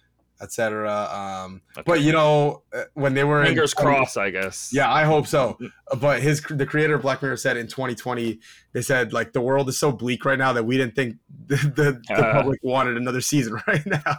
etc. 0.42 0.90
Um, 1.12 1.60
Okay. 1.76 1.84
but 1.86 2.00
you 2.00 2.12
know 2.12 2.62
uh, 2.72 2.84
when 2.94 3.14
they 3.14 3.24
were 3.24 3.40
in- 3.42 3.46
Fingers 3.48 3.74
crossed, 3.74 4.16
I 4.18 4.30
guess. 4.30 4.70
Yeah, 4.72 4.90
I 4.92 5.04
hope 5.04 5.26
so. 5.26 5.58
But 6.00 6.20
his 6.22 6.40
the 6.42 6.66
creator 6.66 6.94
of 6.94 7.02
Black 7.02 7.20
Mirror 7.22 7.36
said 7.36 7.56
in 7.56 7.66
2020, 7.66 8.38
they 8.72 8.80
said 8.82 9.12
like 9.12 9.32
the 9.32 9.40
world 9.40 9.68
is 9.68 9.78
so 9.78 9.90
bleak 9.92 10.24
right 10.24 10.38
now 10.38 10.52
that 10.52 10.64
we 10.64 10.76
didn't 10.78 10.94
think 10.94 11.16
the 11.46 11.56
the, 11.56 12.00
the 12.08 12.14
Uh. 12.14 12.32
public 12.32 12.60
wanted 12.62 12.96
another 12.96 13.20
season 13.20 13.60
right 13.68 13.84
now. 13.86 14.16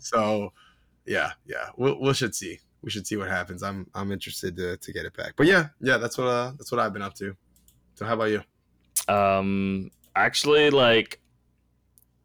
so 0.00 0.52
yeah, 1.04 1.32
yeah, 1.46 1.68
we 1.76 1.92
we 2.00 2.14
should 2.14 2.34
see. 2.34 2.60
We 2.86 2.90
should 2.92 3.06
see 3.06 3.16
what 3.16 3.28
happens. 3.28 3.62
I'm 3.62 3.86
I'm 3.94 4.12
interested 4.12 4.56
to, 4.56 4.76
to 4.78 4.92
get 4.92 5.04
it 5.04 5.14
back. 5.14 5.34
But 5.36 5.48
yeah, 5.48 5.68
yeah, 5.80 5.98
that's 5.98 6.16
what 6.16 6.28
uh 6.28 6.52
that's 6.56 6.72
what 6.72 6.80
I've 6.80 6.92
been 6.94 7.02
up 7.02 7.14
to. 7.16 7.36
So 7.96 8.06
how 8.06 8.14
about 8.14 8.30
you? 8.30 8.42
Um, 9.12 9.90
actually, 10.14 10.70
like 10.70 11.20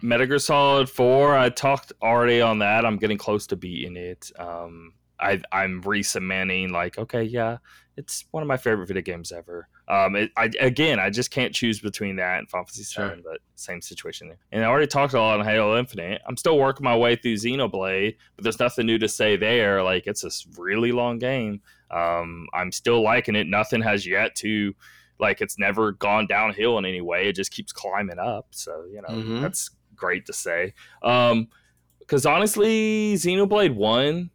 Gear 0.02 0.40
Solid 0.40 0.90
Four, 0.90 1.36
I 1.36 1.50
talked 1.50 1.92
already 2.02 2.42
on 2.42 2.60
that. 2.60 2.86
I'm 2.86 2.98
getting 2.98 3.18
close 3.18 3.48
to 3.48 3.56
beating 3.56 3.98
it. 3.98 4.32
Um, 4.38 4.94
I 5.22 5.42
I'm 5.52 5.82
re-cementing 5.82 6.72
like, 6.72 6.98
okay, 6.98 7.24
yeah, 7.24 7.58
it's 7.98 8.26
one 8.32 8.42
of 8.44 8.48
my 8.48 8.58
favorite 8.58 8.88
video 8.88 9.02
games 9.04 9.32
ever. 9.32 9.68
Um, 9.88 10.16
it, 10.16 10.32
I 10.38 10.50
again, 10.60 11.00
I 11.00 11.10
just 11.10 11.32
can't 11.32 11.54
choose 11.54 11.80
between 11.80 12.16
that 12.18 12.40
and 12.40 12.50
Final 12.50 12.66
Fantasy 12.66 12.84
Sure. 12.84 13.16
But 13.24 13.40
same 13.56 13.82
situation 13.82 14.28
there. 14.30 14.38
And 14.52 14.64
I 14.64 14.68
already 14.68 14.88
talked 14.88 15.14
a 15.14 15.20
lot 15.20 15.40
on 15.40 15.46
Halo 15.46 15.78
Infinite. 15.78 16.22
I'm 16.28 16.38
still 16.38 16.58
working 16.58 16.84
my 16.84 16.96
way 16.96 17.16
through 17.16 17.36
Xenoblade, 17.36 18.16
but 18.36 18.44
there's 18.44 18.60
nothing 18.60 18.86
new 18.86 18.98
to 18.98 19.08
say 19.10 19.36
there. 19.36 19.84
Like 19.84 20.08
it's 20.08 20.24
a 20.24 20.30
really 20.60 20.92
long 20.92 21.20
game. 21.20 21.62
Um, 21.92 22.48
I'm 22.54 22.72
still 22.72 23.04
liking 23.04 23.36
it. 23.36 23.48
Nothing 23.48 23.82
has 23.82 24.08
yet 24.08 24.36
to 24.38 24.74
like 25.20 25.42
it's 25.42 25.60
never 25.60 25.92
gone 25.92 26.26
downhill 26.26 26.78
in 26.80 26.86
any 26.86 27.02
way. 27.02 27.28
It 27.28 27.34
just 27.36 27.52
keeps 27.52 27.72
climbing 27.72 28.18
up. 28.18 28.48
So 28.52 28.86
you 28.92 29.02
know 29.02 29.10
Mhm. 29.10 29.42
that's 29.42 29.70
great 29.96 30.26
to 30.28 30.34
say. 30.34 30.74
Um, 31.04 31.50
because 32.00 32.26
honestly, 32.26 33.14
Xenoblade 33.16 33.76
One 33.76 34.32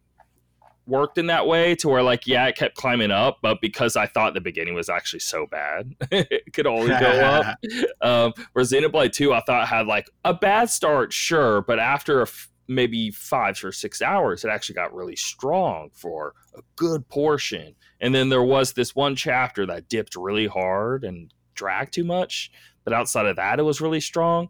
worked 0.87 1.17
in 1.17 1.27
that 1.27 1.45
way 1.45 1.75
to 1.75 1.89
where 1.89 2.01
like 2.01 2.25
yeah, 2.25 2.47
it 2.47 2.55
kept 2.55 2.75
climbing 2.75 3.11
up, 3.11 3.39
but 3.41 3.59
because 3.61 3.95
I 3.95 4.07
thought 4.07 4.33
the 4.33 4.41
beginning 4.41 4.73
was 4.73 4.89
actually 4.89 5.19
so 5.19 5.45
bad, 5.45 5.93
it 6.11 6.53
could 6.53 6.67
only 6.67 6.89
go 6.89 6.95
up. 6.95 7.57
Um, 8.01 8.33
where 8.53 8.63
Xenoblade 8.63 9.11
Two, 9.11 9.33
I 9.33 9.41
thought 9.41 9.67
had 9.67 9.87
like 9.87 10.09
a 10.23 10.33
bad 10.33 10.69
start, 10.69 11.11
sure, 11.11 11.61
but 11.61 11.79
after 11.79 12.19
a 12.19 12.23
f- 12.23 12.49
maybe 12.67 13.11
five 13.11 13.61
or 13.63 13.71
six 13.71 14.01
hours, 14.01 14.43
it 14.43 14.49
actually 14.49 14.75
got 14.75 14.93
really 14.93 15.15
strong 15.15 15.89
for 15.93 16.33
a 16.55 16.61
good 16.75 17.07
portion. 17.09 17.75
And 17.99 18.13
then 18.13 18.29
there 18.29 18.43
was 18.43 18.73
this 18.73 18.95
one 18.95 19.15
chapter 19.15 19.65
that 19.65 19.89
dipped 19.89 20.15
really 20.15 20.47
hard 20.47 21.03
and 21.03 21.33
dragged 21.55 21.93
too 21.93 22.03
much, 22.03 22.51
but 22.83 22.93
outside 22.93 23.25
of 23.25 23.35
that, 23.37 23.59
it 23.59 23.63
was 23.63 23.81
really 23.81 24.01
strong. 24.01 24.49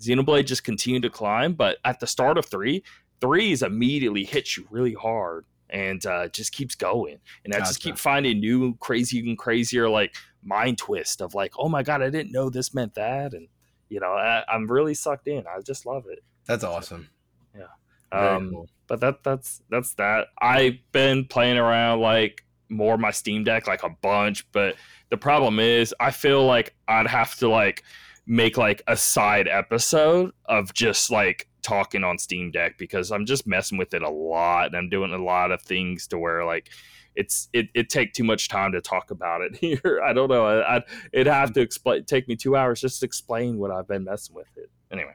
Xenoblade 0.00 0.46
just 0.46 0.64
continued 0.64 1.02
to 1.02 1.10
climb, 1.10 1.54
but 1.54 1.78
at 1.84 2.00
the 2.00 2.06
start 2.06 2.38
of 2.38 2.46
three, 2.46 2.84
threes 3.20 3.62
immediately 3.62 4.24
hits 4.24 4.56
you 4.56 4.66
really 4.70 4.94
hard 4.94 5.44
and 5.74 6.06
uh, 6.06 6.28
just 6.28 6.52
keeps 6.52 6.76
going. 6.76 7.18
And 7.44 7.52
I 7.52 7.58
just 7.58 7.80
keep 7.80 7.98
finding 7.98 8.38
new 8.38 8.76
crazy 8.76 9.18
and 9.18 9.36
crazier 9.36 9.88
like 9.88 10.14
mind 10.42 10.78
twist 10.78 11.20
of 11.20 11.34
like, 11.34 11.52
oh 11.58 11.68
my 11.68 11.82
god, 11.82 12.00
I 12.00 12.10
didn't 12.10 12.32
know 12.32 12.48
this 12.48 12.72
meant 12.72 12.94
that, 12.94 13.34
and 13.34 13.48
you 13.88 13.98
know, 13.98 14.12
I, 14.12 14.44
I'm 14.48 14.70
really 14.70 14.94
sucked 14.94 15.26
in. 15.26 15.44
I 15.46 15.60
just 15.60 15.84
love 15.84 16.04
it. 16.08 16.22
That's 16.46 16.62
awesome. 16.62 17.08
Yeah. 17.56 17.66
Um, 18.12 18.50
cool. 18.50 18.68
but 18.86 19.00
that 19.00 19.24
that's 19.24 19.62
that's 19.68 19.94
that. 19.94 20.28
I've 20.40 20.78
been 20.92 21.26
playing 21.26 21.58
around 21.58 22.00
like 22.00 22.44
more 22.68 22.96
my 22.96 23.10
Steam 23.10 23.42
Deck 23.42 23.66
like 23.66 23.82
a 23.82 23.90
bunch, 23.90 24.46
but 24.52 24.76
the 25.10 25.16
problem 25.16 25.58
is 25.58 25.92
I 25.98 26.12
feel 26.12 26.46
like 26.46 26.74
I'd 26.86 27.08
have 27.08 27.34
to 27.36 27.48
like 27.48 27.82
make 28.26 28.56
like 28.56 28.80
a 28.86 28.96
side 28.96 29.48
episode 29.48 30.32
of 30.44 30.72
just 30.72 31.10
like 31.10 31.48
talking 31.64 32.04
on 32.04 32.18
Steam 32.18 32.50
Deck 32.50 32.78
because 32.78 33.10
I'm 33.10 33.26
just 33.26 33.46
messing 33.46 33.78
with 33.78 33.94
it 33.94 34.02
a 34.02 34.08
lot 34.08 34.66
and 34.66 34.76
I'm 34.76 34.88
doing 34.88 35.12
a 35.12 35.18
lot 35.18 35.50
of 35.50 35.60
things 35.62 36.06
to 36.08 36.18
where 36.18 36.44
like 36.44 36.70
it's 37.16 37.48
it 37.52 37.68
it 37.74 37.88
take 37.88 38.12
too 38.12 38.24
much 38.24 38.48
time 38.48 38.72
to 38.72 38.80
talk 38.80 39.10
about 39.10 39.40
it 39.40 39.56
here. 39.60 40.00
I 40.04 40.12
don't 40.12 40.28
know. 40.28 40.46
I, 40.46 40.76
I'd 40.76 40.82
it'd 41.12 41.26
have 41.26 41.52
to 41.54 41.60
explain 41.60 42.04
take 42.04 42.28
me 42.28 42.36
two 42.36 42.54
hours 42.54 42.80
just 42.80 43.00
to 43.00 43.06
explain 43.06 43.58
what 43.58 43.70
I've 43.70 43.88
been 43.88 44.04
messing 44.04 44.36
with 44.36 44.48
it. 44.56 44.70
Anyway. 44.92 45.14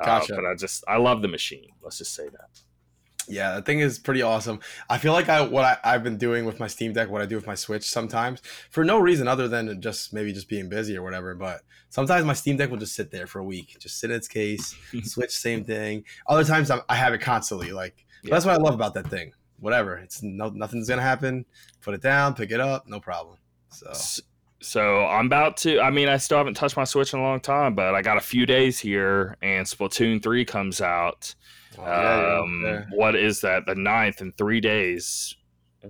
Uh, 0.00 0.04
Gotcha. 0.04 0.34
but 0.34 0.46
I 0.46 0.54
just 0.54 0.84
I 0.86 0.96
love 0.96 1.22
the 1.22 1.28
machine. 1.28 1.70
Let's 1.82 1.98
just 1.98 2.14
say 2.14 2.28
that. 2.28 2.60
Yeah, 3.28 3.54
that 3.54 3.66
thing 3.66 3.80
is 3.80 3.98
pretty 3.98 4.22
awesome. 4.22 4.60
I 4.88 4.98
feel 4.98 5.12
like 5.12 5.28
I 5.28 5.40
what 5.42 5.64
I, 5.64 5.78
I've 5.84 6.02
been 6.02 6.16
doing 6.16 6.44
with 6.44 6.58
my 6.58 6.66
Steam 6.66 6.92
Deck, 6.92 7.08
what 7.10 7.22
I 7.22 7.26
do 7.26 7.36
with 7.36 7.46
my 7.46 7.54
Switch 7.54 7.84
sometimes, 7.88 8.40
for 8.70 8.84
no 8.84 8.98
reason 8.98 9.28
other 9.28 9.46
than 9.48 9.80
just 9.80 10.12
maybe 10.12 10.32
just 10.32 10.48
being 10.48 10.68
busy 10.68 10.96
or 10.96 11.02
whatever. 11.02 11.34
But 11.34 11.60
sometimes 11.90 12.24
my 12.24 12.32
Steam 12.32 12.56
Deck 12.56 12.70
will 12.70 12.78
just 12.78 12.94
sit 12.94 13.10
there 13.10 13.26
for 13.26 13.38
a 13.38 13.44
week, 13.44 13.76
just 13.78 14.00
sit 14.00 14.10
in 14.10 14.16
its 14.16 14.28
case. 14.28 14.74
Switch, 15.04 15.30
same 15.30 15.64
thing. 15.64 16.04
Other 16.26 16.44
times 16.44 16.70
I'm, 16.70 16.80
I 16.88 16.96
have 16.96 17.12
it 17.14 17.20
constantly. 17.20 17.72
Like 17.72 18.04
Yeah. 18.22 18.30
that's 18.34 18.44
what 18.44 18.54
I 18.54 18.62
love 18.62 18.74
about 18.74 18.94
that 18.94 19.08
thing. 19.08 19.32
Whatever, 19.60 19.96
it's 19.98 20.22
no 20.22 20.48
nothing's 20.48 20.88
gonna 20.88 21.02
happen. 21.02 21.44
Put 21.82 21.94
it 21.94 22.02
down, 22.02 22.34
pick 22.34 22.50
it 22.50 22.60
up, 22.60 22.88
no 22.88 22.98
problem. 23.00 23.36
So 23.68 23.90
S- 23.90 24.20
So 24.62 25.06
I'm 25.06 25.26
about 25.26 25.56
to. 25.58 25.80
I 25.80 25.90
mean, 25.90 26.08
I 26.08 26.16
still 26.16 26.38
haven't 26.38 26.54
touched 26.54 26.76
my 26.76 26.84
Switch 26.84 27.12
in 27.14 27.20
a 27.20 27.22
long 27.22 27.40
time, 27.40 27.74
but 27.74 27.94
I 27.94 28.02
got 28.02 28.16
a 28.16 28.20
few 28.20 28.44
days 28.46 28.78
here, 28.78 29.36
and 29.42 29.66
Splatoon 29.66 30.22
three 30.22 30.44
comes 30.44 30.80
out. 30.80 31.34
Yeah, 31.84 32.40
um, 32.42 32.62
there. 32.62 32.88
what 32.92 33.14
is 33.16 33.40
that? 33.42 33.66
The 33.66 33.74
9th 33.74 34.20
in 34.20 34.32
three 34.32 34.60
days. 34.60 35.34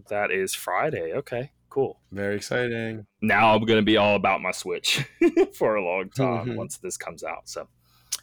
That 0.08 0.30
is 0.30 0.54
Friday. 0.54 1.12
Okay, 1.14 1.50
cool. 1.68 2.00
very 2.12 2.36
exciting. 2.36 3.06
Now 3.20 3.54
I'm 3.54 3.64
gonna 3.64 3.82
be 3.82 3.96
all 3.96 4.14
about 4.16 4.40
my 4.40 4.52
Switch 4.52 5.04
for 5.54 5.74
a 5.76 5.84
long 5.84 6.10
time 6.10 6.48
Mhm. 6.50 6.56
once 6.56 6.78
this 6.78 6.96
comes 6.96 7.24
out. 7.24 7.48
So, 7.48 7.68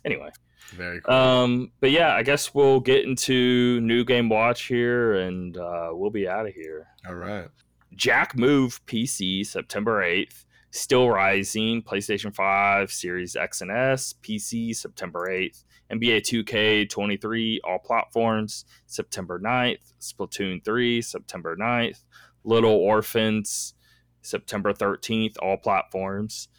anyway, 0.06 0.30
Very 0.72 1.02
cool. 1.02 1.14
um, 1.14 1.72
but 1.82 1.92
yeah, 1.92 2.14
I 2.14 2.24
guess 2.24 2.54
we'll 2.54 2.80
get 2.80 3.04
into 3.06 3.82
new 3.82 4.06
game 4.06 4.30
watch 4.30 4.64
here, 4.66 5.16
and 5.16 5.58
uh, 5.58 5.90
we'll 5.92 6.10
be 6.12 6.28
out 6.28 6.48
of 6.48 6.54
here. 6.54 6.88
All 7.08 7.16
right. 7.16 7.48
Jack 7.96 8.38
Move 8.38 8.86
PC 8.86 9.46
September 9.46 10.02
8th. 10.04 10.46
Steelrising, 10.72 11.84
PlayStation 11.84 12.34
5, 12.36 12.92
Series 12.92 13.36
X 13.36 13.62
and 13.62 13.72
S, 13.72 14.14
PC, 14.22 14.76
September 14.76 15.28
8th. 15.30 15.64
NBA 15.92 16.22
2K 16.22 16.90
23, 16.90 17.62
all 17.64 17.80
platforms, 17.80 18.66
September 18.86 19.40
9th. 19.40 19.94
Splatoon 20.02 20.64
3, 20.64 21.02
September 21.02 21.56
9th. 21.56 22.04
Little 22.44 22.72
Orpheus, 22.72 23.74
September 24.22 24.74
13th, 24.74 25.36
all 25.42 25.58
platforms. 25.58 26.50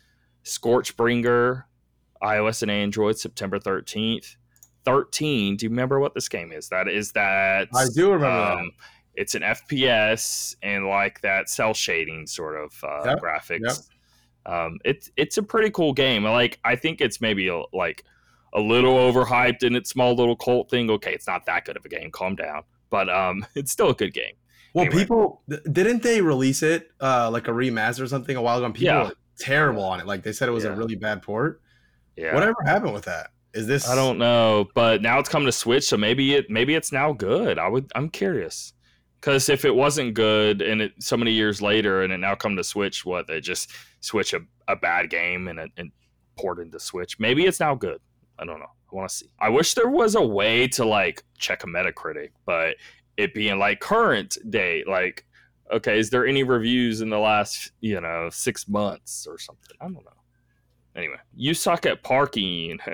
Scorchbringer, 0.44 1.64
iOS 2.22 2.62
and 2.62 2.70
Android, 2.70 3.18
September 3.18 3.58
13th. 3.58 4.36
13, 4.84 5.56
do 5.56 5.66
you 5.66 5.70
remember 5.70 6.00
what 6.00 6.14
this 6.14 6.28
game 6.28 6.50
is? 6.52 6.68
That 6.70 6.88
is 6.88 7.12
that. 7.12 7.68
I 7.74 7.86
do 7.94 8.12
remember 8.12 8.26
that. 8.26 8.58
um, 8.58 8.70
It's 9.14 9.34
an 9.34 9.42
FPS 9.42 10.56
and 10.62 10.86
like 10.86 11.20
that 11.20 11.48
cell 11.50 11.74
shading 11.74 12.26
sort 12.26 12.56
of 12.56 12.72
uh, 12.82 13.02
Yep, 13.04 13.20
graphics. 13.20 13.88
Um, 14.46 14.78
it's 14.84 15.10
it's 15.16 15.36
a 15.36 15.42
pretty 15.42 15.70
cool 15.70 15.92
game. 15.92 16.24
Like 16.24 16.58
I 16.64 16.74
think 16.76 17.00
it's 17.02 17.20
maybe 17.20 17.50
like 17.74 18.04
a 18.54 18.60
little 18.60 18.94
overhyped 18.94 19.62
in 19.62 19.74
its 19.76 19.90
small 19.90 20.14
little 20.14 20.36
cult 20.36 20.70
thing. 20.70 20.90
Okay, 20.90 21.12
it's 21.12 21.26
not 21.26 21.44
that 21.46 21.64
good 21.64 21.76
of 21.76 21.84
a 21.84 21.88
game. 21.88 22.10
Calm 22.10 22.34
down. 22.36 22.62
But 22.90 23.08
um, 23.10 23.46
it's 23.54 23.72
still 23.72 23.90
a 23.90 23.94
good 23.94 24.12
game. 24.14 24.34
Well, 24.74 24.84
Anyway. 24.86 25.02
people 25.02 25.42
didn't 25.72 26.02
they 26.02 26.20
release 26.20 26.62
it 26.62 26.90
uh, 27.00 27.30
like 27.30 27.48
a 27.48 27.50
remaster 27.52 28.00
or 28.02 28.06
something 28.06 28.36
a 28.36 28.42
while 28.42 28.58
ago? 28.58 28.70
People 28.72 28.86
Yeah. 28.86 29.02
were 29.04 29.14
terrible 29.38 29.82
on 29.82 30.00
it. 30.00 30.06
Like 30.06 30.22
they 30.22 30.32
said 30.32 30.48
it 30.48 30.52
was 30.52 30.64
a 30.64 30.72
really 30.74 30.94
bad 30.94 31.22
port. 31.22 31.60
Yeah. 32.16 32.34
Whatever 32.34 32.56
happened 32.66 32.92
with 32.94 33.04
that? 33.04 33.28
Is 33.54 33.66
this? 33.66 33.88
I 33.88 33.94
don't 33.94 34.18
know, 34.18 34.66
but 34.74 35.00
now 35.00 35.18
it's 35.18 35.28
coming 35.28 35.46
to 35.46 35.52
Switch, 35.52 35.84
so 35.84 35.96
maybe 35.96 36.34
it 36.34 36.50
maybe 36.50 36.74
it's 36.74 36.92
now 36.92 37.12
good. 37.12 37.58
I 37.58 37.66
would 37.68 37.90
I'm 37.94 38.10
curious 38.10 38.74
because 39.20 39.48
if 39.48 39.64
it 39.64 39.74
wasn't 39.74 40.12
good 40.14 40.60
and 40.60 40.82
it 40.82 40.92
so 41.00 41.16
many 41.16 41.32
years 41.32 41.62
later 41.62 42.02
and 42.02 42.12
it 42.12 42.18
now 42.18 42.34
come 42.34 42.56
to 42.56 42.62
Switch, 42.64 43.06
what 43.06 43.26
they 43.26 43.40
just 43.40 43.70
switch 44.00 44.34
a, 44.34 44.40
a 44.68 44.76
bad 44.76 45.08
game 45.08 45.48
and 45.48 45.58
it 45.58 45.70
and 45.78 45.90
port 46.38 46.58
into 46.58 46.78
Switch. 46.78 47.18
Maybe 47.18 47.46
it's 47.46 47.58
now 47.58 47.74
good. 47.74 48.00
I 48.38 48.44
don't 48.44 48.60
know. 48.60 48.70
I 48.92 48.96
want 48.96 49.08
to 49.08 49.14
see. 49.14 49.26
I 49.40 49.48
wish 49.48 49.74
there 49.74 49.88
was 49.88 50.14
a 50.14 50.22
way 50.22 50.66
to 50.68 50.84
like 50.84 51.22
check 51.36 51.64
a 51.64 51.66
Metacritic, 51.66 52.30
but 52.46 52.76
it 53.16 53.34
being 53.34 53.58
like 53.58 53.80
current 53.80 54.38
day, 54.50 54.84
like 54.86 55.24
okay, 55.72 55.98
is 55.98 56.10
there 56.10 56.26
any 56.26 56.42
reviews 56.42 57.00
in 57.00 57.10
the 57.10 57.18
last 57.18 57.72
you 57.80 58.00
know 58.00 58.28
six 58.30 58.68
months 58.68 59.26
or 59.28 59.38
something? 59.38 59.76
I 59.80 59.84
don't 59.84 59.94
know. 59.94 60.12
Anyway, 60.96 61.18
you 61.34 61.54
suck 61.54 61.86
at 61.86 62.02
parking. 62.02 62.78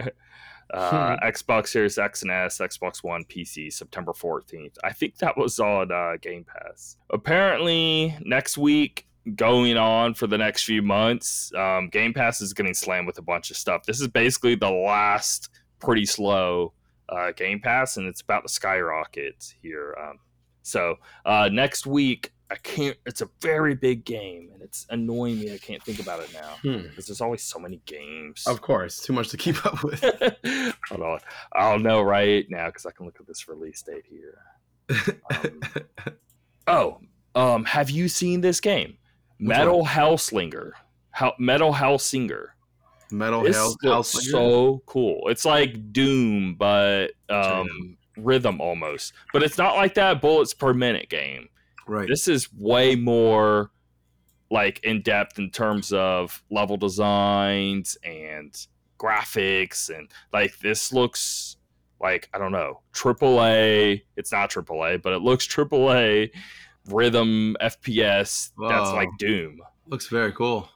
uh, 0.72 1.16
Xbox 1.24 1.68
Series 1.68 1.98
X 1.98 2.22
and 2.22 2.30
S, 2.30 2.58
Xbox 2.58 3.02
One, 3.02 3.24
PC, 3.24 3.72
September 3.72 4.12
14th. 4.12 4.76
I 4.82 4.92
think 4.92 5.16
that 5.18 5.36
was 5.36 5.58
on 5.58 5.92
uh, 5.92 6.16
Game 6.20 6.44
Pass. 6.44 6.96
Apparently, 7.10 8.16
next 8.22 8.58
week, 8.58 9.06
going 9.36 9.76
on 9.76 10.14
for 10.14 10.26
the 10.26 10.38
next 10.38 10.64
few 10.64 10.82
months, 10.82 11.52
um, 11.54 11.88
Game 11.88 12.12
Pass 12.12 12.40
is 12.40 12.52
getting 12.52 12.74
slammed 12.74 13.06
with 13.06 13.18
a 13.18 13.22
bunch 13.22 13.50
of 13.50 13.56
stuff. 13.56 13.84
This 13.84 14.00
is 14.00 14.08
basically 14.08 14.54
the 14.54 14.70
last 14.70 15.48
pretty 15.80 16.06
slow 16.06 16.72
uh, 17.08 17.32
Game 17.32 17.60
Pass, 17.60 17.96
and 17.96 18.06
it's 18.06 18.20
about 18.20 18.42
to 18.46 18.48
skyrocket 18.52 19.54
here. 19.62 19.96
Um, 20.00 20.18
so 20.62 20.96
uh, 21.24 21.48
next 21.52 21.86
week, 21.86 22.32
I 22.50 22.56
can't. 22.56 22.96
It's 23.06 23.22
a 23.22 23.28
very 23.40 23.74
big 23.74 24.04
game, 24.04 24.50
and 24.52 24.62
it's 24.62 24.86
annoying 24.90 25.40
me. 25.40 25.52
I 25.54 25.58
can't 25.58 25.82
think 25.82 25.98
about 26.00 26.20
it 26.20 26.32
now 26.34 26.56
Hmm. 26.62 26.82
because 26.88 27.06
there's 27.06 27.20
always 27.22 27.42
so 27.42 27.58
many 27.58 27.80
games. 27.86 28.44
Of 28.46 28.60
course, 28.60 29.00
too 29.00 29.12
much 29.14 29.30
to 29.30 29.36
keep 29.38 29.64
up 29.64 29.82
with. 29.82 30.00
Hold 30.88 31.00
on. 31.02 31.18
I'll 31.54 31.78
know 31.78 32.02
right 32.02 32.44
now 32.50 32.66
because 32.66 32.84
I 32.86 32.90
can 32.90 33.06
look 33.06 33.16
at 33.18 33.26
this 33.26 33.48
release 33.48 33.82
date 33.82 34.04
here. 34.08 34.38
Um, 35.30 35.60
oh, 36.66 36.98
um, 37.34 37.64
have 37.64 37.90
you 37.90 38.08
seen 38.08 38.40
this 38.42 38.60
game? 38.60 38.96
Metal 39.38 39.84
Hellslinger. 39.84 40.72
How 41.10 41.34
Metal 41.38 41.72
Hellsinger. 41.72 42.48
Metal 43.10 43.46
House. 43.46 43.76
looks 43.82 44.30
so 44.30 44.82
cool. 44.86 45.28
It's 45.28 45.44
like 45.44 45.92
Doom, 45.92 46.56
but 46.56 47.12
um, 47.28 47.96
rhythm 48.16 48.60
almost. 48.60 49.12
But 49.32 49.42
it's 49.42 49.58
not 49.58 49.76
like 49.76 49.94
that 49.94 50.20
bullets 50.20 50.54
per 50.54 50.72
minute 50.72 51.08
game. 51.08 51.48
right. 51.86 52.08
This 52.08 52.28
is 52.28 52.52
way 52.52 52.96
more 52.96 53.70
like 54.50 54.80
in 54.84 55.02
depth 55.02 55.38
in 55.38 55.50
terms 55.50 55.92
of 55.92 56.42
level 56.50 56.76
designs 56.76 57.96
and 58.04 58.66
graphics 58.98 59.90
and 59.94 60.08
like 60.32 60.58
this 60.60 60.92
looks 60.92 61.56
like 62.00 62.28
I 62.32 62.38
don't 62.38 62.52
know 62.52 62.80
triple 62.92 63.42
A. 63.42 64.04
It's 64.16 64.32
not 64.32 64.50
triple 64.50 64.84
A, 64.84 64.96
but 64.96 65.12
it 65.12 65.22
looks 65.22 65.44
triple 65.44 65.92
A 65.92 66.30
rhythm 66.88 67.56
FPS. 67.60 68.50
That's 68.68 68.90
like 68.92 69.08
Doom. 69.18 69.60
Looks 69.88 70.08
very 70.08 70.32
cool. 70.32 70.68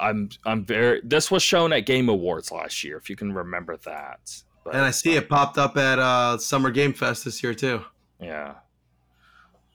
I'm 0.00 0.28
I'm 0.44 0.64
very. 0.64 1.00
This 1.04 1.30
was 1.30 1.42
shown 1.42 1.72
at 1.72 1.86
Game 1.86 2.08
Awards 2.08 2.50
last 2.50 2.82
year, 2.84 2.96
if 2.96 3.08
you 3.08 3.16
can 3.16 3.32
remember 3.32 3.76
that. 3.78 4.42
But, 4.64 4.74
And 4.74 4.84
I 4.84 4.90
see 4.90 5.14
it 5.14 5.28
popped 5.28 5.58
up 5.58 5.76
at 5.76 5.98
uh, 5.98 6.38
Summer 6.38 6.70
Game 6.70 6.92
Fest 6.92 7.24
this 7.24 7.42
year 7.42 7.54
too. 7.54 7.82
Yeah. 8.20 8.54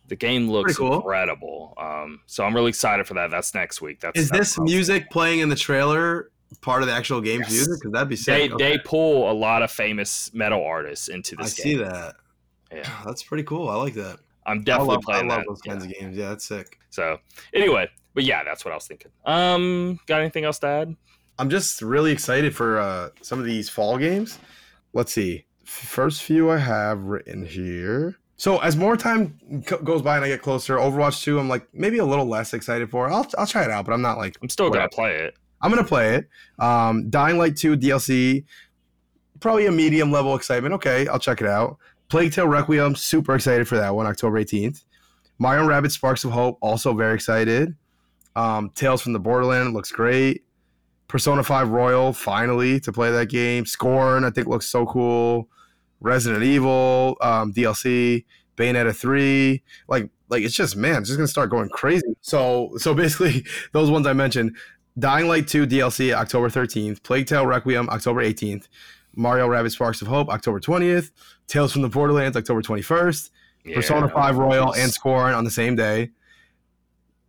The 0.07 0.15
game 0.15 0.49
looks 0.49 0.75
cool. 0.75 0.95
incredible. 0.95 1.75
Um, 1.77 2.21
so 2.25 2.43
I'm 2.43 2.55
really 2.55 2.69
excited 2.69 3.05
for 3.07 3.13
that. 3.13 3.29
That's 3.29 3.53
next 3.53 3.79
week. 3.81 3.99
That's 3.99 4.19
Is 4.19 4.29
that's 4.29 4.55
this 4.55 4.59
music 4.59 5.09
playing 5.11 5.39
in 5.41 5.49
the 5.49 5.55
trailer 5.55 6.31
part 6.61 6.81
of 6.81 6.87
the 6.87 6.93
actual 6.95 7.21
game's 7.21 7.41
Yes. 7.41 7.51
music? 7.51 7.73
Because 7.79 7.91
that'd 7.91 8.09
be 8.09 8.15
They 8.15 8.21
sick. 8.47 8.51
Okay. 8.53 8.69
they 8.71 8.77
pull 8.79 9.31
a 9.31 9.33
lot 9.33 9.61
of 9.61 9.69
famous 9.69 10.33
metal 10.33 10.63
artists 10.65 11.09
into 11.09 11.35
this. 11.35 11.45
I 11.45 11.49
this 11.49 11.55
see 11.57 11.75
that. 11.75 12.15
Yeah, 12.73 12.89
That's 13.05 13.21
pretty 13.21 13.43
cool. 13.43 13.69
I 13.69 13.75
like 13.75 13.93
that. 13.93 14.17
I'm 14.49 14.59
I 14.59 14.63
definitely 14.63 14.95
love, 14.95 15.03
I 15.07 15.11
playing 15.11 15.27
love 15.27 15.39
that. 15.39 15.45
those 15.47 15.61
kinds 15.61 15.85
yeah. 15.85 15.91
of 15.91 15.99
games. 15.99 16.17
Yeah, 16.17 16.29
that's 16.29 16.45
sick. 16.45 16.79
So 16.89 17.17
anyway, 17.53 17.89
but 18.13 18.23
yeah, 18.23 18.43
that's 18.43 18.65
what 18.65 18.71
I 18.71 18.75
was 18.75 18.87
thinking. 18.87 19.11
Um, 19.25 19.99
got 20.07 20.21
anything 20.21 20.43
else 20.43 20.59
to 20.59 20.67
add? 20.67 20.95
I'm 21.37 21.49
just 21.49 21.81
really 21.81 22.11
excited 22.11 22.55
for 22.55 22.79
uh, 22.79 23.09
some 23.21 23.39
of 23.39 23.45
these 23.45 23.69
fall 23.69 23.97
games. 23.97 24.39
Let's 24.93 25.13
see. 25.13 25.45
First 25.63 26.23
few 26.23 26.49
I 26.49 26.57
have 26.57 26.99
written 27.03 27.45
here. 27.45 28.17
So 28.35 28.57
as 28.59 28.75
more 28.75 28.97
time 28.97 29.63
co- 29.65 29.77
goes 29.79 30.01
by 30.01 30.15
and 30.15 30.25
I 30.25 30.29
get 30.29 30.41
closer, 30.41 30.77
Overwatch 30.77 31.23
2, 31.23 31.39
I'm 31.39 31.47
like 31.49 31.67
maybe 31.73 31.99
a 31.99 32.05
little 32.05 32.25
less 32.25 32.53
excited 32.53 32.89
for. 32.89 33.09
I'll 33.09 33.27
I'll 33.37 33.45
try 33.45 33.63
it 33.63 33.69
out, 33.69 33.85
but 33.85 33.93
I'm 33.93 34.01
not 34.01 34.17
like 34.17 34.37
I'm 34.41 34.49
still 34.49 34.69
gonna 34.69 34.89
play 34.89 35.15
it. 35.15 35.35
I'm 35.61 35.69
gonna 35.69 35.83
play 35.83 36.15
it. 36.15 36.29
Um, 36.57 37.09
Dying 37.09 37.37
Light 37.37 37.57
2 37.57 37.77
DLC, 37.77 38.45
probably 39.39 39.65
a 39.65 39.71
medium 39.71 40.11
level 40.11 40.35
excitement. 40.35 40.73
Okay, 40.75 41.07
I'll 41.07 41.19
check 41.19 41.41
it 41.41 41.47
out. 41.47 41.77
Plague 42.09 42.33
Tale 42.33 42.47
Requiem, 42.47 42.95
super 42.95 43.35
excited 43.35 43.67
for 43.67 43.77
that 43.77 43.95
one, 43.95 44.07
October 44.07 44.43
18th. 44.43 44.83
Mario 45.37 45.67
Rabbids 45.67 45.91
Sparks 45.91 46.23
of 46.23 46.31
Hope, 46.31 46.57
also 46.61 46.93
very 46.93 47.13
excited. 47.15 47.75
Um, 48.35 48.71
Tales 48.71 49.01
from 49.01 49.13
the 49.13 49.19
Borderland 49.19 49.73
looks 49.73 49.91
great. 49.91 50.43
Persona 51.07 51.43
5 51.43 51.69
Royal, 51.69 52.13
finally 52.13 52.79
to 52.81 52.91
play 52.91 53.11
that 53.11 53.29
game. 53.29 53.65
Scorn, 53.65 54.23
I 54.23 54.29
think 54.29 54.47
looks 54.47 54.67
so 54.67 54.85
cool. 54.85 55.49
Resident 56.01 56.43
Evil, 56.43 57.17
um, 57.21 57.53
DLC, 57.53 58.25
Bayonetta 58.57 58.95
3. 58.95 59.61
Like, 59.87 60.09
like 60.29 60.43
it's 60.43 60.55
just 60.55 60.75
man, 60.75 60.97
it's 60.99 61.09
just 61.09 61.17
gonna 61.17 61.27
start 61.27 61.49
going 61.49 61.69
crazy. 61.69 62.15
So, 62.21 62.71
so 62.77 62.93
basically, 62.93 63.45
those 63.73 63.89
ones 63.89 64.05
I 64.05 64.13
mentioned: 64.13 64.55
Dying 64.97 65.27
Light 65.27 65.47
2 65.47 65.65
DLC, 65.65 66.13
October 66.13 66.49
13th. 66.49 67.01
Plague 67.03 67.25
Tale 67.25 67.47
Requiem, 67.47 67.89
October 67.89 68.23
18th. 68.23 68.67
Mario 69.15 69.47
Rabbids 69.47 69.71
Sparks 69.71 70.01
of 70.01 70.07
Hope, 70.07 70.29
October 70.29 70.59
20th. 70.59 71.11
Tales 71.49 71.73
from 71.73 71.81
the 71.81 71.89
Borderlands, 71.89 72.37
October 72.37 72.61
21st. 72.61 73.31
Persona 73.73 74.07
5 74.07 74.37
Royal 74.37 74.73
and 74.73 74.91
Scorn 74.91 75.33
on 75.33 75.43
the 75.43 75.51
same 75.51 75.75
day 75.75 76.11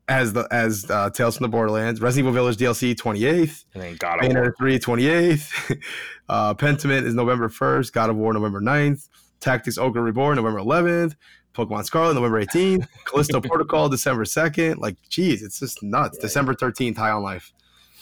as 0.08 0.32
the 0.32 0.46
as 0.50 0.88
uh, 0.90 1.10
Tales 1.10 1.38
from 1.38 1.44
the 1.44 1.48
Borderlands. 1.48 2.00
Resident 2.00 2.28
Evil 2.28 2.32
Village 2.32 2.56
DLC 2.56 2.94
28th. 2.94 3.64
and 3.74 3.82
then 3.82 3.96
God 3.96 4.24
of 4.24 4.32
War. 4.32 4.44
Bayonetta 4.44 4.56
3 4.58 4.78
28th. 4.78 5.82
uh, 6.28 6.54
Pentiment 6.54 7.04
is 7.04 7.14
November 7.14 7.48
1st. 7.48 7.92
God 7.92 8.10
of 8.10 8.16
War 8.16 8.32
November 8.32 8.60
9th. 8.60 9.08
Tactics 9.40 9.78
Ogre 9.78 10.02
Reborn 10.02 10.36
November 10.36 10.60
11th. 10.60 11.16
Pokemon 11.54 11.84
Scarlet 11.84 12.14
November 12.14 12.44
18th. 12.44 12.86
Callisto 13.06 13.40
Protocol 13.40 13.88
December 13.88 14.24
2nd. 14.24 14.78
Like, 14.78 14.96
geez, 15.08 15.42
it's 15.42 15.58
just 15.58 15.82
nuts. 15.82 16.16
Yeah. 16.18 16.22
December 16.22 16.54
13th, 16.54 16.96
High 16.96 17.10
on 17.10 17.22
Life. 17.22 17.52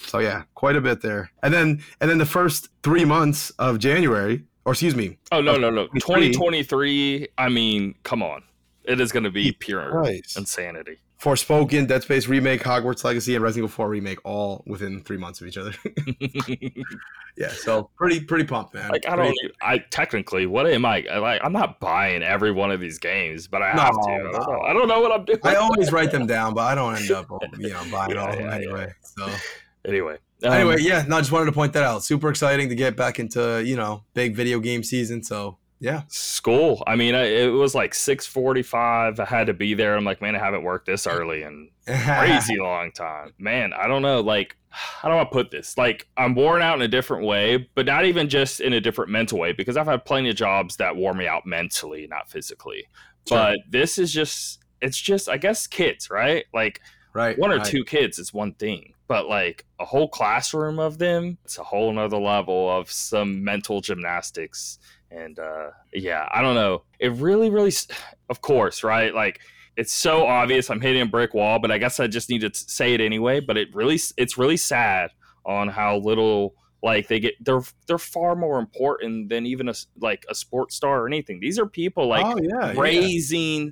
So 0.07 0.19
yeah, 0.19 0.43
quite 0.55 0.77
a 0.77 0.81
bit 0.81 1.01
there. 1.01 1.31
And 1.43 1.53
then 1.53 1.83
and 2.01 2.11
then 2.11 2.19
the 2.19 2.27
first 2.27 2.69
three 2.83 3.05
months 3.05 3.51
of 3.59 3.79
January, 3.79 4.45
or 4.69 4.73
excuse 4.73 4.95
me, 4.95 5.17
Oh 5.33 5.41
no 5.41 5.57
no 5.57 5.71
no! 5.71 5.87
23. 5.87 6.33
2023. 6.33 7.29
I 7.39 7.49
mean, 7.49 7.95
come 8.03 8.23
on, 8.23 8.43
it 8.85 9.01
is 9.01 9.13
gonna 9.13 9.31
be 9.31 9.51
pure 9.53 9.91
Christ. 9.91 10.37
insanity. 10.37 10.99
Forspoken, 11.19 11.89
Dead 11.89 12.03
Space 12.03 12.29
remake, 12.29 12.63
Hogwarts 12.63 13.03
Legacy, 13.03 13.35
and 13.35 13.43
Resident 13.43 13.65
Evil 13.71 13.75
4 13.75 13.89
remake 13.89 14.19
all 14.25 14.63
within 14.67 15.01
three 15.03 15.17
months 15.17 15.41
of 15.41 15.47
each 15.49 15.57
other. 15.57 15.73
yeah, 17.37 17.49
so 17.49 17.91
pretty 17.97 18.21
pretty 18.21 18.45
pumped, 18.45 18.75
man. 18.75 18.91
like 18.91 19.09
I 19.09 19.17
Pretty- 19.17 19.35
don't. 19.43 19.53
I 19.61 19.79
technically, 19.79 20.47
what 20.47 20.67
am 20.67 20.85
I? 20.85 21.01
Like 21.19 21.41
I'm 21.43 21.53
not 21.53 21.81
buying 21.81 22.23
every 22.23 22.53
one 22.53 22.71
of 22.71 22.79
these 22.81 22.99
games, 22.99 23.49
but 23.49 23.63
I 23.63 23.71
have 23.71 23.95
No, 23.95 24.03
to. 24.03 24.11
I 24.13 24.19
don't, 24.19 24.33
no. 24.33 24.39
know. 24.39 24.61
I 24.61 24.73
don't 24.75 24.87
know 24.89 25.01
what 25.01 25.13
I'm 25.13 25.25
doing. 25.25 25.39
I 25.45 25.55
always 25.55 25.91
write 25.93 26.11
them 26.13 26.27
down, 26.27 26.53
but 26.55 26.61
I 26.63 26.75
don't 26.75 26.95
end 26.95 27.11
up, 27.11 27.27
you 27.59 27.71
know, 27.71 27.83
buying 27.91 28.11
Yeah, 28.11 28.27
all 28.27 28.35
yeah, 28.35 28.55
anyway. 28.55 28.93
So 29.17 29.29
anyway. 29.87 30.19
Um, 30.45 30.53
anyway, 30.53 30.77
yeah, 30.81 31.05
no, 31.07 31.17
I 31.17 31.21
just 31.21 31.33
wanted 31.33 31.47
to 31.47 31.53
point 31.53 31.73
that 31.73 31.85
out. 31.85 32.05
Super 32.05 32.29
exciting 32.29 32.69
to 32.69 32.75
get 32.75 32.97
back 32.97 33.19
into 33.19 33.63
you 33.65 33.77
know 33.77 34.05
big 34.15 34.35
video 34.35 34.61
game 34.61 34.83
season. 34.83 35.23
So 35.23 35.59
yeah, 35.81 36.03
school. 36.09 36.83
I 36.87 36.97
mean, 36.97 37.15
I, 37.15 37.25
it 37.25 37.47
was 37.49 37.75
like 37.75 37.93
6:45. 37.93 39.21
I 39.21 39.25
had 39.25 39.47
to 39.47 39.55
be 39.55 39.75
there. 39.75 39.97
I'm 39.97 40.05
like, 40.05 40.21
man, 40.21 40.35
I 40.35 40.39
haven't 40.39 40.63
worked 40.63 40.87
this 40.87 41.07
early 41.07 41.43
in 41.43 41.71
crazy 41.87 42.57
long 42.61 42.91
time. 42.93 43.33
Man, 43.39 43.73
I 43.73 43.87
don't 43.87 44.03
know. 44.03 44.21
Like, 44.21 44.57
how 44.71 45.09
do 45.09 45.15
I 45.15 45.25
put 45.25 45.51
this? 45.51 45.79
Like, 45.79 46.09
I'm 46.17 46.35
worn 46.35 46.63
out 46.63 46.77
in 46.77 46.83
a 46.83 46.89
different 46.89 47.25
way, 47.25 47.69
but 47.75 47.87
not 47.87 48.05
even 48.05 48.29
just 48.29 48.61
in 48.61 48.73
a 48.73 48.81
different 48.81 49.11
mental 49.11 49.39
way, 49.39 49.53
because 49.53 49.77
I've 49.77 49.87
had 49.87 50.05
plenty 50.05 50.31
of 50.31 50.37
jobs 50.37 50.77
that 50.77 50.97
wore 50.97 51.15
me 51.15 51.29
out 51.29 51.47
mentally, 51.47 52.07
not 52.09 52.29
physically. 52.29 52.87
Sure. 53.29 53.39
But 53.39 53.59
this 53.69 53.99
is 53.99 54.13
just, 54.13 54.61
it's 54.81 54.99
just, 54.99 55.29
I 55.29 55.37
guess, 55.37 55.67
kids, 55.67 56.11
right? 56.11 56.45
Like, 56.53 56.81
right, 57.13 57.39
one 57.39 57.53
or 57.53 57.59
right. 57.59 57.67
two 57.67 57.85
kids 57.85 58.19
is 58.19 58.35
one 58.35 58.55
thing, 58.55 58.95
but 59.09 59.27
like 59.27 59.65
a 59.81 59.85
whole 59.87 60.09
classroom 60.09 60.79
of 60.79 60.99
them, 60.99 61.39
it's 61.45 61.59
a 61.59 61.65
whole 61.65 61.93
nother 61.93 62.19
level 62.19 62.71
of 62.71 62.93
some 62.93 63.43
mental 63.43 63.81
gymnastics. 63.81 64.79
And 65.11 65.39
uh, 65.39 65.71
yeah, 65.93 66.29
I 66.31 66.43
don't 66.43 66.55
know. 66.55 66.85
It 67.01 67.13
really, 67.13 67.49
really, 67.49 67.73
of 68.29 68.43
course, 68.43 68.85
right? 68.85 69.15
Like, 69.15 69.41
it's 69.77 69.93
so 69.93 70.27
obvious 70.27 70.71
I'm 70.71 70.81
hitting 70.81 71.03
a 71.03 71.07
brick 71.07 71.33
wall, 71.35 71.59
but 71.59 71.71
I 71.71 71.79
guess 71.79 71.99
I 71.99 72.07
just 72.07 72.29
need 72.29 72.43
to 72.43 72.51
say 72.53 72.95
it 72.95 73.01
anyway. 73.01 73.41
But 73.41 73.57
it 73.57 73.75
really, 73.75 73.99
it's 74.17 74.37
really 74.37 74.57
sad 74.59 75.11
on 75.47 75.69
how 75.69 75.97
little 75.97 76.55
like 76.83 77.09
they 77.09 77.21
get. 77.21 77.43
They're 77.43 77.63
they're 77.87 77.97
far 77.97 78.37
more 78.37 78.59
important 78.59 79.31
than 79.31 79.47
even 79.47 79.71
a 79.71 79.75
like 79.99 80.27
a 80.29 80.35
sports 80.35 80.77
star 80.77 81.03
or 81.03 81.07
anything. 81.07 81.41
These 81.41 81.59
are 81.59 81.67
people 81.67 82.09
like 82.09 82.27
oh, 82.27 82.39
yeah, 82.43 82.75
raising 82.77 83.67
yeah. 83.67 83.71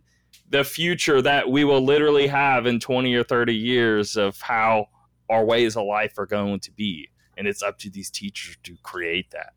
the 0.49 0.65
future 0.65 1.21
that 1.21 1.51
we 1.51 1.65
will 1.65 1.83
literally 1.83 2.29
have 2.29 2.65
in 2.67 2.81
20 2.81 3.15
or 3.15 3.25
30 3.25 3.55
years 3.55 4.17
of 4.17 4.41
how 4.41 4.87
our 5.29 5.45
ways 5.45 5.77
of 5.77 5.87
life 5.87 6.19
are 6.19 6.27
going 6.27 6.61
to 6.61 6.73
be, 6.73 7.09
and 7.37 7.47
it's 7.47 7.63
up 7.63 7.79
to 7.79 7.91
these 7.91 8.11
teachers 8.11 8.57
to 8.65 8.77
create 8.83 9.31
that. 9.33 9.53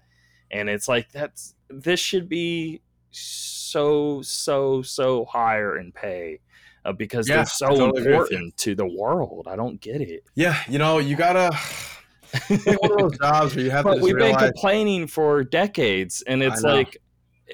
And 0.52 0.70
it's 0.70 0.88
like 0.88 1.12
that's 1.12 1.56
this 1.70 2.00
should 2.00 2.28
be 2.28 2.82
so 3.12 4.22
so 4.22 4.82
so 4.82 5.26
higher 5.26 5.78
in 5.78 5.92
pay 5.92 6.40
uh, 6.86 6.94
because 6.94 7.28
yeah, 7.28 7.38
they're 7.38 7.46
so 7.46 7.70
totally 7.70 8.04
important 8.04 8.58
to 8.58 8.76
the 8.76 8.86
world. 8.86 9.48
I 9.50 9.56
don't 9.56 9.80
get 9.80 10.02
it. 10.02 10.24
Yeah, 10.36 10.58
you 10.68 10.80
know, 10.80 11.00
you 11.00 11.16
gotta. 11.16 11.56
one 12.48 12.92
of 12.92 12.98
those 13.00 13.18
jobs 13.18 13.56
where 13.56 13.66
you 13.66 13.72
have 13.72 13.84
but 13.84 13.96
to. 13.96 14.02
we've 14.02 14.16
realize... 14.16 14.36
been 14.38 14.52
complaining 14.52 15.08
for 15.08 15.44
decades, 15.44 16.24
and 16.28 16.44
it's 16.44 16.62
like, 16.62 16.98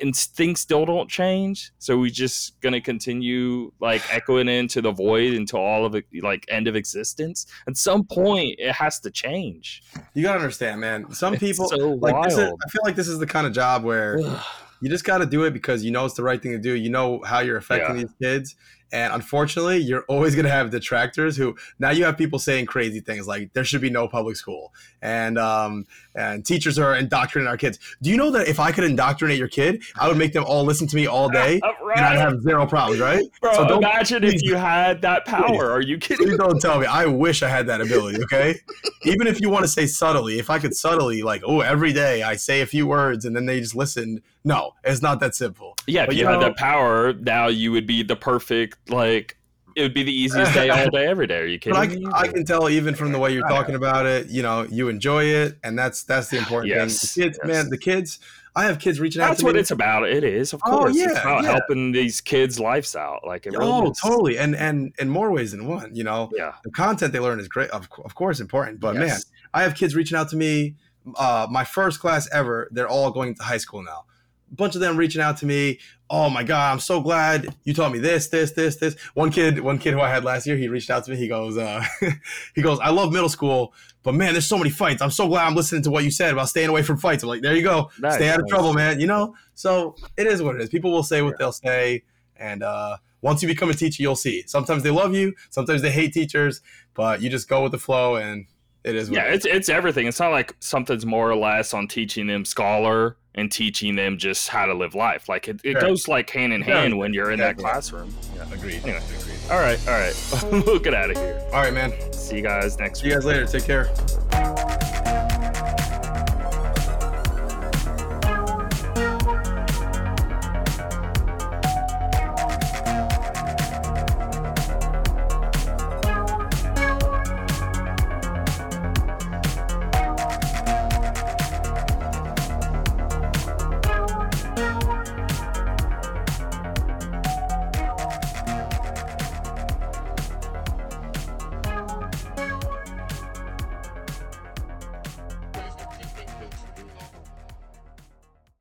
and 0.01 0.15
things 0.15 0.59
still 0.59 0.85
don't 0.85 1.09
change. 1.09 1.71
So 1.79 1.97
we 1.97 2.11
just 2.11 2.59
gonna 2.61 2.81
continue 2.81 3.71
like 3.79 4.01
echoing 4.13 4.47
into 4.47 4.81
the 4.81 4.91
void 4.91 5.33
into 5.33 5.57
all 5.57 5.85
of 5.85 5.95
it, 5.95 6.05
like 6.21 6.45
end 6.49 6.67
of 6.67 6.75
existence. 6.75 7.45
At 7.67 7.77
some 7.77 8.03
point, 8.03 8.55
it 8.59 8.71
has 8.73 8.99
to 9.01 9.11
change. 9.11 9.83
You 10.13 10.23
gotta 10.23 10.39
understand, 10.39 10.81
man. 10.81 11.11
Some 11.11 11.35
people 11.35 11.67
so 11.69 11.91
like 11.93 12.27
is. 12.27 12.37
I 12.37 12.47
feel 12.47 12.81
like 12.83 12.95
this 12.95 13.07
is 13.07 13.19
the 13.19 13.27
kind 13.27 13.47
of 13.47 13.53
job 13.53 13.83
where 13.83 14.19
you 14.81 14.89
just 14.89 15.05
got 15.05 15.19
to 15.19 15.25
do 15.25 15.43
it 15.43 15.51
because 15.51 15.83
you 15.83 15.91
know 15.91 16.05
it's 16.05 16.15
the 16.15 16.23
right 16.23 16.41
thing 16.41 16.51
to 16.51 16.59
do. 16.59 16.73
You 16.73 16.89
know 16.89 17.21
how 17.23 17.39
you're 17.39 17.57
affecting 17.57 17.95
Yeah. 17.95 18.01
these 18.03 18.13
kids. 18.21 18.55
And 18.95 19.11
unfortunately, 19.13 19.79
you're 19.79 20.05
always 20.07 20.35
going 20.35 20.45
to 20.45 20.51
have 20.51 20.71
detractors 20.71 21.35
who 21.35 21.57
now 21.79 21.89
you 21.89 22.05
have 22.05 22.17
people 22.17 22.39
saying 22.39 22.65
crazy 22.67 23.01
things 23.01 23.27
like 23.27 23.51
there 23.51 23.65
should 23.65 23.81
be 23.81 23.89
no 23.89 24.07
public 24.07 24.37
school 24.37 24.73
and 25.01 25.37
um, 25.37 25.85
and 26.15 26.45
teachers 26.45 26.79
are 26.79 26.95
indoctrinating 26.95 27.49
our 27.49 27.57
kids. 27.57 27.77
Do 28.01 28.09
you 28.09 28.15
know 28.15 28.31
that 28.31 28.47
if 28.47 28.57
I 28.57 28.71
could 28.71 28.85
indoctrinate 28.85 29.37
your 29.37 29.49
kid, 29.49 29.83
I 29.99 30.07
would 30.07 30.17
make 30.17 30.31
them 30.31 30.45
all 30.47 30.63
listen 30.63 30.87
to 30.87 30.95
me 30.95 31.07
all 31.07 31.27
day 31.27 31.59
and 31.95 32.05
I'd 32.05 32.17
have 32.17 32.41
zero 32.41 32.65
problems, 32.65 33.01
right? 33.01 33.21
Bro, 33.41 33.53
So 33.55 33.67
don't- 33.67 33.83
imagine 33.83 34.23
if 34.23 34.41
you 34.41 34.55
had 34.55 35.01
that 35.01 35.25
power. 35.35 35.69
Are 35.71 35.81
you 35.81 35.97
kidding? 35.97 36.27
Please 36.27 36.37
don't 36.37 36.61
tell 36.61 36.79
me. 36.79 36.85
I 36.95 37.05
wish 37.05 37.43
I 37.43 37.49
had 37.49 37.67
that 37.67 37.81
ability, 37.81 38.23
okay? 38.23 38.55
Even 39.03 39.27
if 39.27 39.41
you 39.41 39.49
want 39.49 39.65
to 39.65 39.69
say 39.69 39.87
subtly, 39.87 40.39
if 40.39 40.49
I 40.49 40.57
could 40.57 40.73
subtly, 40.73 41.21
like, 41.21 41.41
oh, 41.45 41.59
every 41.59 41.91
day 41.91 42.23
I 42.23 42.37
say 42.37 42.61
a 42.61 42.65
few 42.65 42.87
words 42.87 43.25
and 43.25 43.35
then 43.35 43.45
they 43.45 43.59
just 43.59 43.75
listen. 43.75 44.21
No, 44.47 44.75
it's 44.83 45.01
not 45.01 45.19
that 45.21 45.33
simple. 45.33 45.75
Yeah, 45.87 46.03
if 46.03 46.07
But, 46.09 46.15
you, 46.17 46.21
you 46.21 46.27
had 46.27 46.39
that 46.39 46.55
power, 46.55 47.13
now 47.13 47.47
you 47.47 47.71
would 47.71 47.87
be 47.87 48.03
the 48.03 48.15
perfect 48.15 48.77
like. 48.89 49.37
It 49.75 49.81
would 49.81 49.93
be 49.93 50.03
the 50.03 50.13
easiest 50.13 50.53
day 50.53 50.69
all 50.69 50.89
day, 50.89 51.05
every 51.05 51.27
day. 51.27 51.37
Are 51.39 51.45
you 51.45 51.59
kidding 51.59 51.73
But 51.77 51.81
I, 51.81 51.87
me? 51.93 52.01
can- 52.01 52.13
I 52.13 52.27
can 52.29 52.45
tell 52.45 52.69
even 52.69 52.95
from 52.95 53.11
the 53.11 53.19
way 53.19 53.33
you're 53.33 53.45
talking 53.49 53.75
about 53.75 54.05
it, 54.05 54.27
you 54.27 54.41
know, 54.41 54.63
you 54.71 54.87
enjoy 54.87 55.25
it, 55.25 55.57
and 55.65 55.77
that's 55.77 56.03
that's 56.03 56.29
the 56.29 56.37
important 56.37 56.69
Yes, 56.73 57.13
thing. 57.13 57.23
The 57.23 57.27
kids, 57.29 57.39
yes. 57.43 57.47
man, 57.53 57.69
the 57.69 57.77
kids. 57.77 58.19
I 58.55 58.63
have 58.63 58.79
kids 58.79 59.01
reaching 59.01 59.21
out 59.21 59.27
That's 59.31 59.41
to 59.41 59.47
what 59.47 59.55
me. 59.55 59.59
it's 59.59 59.71
about. 59.71 60.07
It 60.07 60.23
is, 60.23 60.53
of 60.53 60.61
Oh, 60.65 60.77
course. 60.77 60.95
it's 60.95 60.99
yeah, 61.13 61.21
about 61.21 61.43
yeah. 61.43 61.51
helping 61.51 61.91
these 61.91 62.21
kids' 62.21 62.57
lives 62.57 62.95
out. 62.95 63.27
Like, 63.27 63.45
it 63.45 63.49
really 63.51 63.65
Oh, 63.69 63.91
is. 63.91 63.99
totally, 63.99 64.37
and 64.37 64.55
and 64.55 64.93
in 64.97 65.09
more 65.09 65.29
ways 65.29 65.51
than 65.51 65.67
one. 65.67 65.93
You 65.93 66.05
know, 66.05 66.31
Yeah. 66.33 66.53
the 66.63 66.71
content 66.71 67.11
they 67.11 67.19
learn 67.19 67.41
is 67.41 67.49
great, 67.49 67.69
of, 67.71 67.89
of 68.05 68.15
course, 68.15 68.39
important. 68.39 68.79
But 68.79 68.95
man, 68.95 69.17
I 69.53 69.63
have 69.63 69.75
kids 69.75 69.93
reaching 69.93 70.17
out 70.17 70.29
to 70.29 70.37
me. 70.37 70.75
Uh, 71.17 71.47
my 71.51 71.65
first 71.65 71.99
class 71.99 72.29
ever. 72.31 72.69
They're 72.71 72.87
all 72.87 73.11
going 73.11 73.35
to 73.35 73.43
high 73.43 73.57
school 73.57 73.83
now. 73.83 74.05
A 74.53 74.55
bunch 74.55 74.73
of 74.75 74.79
them 74.79 74.95
reaching 74.95 75.21
out 75.21 75.35
to 75.39 75.45
me. 75.45 75.79
Oh 76.07 76.29
my 76.29 76.43
god, 76.43 76.71
I'm 76.71 76.79
so 76.79 77.01
glad 77.01 77.55
you 77.63 77.73
taught 77.73 77.91
me 77.91 77.97
this, 77.97 78.27
this, 78.27 78.51
this, 78.51 78.75
this. 78.75 78.95
One 79.15 79.31
kid, 79.31 79.59
one 79.59 79.79
kid 79.79 79.93
who 79.93 80.01
I 80.01 80.09
had 80.09 80.23
last 80.23 80.45
year, 80.45 80.55
he 80.55 80.67
reached 80.67 80.91
out 80.91 81.03
to 81.05 81.11
me. 81.11 81.17
He 81.17 81.27
goes, 81.27 81.57
uh, 81.57 81.83
he 82.55 82.61
goes, 82.61 82.79
I 82.79 82.91
love 82.91 83.11
middle 83.11 83.29
school, 83.29 83.73
but 84.03 84.13
man, 84.13 84.33
there's 84.33 84.45
so 84.45 84.57
many 84.57 84.69
fights. 84.69 85.01
I'm 85.01 85.09
so 85.09 85.27
glad 85.27 85.47
I'm 85.47 85.55
listening 85.55 85.81
to 85.83 85.91
what 85.91 86.03
you 86.03 86.11
said 86.11 86.31
about 86.31 86.49
staying 86.49 86.69
away 86.69 86.83
from 86.83 86.97
fights. 86.97 87.23
I'm 87.23 87.29
like, 87.29 87.41
there 87.41 87.55
you 87.55 87.63
go, 87.63 87.89
Nice, 87.99 88.15
stay 88.15 88.29
out 88.29 88.39
of 88.39 88.47
trouble, 88.47 88.73
man. 88.73 88.99
You 88.99 89.07
know, 89.07 89.35
so 89.55 89.95
it 90.15 90.27
is 90.27 90.43
what 90.43 90.55
it 90.55 90.61
is. 90.61 90.69
People 90.69 90.91
will 90.91 91.03
say 91.03 91.23
what 91.23 91.39
they'll 91.39 91.51
say, 91.51 92.03
and 92.35 92.61
uh, 92.61 92.97
once 93.21 93.41
you 93.41 93.47
become 93.47 93.71
a 93.71 93.73
teacher, 93.73 94.03
you'll 94.03 94.15
see. 94.15 94.43
Sometimes 94.45 94.83
they 94.83 94.91
love 94.91 95.15
you, 95.15 95.33
sometimes 95.49 95.81
they 95.81 95.91
hate 95.91 96.13
teachers, 96.13 96.61
but 96.93 97.19
you 97.21 97.31
just 97.31 97.49
go 97.49 97.63
with 97.63 97.71
the 97.71 97.79
flow, 97.79 98.15
and 98.15 98.45
it 98.85 98.95
is. 98.95 99.09
Yeah, 99.09 99.23
it 99.25 99.33
is. 99.33 99.45
it's 99.45 99.55
it's 99.55 99.69
everything. 99.69 100.07
It's 100.07 100.19
not 100.19 100.31
like 100.31 100.55
something's 100.59 101.05
more 101.05 101.29
or 101.29 101.35
less 101.35 101.73
on 101.73 101.87
teaching 101.87 102.27
them 102.27 102.45
scholar 102.45 103.17
and 103.37 103.51
teaching 103.51 103.95
them 103.97 104.17
just 104.17 104.47
how 104.47 104.65
to 104.65 104.73
live 104.73 104.95
life. 104.95 105.27
Like 105.27 105.49
it, 105.49 105.59
it 105.63 105.73
Sure. 105.73 105.81
goes 105.81 106.07
like 106.07 106.29
hand 106.29 106.53
in 106.53 106.61
Yeah, 106.61 106.81
hand 106.81 106.97
when 106.97 107.13
you're 107.13 107.31
in 107.31 107.39
that 107.39 107.57
classroom. 107.57 108.15
agreed. 108.53 108.81
Anyway. 108.83 109.01
agreed. 109.19 109.35
All 109.51 109.59
right, 109.59 109.79
all 109.87 109.93
right. 109.93 110.63
we'll 110.65 110.79
get 110.79 110.93
out 110.93 111.11
of 111.11 111.17
here. 111.17 111.41
All 111.53 111.61
right, 111.61 111.73
man. 111.73 111.91
See 112.13 112.37
you 112.37 112.41
guys 112.41 112.79
next 112.79 113.01
See 113.01 113.07
you 113.07 113.13
guys 113.13 113.25
later. 113.25 113.45
Take 113.45 113.65
care. 113.65 114.94